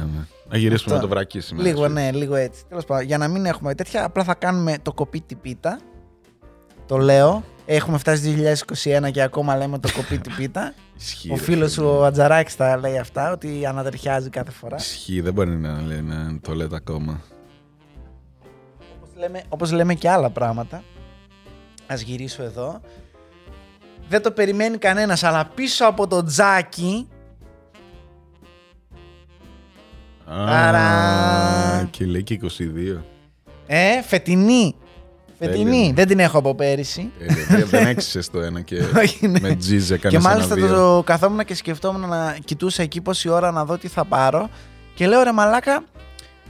[0.50, 0.96] Να γυρίσουμε Αυτό.
[0.96, 1.68] με το βρακί σήμερα.
[1.68, 1.94] Λίγο, έτσι.
[1.94, 2.62] ναι, λίγο έτσι.
[2.70, 5.80] Τέλος πάντων, για να μην έχουμε τέτοια, απλά θα κάνουμε το κοπίτι πίτα.
[6.86, 7.44] Το λέω.
[7.66, 8.36] Έχουμε φτάσει
[9.06, 10.74] 2021 και ακόμα λέμε το κοπίτι πίτα.
[11.00, 11.98] Ισχύει, Ο ρε φίλος παιδί σου μου.
[12.00, 14.76] ο Ατζαράκης τα λέει αυτά, ότι ανατριχιάζει κάθε φορά.
[14.80, 17.22] Ισχύει, δεν μπορεί να, λέει, να το λέτε ακόμα.
[19.20, 20.84] Όπως λέμε, όπως λέμε και άλλα πράγματα.
[21.88, 22.82] Ας γυρίσω εδώ.
[24.10, 27.08] Δεν το περιμένει κανένας, αλλά πίσω από το τζάκι
[30.26, 30.80] Ταρά.
[30.80, 33.04] Α, και λέει και 22.
[33.68, 34.76] Ε, φετινή.
[35.40, 35.72] Φετινή.
[35.78, 35.94] Τέλεια.
[35.94, 37.12] Δεν την έχω από πέρυσι.
[37.20, 39.40] Ε, δεν- Δεν έξισες το ένα και Όχι, ναι.
[39.40, 43.66] με τζίζε Και κανένα μάλιστα το καθόμουν και σκεφτόμουν να κοιτούσα εκεί πόση ώρα να
[43.66, 44.50] δω τι θα πάρω.
[44.94, 45.84] Και λέω ρε μαλάκα,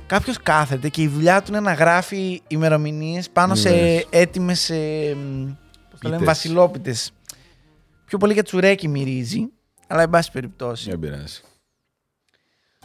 [0.10, 4.06] κάποιος κάθεται και η δουλειά του είναι να γράφει ημερομηνίες πάνω σε Ημέρες.
[4.10, 4.66] έτοιμες.
[5.90, 6.26] Πώς το λέμε, Πίτες.
[6.26, 7.12] βασιλόπιτες.
[8.06, 9.48] Πιο πολύ για τσουρέκι μυρίζει,
[9.88, 10.90] αλλά εν πάση περιπτώσει.
[10.90, 11.42] Δεν πειράζει.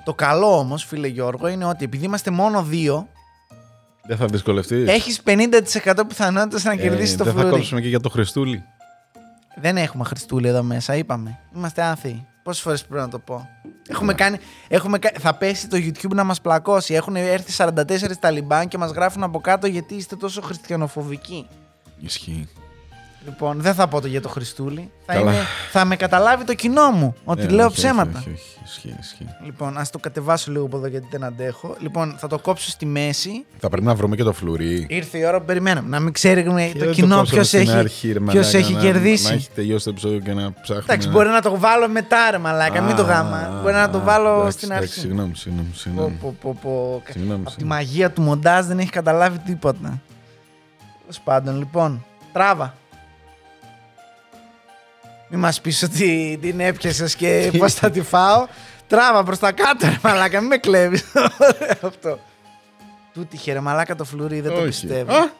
[0.05, 3.09] Το καλό όμως, φίλε Γιώργο, είναι ότι επειδή είμαστε μόνο δύο,
[4.07, 4.89] Δεν θα δυσκολευτείς.
[4.89, 7.55] έχεις 50% πιθανότητες να κερδίσεις το Ε, Δεν θα φλουρί.
[7.57, 8.63] κόψουμε και για το Χριστούλη.
[9.57, 11.39] Δεν έχουμε Χριστούλη εδώ μέσα, είπαμε.
[11.57, 12.27] Είμαστε άθεοι.
[12.45, 13.49] Πόσες φορές πρέπει να το πω.
[13.89, 14.39] Έχουμε κάνει,
[14.69, 16.95] έχουμε, κα- θα πέσει το YouTube να μας πλακώσει.
[16.95, 21.49] Έχουν έρθει 44 Ταλιμπάν και μας γράφουν από κάτω γιατί είστε τόσο χριστιανοφοβικοί.
[21.99, 22.49] Ισχύει.
[23.27, 24.91] Λοιπόν, δεν θα πω το για το Χριστούλη.
[25.07, 25.33] Θα, Καλά.
[25.33, 25.41] είναι,
[25.71, 28.19] θα με καταλάβει το κοινό μου ότι Ε, λέω όχι, ψέματα.
[28.19, 28.53] Όχι, όχι, όχι.
[28.65, 29.27] Ισχύει, ισχύει.
[29.45, 31.77] Λοιπόν, ας το κατεβάσω λίγο από εδώ γιατί δεν αντέχω.
[31.79, 33.45] Λοιπόν, θα το κόψω στη μέση.
[33.59, 34.87] Θα πρέπει να βρούμε και το φλουρί.
[34.89, 35.89] Ήρθε η ώρα που περιμέναμε.
[35.89, 38.59] Να μην ξέρουμε Και το δεν κοινό κόψαμε ποιος στην έχει, αρχή, ρε ποιος μαλάκα,
[38.59, 39.29] έχει να- κερδίσει.
[39.29, 40.83] Να έχει τελειώσει το επεισόδιο και να ψάχνουμε.
[40.89, 43.59] Εντάξει, μπορεί να το βάλω μετά, ρε μαλάκα, μην το γάμα.
[43.63, 45.01] Μπορεί να το βάλω εντάξει, στην εντάξει, αρχή.
[45.01, 45.69] Συγγνώμη, συγγνώμη.
[45.71, 46.17] Πω, συγγνώμη.
[46.21, 47.03] πω, πω, πω.
[47.11, 47.75] Συγγνώμη, Από τη συγγνώμη.
[47.81, 50.01] μαγεία του μοντάζ δεν έχει καταλάβει τίποτα.
[51.01, 52.75] Τέλος πάντων, λοιπόν, τράβα.
[55.35, 58.47] Μην μας πεις ότι την έπιασες και πώς θα τη φάω.
[58.87, 61.05] Τράβα προς τα κάτω, ρε μαλάκα, μην με κλέβεις.
[61.15, 62.19] Ωραίο αυτό.
[63.13, 64.67] Του τύχε ρε μαλάκα το φλουρί, δεν το Όχι.
[64.67, 65.13] πιστεύω.
[65.13, 65.31] Α,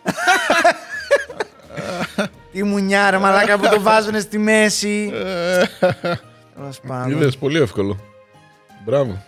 [2.53, 5.13] Τι μουνιά ρε μαλάκα που το βάζουνε στη μέση.
[6.57, 7.11] Τέλος πάντων.
[7.11, 7.99] Είδες, πολύ εύκολο.
[8.85, 9.11] Μπράβο.
[9.11, 9.23] Για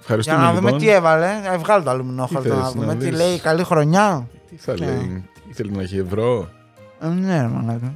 [0.00, 0.78] Ευχαριστούμε να δούμε λοιπόν.
[0.78, 1.40] τι έβαλε.
[1.52, 2.86] Ε, Βγάλει το αλουμινόχαρτο Τι να θες, δούμε.
[2.86, 4.28] να Τι δεις; λέει, καλή χρονιά.
[4.50, 4.86] Τι θα Ναι.
[4.86, 6.48] λέει, τι ήθελε να έχει ευρώ;
[7.02, 7.92] Ε, ναι, ρε μαλάκα.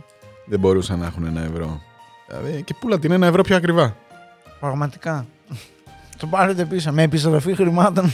[0.49, 1.83] Δεν μπορούσαν να έχουν ένα ευρώ.
[2.27, 3.97] Δηλαδή και πουλα την ένα ευρώ πιο ακριβά.
[4.61, 5.27] Πραγματικά.
[6.19, 8.13] Το πάρετε πίσω με επιστροφή χρημάτων.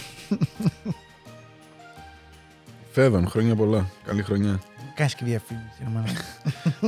[2.92, 3.86] Φέδων, χρόνια πολλά.
[4.04, 4.60] Καλή χρονιά.
[4.94, 6.24] Κάνεις και διαφήμιση, ρε μαλάκα.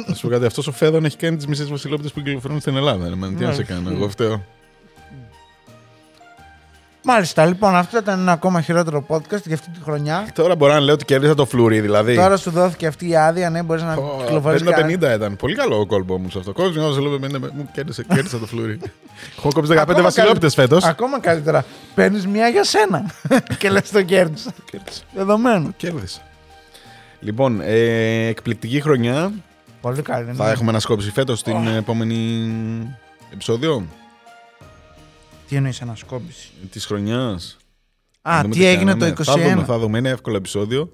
[0.09, 2.77] Να σου πω κάτι, αυτός ο Φέδων έχει κάνει τις μισές βασιλόπιτες που κυκλοφορούν στην
[2.77, 3.09] Ελλάδα.
[3.09, 3.19] Ρε, man.
[3.19, 3.63] τι να σε Μάλιστα.
[3.63, 4.45] κάνω, εγώ φταίω.
[7.09, 10.29] Μάλιστα, λοιπόν, αυτό ήταν ένα ακόμα χειρότερο podcast για αυτή τη χρονιά.
[10.35, 12.15] Τώρα μπορώ να λέω ότι κέρδισα το φλουρί, δηλαδή.
[12.15, 14.69] Τώρα σου δόθηκε αυτή η άδεια, ναι, μπορείς να Ω, κυκλοφορήσεις.
[14.69, 15.37] 50-50 ήταν.
[15.37, 16.53] Πολύ καλό ο κόλπο μου σε αυτό.
[16.53, 18.81] Κόψε μια βασιλόπιτα 50, μου κέρδισα, κέρδισα το φλουρί.
[19.39, 20.85] Έχω κόψει 15 Ακόμα βασιλόπιτες φέτος.
[20.85, 21.65] Ακόμα καλύτερα.
[21.95, 23.11] Παίρνεις μία για σένα.
[23.59, 24.51] και λες το κέρδισα.
[25.15, 25.71] Δεδομένο.
[25.77, 26.21] Κέρδισα.
[27.21, 29.33] Λοιπόν, ε, εκπληκτική χρονιά.
[29.81, 30.33] Πολύ καλή.
[30.33, 30.51] Θα ναι.
[30.51, 32.17] έχουμε ανασκόψει φέτος στην επόμενη
[33.33, 33.87] επεισόδιο
[35.49, 37.57] Τι εννοείς ανασκόπηση; της χρονιάς.
[38.23, 39.15] Α, τι έγινε το 2021.
[39.25, 39.99] Θα δούμε, θα δούμε.
[39.99, 40.91] Είναι εύκολο επεισόδιο.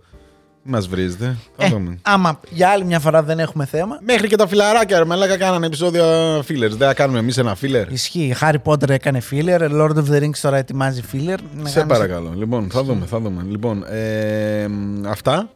[0.65, 1.37] Μην μας βρίζετε.
[1.57, 1.99] Θα Ε, δούμε.
[2.03, 3.99] άμα για άλλη μια φορά δεν έχουμε θέμα.
[4.07, 6.69] Μέχρι και τα φιλαράκια, ρε μαλάκα, κάνανε επεισόδιο fillers.
[6.71, 7.85] Δεν θα κάνουμε εμείς ένα filler.
[7.91, 8.35] Ισχύει.
[8.41, 9.61] Harry Potter έκανε filler.
[9.71, 11.39] Lord of the Rings τώρα ετοιμάζει filler.
[11.55, 12.33] Να Σε κάνεις- παρακαλώ.
[12.37, 13.43] Λοιπόν, θα δούμε, θα δούμε.
[13.49, 15.51] Λοιπόν, ε, μ, αυτά.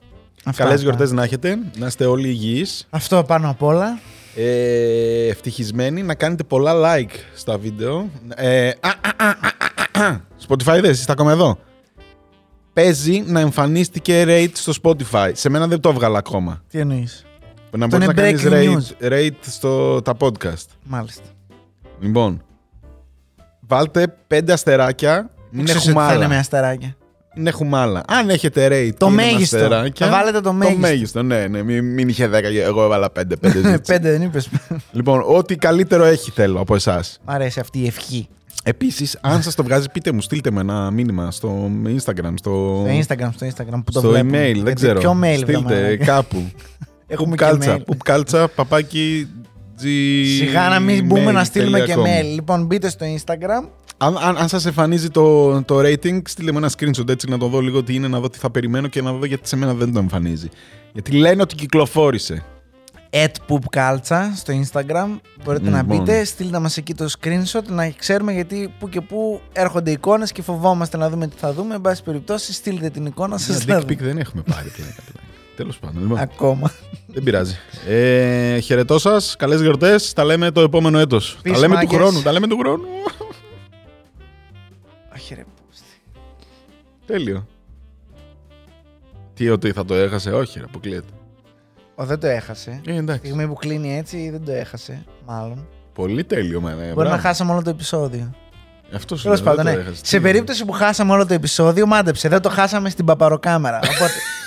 [0.44, 0.82] Αυτά, Καλές αυτά.
[0.88, 1.58] γιορτές να έχετε.
[1.78, 2.86] Να είστε όλοι υγιείς.
[2.90, 3.98] Αυτό πάνω απ' όλα.
[4.36, 6.02] Ε, ευτυχισμένοι.
[6.02, 8.08] Να κάνετε πολλά like στα βίντεο.
[8.34, 10.20] Ε, α, α, α, α, α, α.
[10.48, 11.58] Spotify δεν, είστε ακόμα εδώ;
[12.72, 15.30] Παίζει να εμφανίστηκε rate στο Spotify.
[15.32, 16.62] Σε μένα δεν το έβγαλα ακόμα.
[16.68, 17.26] Τι εννοείς;
[17.70, 20.66] Να Αυτό μπορείς να είναι κάνεις breaking rate, rate στο, τα podcast.
[20.82, 21.24] Μάλιστα.
[22.00, 22.42] Λοιπόν,
[23.60, 25.30] βάλτε πέντε αστεράκια.
[25.50, 26.40] Μην Ξέρεις έχουμε ότι θα είναι με άλλα.
[26.40, 26.96] αστεράκια.
[27.36, 28.02] Μην έχουμε άλλα.
[28.08, 29.56] Αν έχετε rate Το και είναι με μέγιστο.
[29.56, 30.80] αστεράκια, Θα βάλετε το μέγιστο.
[30.80, 31.62] Το μέγιστο, ναι, ναι.
[31.62, 33.20] Μην, μην είχε 10, εγώ έβαλα 5.
[33.20, 33.24] 5
[33.86, 34.48] Πέντε δεν είπες.
[34.92, 37.18] λοιπόν, ό,τι καλύτερο έχει θέλω από εσάς.
[37.24, 38.28] Μ' αρέσει αυτή η ευχή.
[38.64, 43.14] Επίσης, αν σας το βγάζει, πείτε μου, στείλτε με ένα μήνυμα στο Instagram, στο, Στο
[43.14, 44.38] Instagram, στο Instagram που το στο βλέπουμε.
[44.38, 45.00] email, δεν Γιατί ξέρω.
[45.00, 46.04] Ποιο mail, βρε Στείλτε μαλάκα.
[46.04, 46.44] κάπου.
[47.06, 47.76] Έχουμε Πουπ και κάλτσα.
[47.76, 47.84] mail.
[47.86, 49.28] Πουπ κάλτσα, παπάκι.
[50.38, 52.00] Σιγά να μην μπούμε να στείλουμε και gmail.com.
[52.02, 52.34] mail.
[52.34, 53.68] Λοιπόν, μπείτε στο Instagram.
[53.98, 57.46] Αν, αν, αν σας εμφανίζει το, το rating, στείλτε μου ένα screenshot έτσι να το
[57.48, 59.74] δω λίγο τι είναι, να δω τι θα περιμένω και να δω γιατί σε μένα
[59.74, 60.48] δεν το εμφανίζει.
[60.92, 62.44] Γιατί λένε ότι κυκλοφόρησε.
[63.10, 65.18] at poopculture στο Instagram.
[65.44, 65.98] Μπορείτε να Λοιπόν.
[65.98, 70.42] μπείτε, στείλτε μας εκεί το screenshot να ξέρουμε γιατί που και που έρχονται εικόνες και
[70.42, 71.74] φοβόμαστε να δούμε τι θα δούμε.
[71.74, 73.64] Εν πάση περιπτώσει, στείλτε την εικόνα σας.
[73.64, 74.08] Ένα να dick pic δούμε.
[74.08, 74.90] δεν έχουμε πάρει πλέον.
[75.56, 76.02] Τέλος πάντων.
[76.02, 76.70] Λοιπόν, Ακόμα.
[77.06, 77.54] δεν πειράζει.
[77.88, 79.36] Ε, χαιρετώ σας.
[79.36, 80.12] Καλές γιορτές.
[80.12, 81.38] Τα λέμε το επόμενο έτος.
[81.42, 81.96] Τα Peace, λέμε του μάγκες.
[81.96, 82.22] χρόνου.
[82.22, 82.84] Τα λέμε του χρόνου.
[85.14, 85.84] Όχι ρε πούστη.
[87.06, 87.46] Τέλειο.
[89.34, 91.12] Τι ότι θα το έχασε, όχι, ρε, αποκλείεται.
[91.94, 92.70] Ο δεν το έχασε.
[92.86, 93.26] Ε, Τη εντάξει.
[93.26, 95.04] στιγμή που κλείνει έτσι δεν το έχασε.
[95.26, 95.66] Μάλλον.
[95.94, 96.82] Πολύ τέλειο, μένα.
[96.82, 97.20] ε, Μπορεί να μπράβο.
[97.28, 98.34] χάσαμε όλο το επεισόδιο.
[98.94, 99.80] Αυτός σου Τέλο λέω, πάντων, δεν ναι.
[99.82, 100.08] το έχασες.
[100.08, 102.28] Σε Τι περίπτωση που χάσαμε όλο το επεισόδιο, μάντεψε.
[102.28, 103.76] Δεν το χάσαμε στην παπαροκάμερα.
[103.76, 104.45] Οπότε θα είναι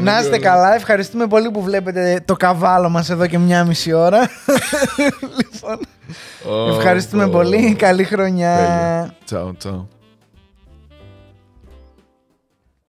[0.00, 0.38] να είστε όλα.
[0.38, 0.74] καλά.
[0.74, 4.18] Ευχαριστούμε πολύ που βλέπετε το καβάλο μας εδώ και μια μισή ώρα.
[5.38, 5.78] λοιπόν,
[6.48, 7.28] Ω, ευχαριστούμε ω.
[7.30, 7.74] πολύ.
[7.74, 8.56] Καλή χρονιά.
[8.56, 9.14] Τέλειο.
[9.24, 9.88] Τσαου, τσαου.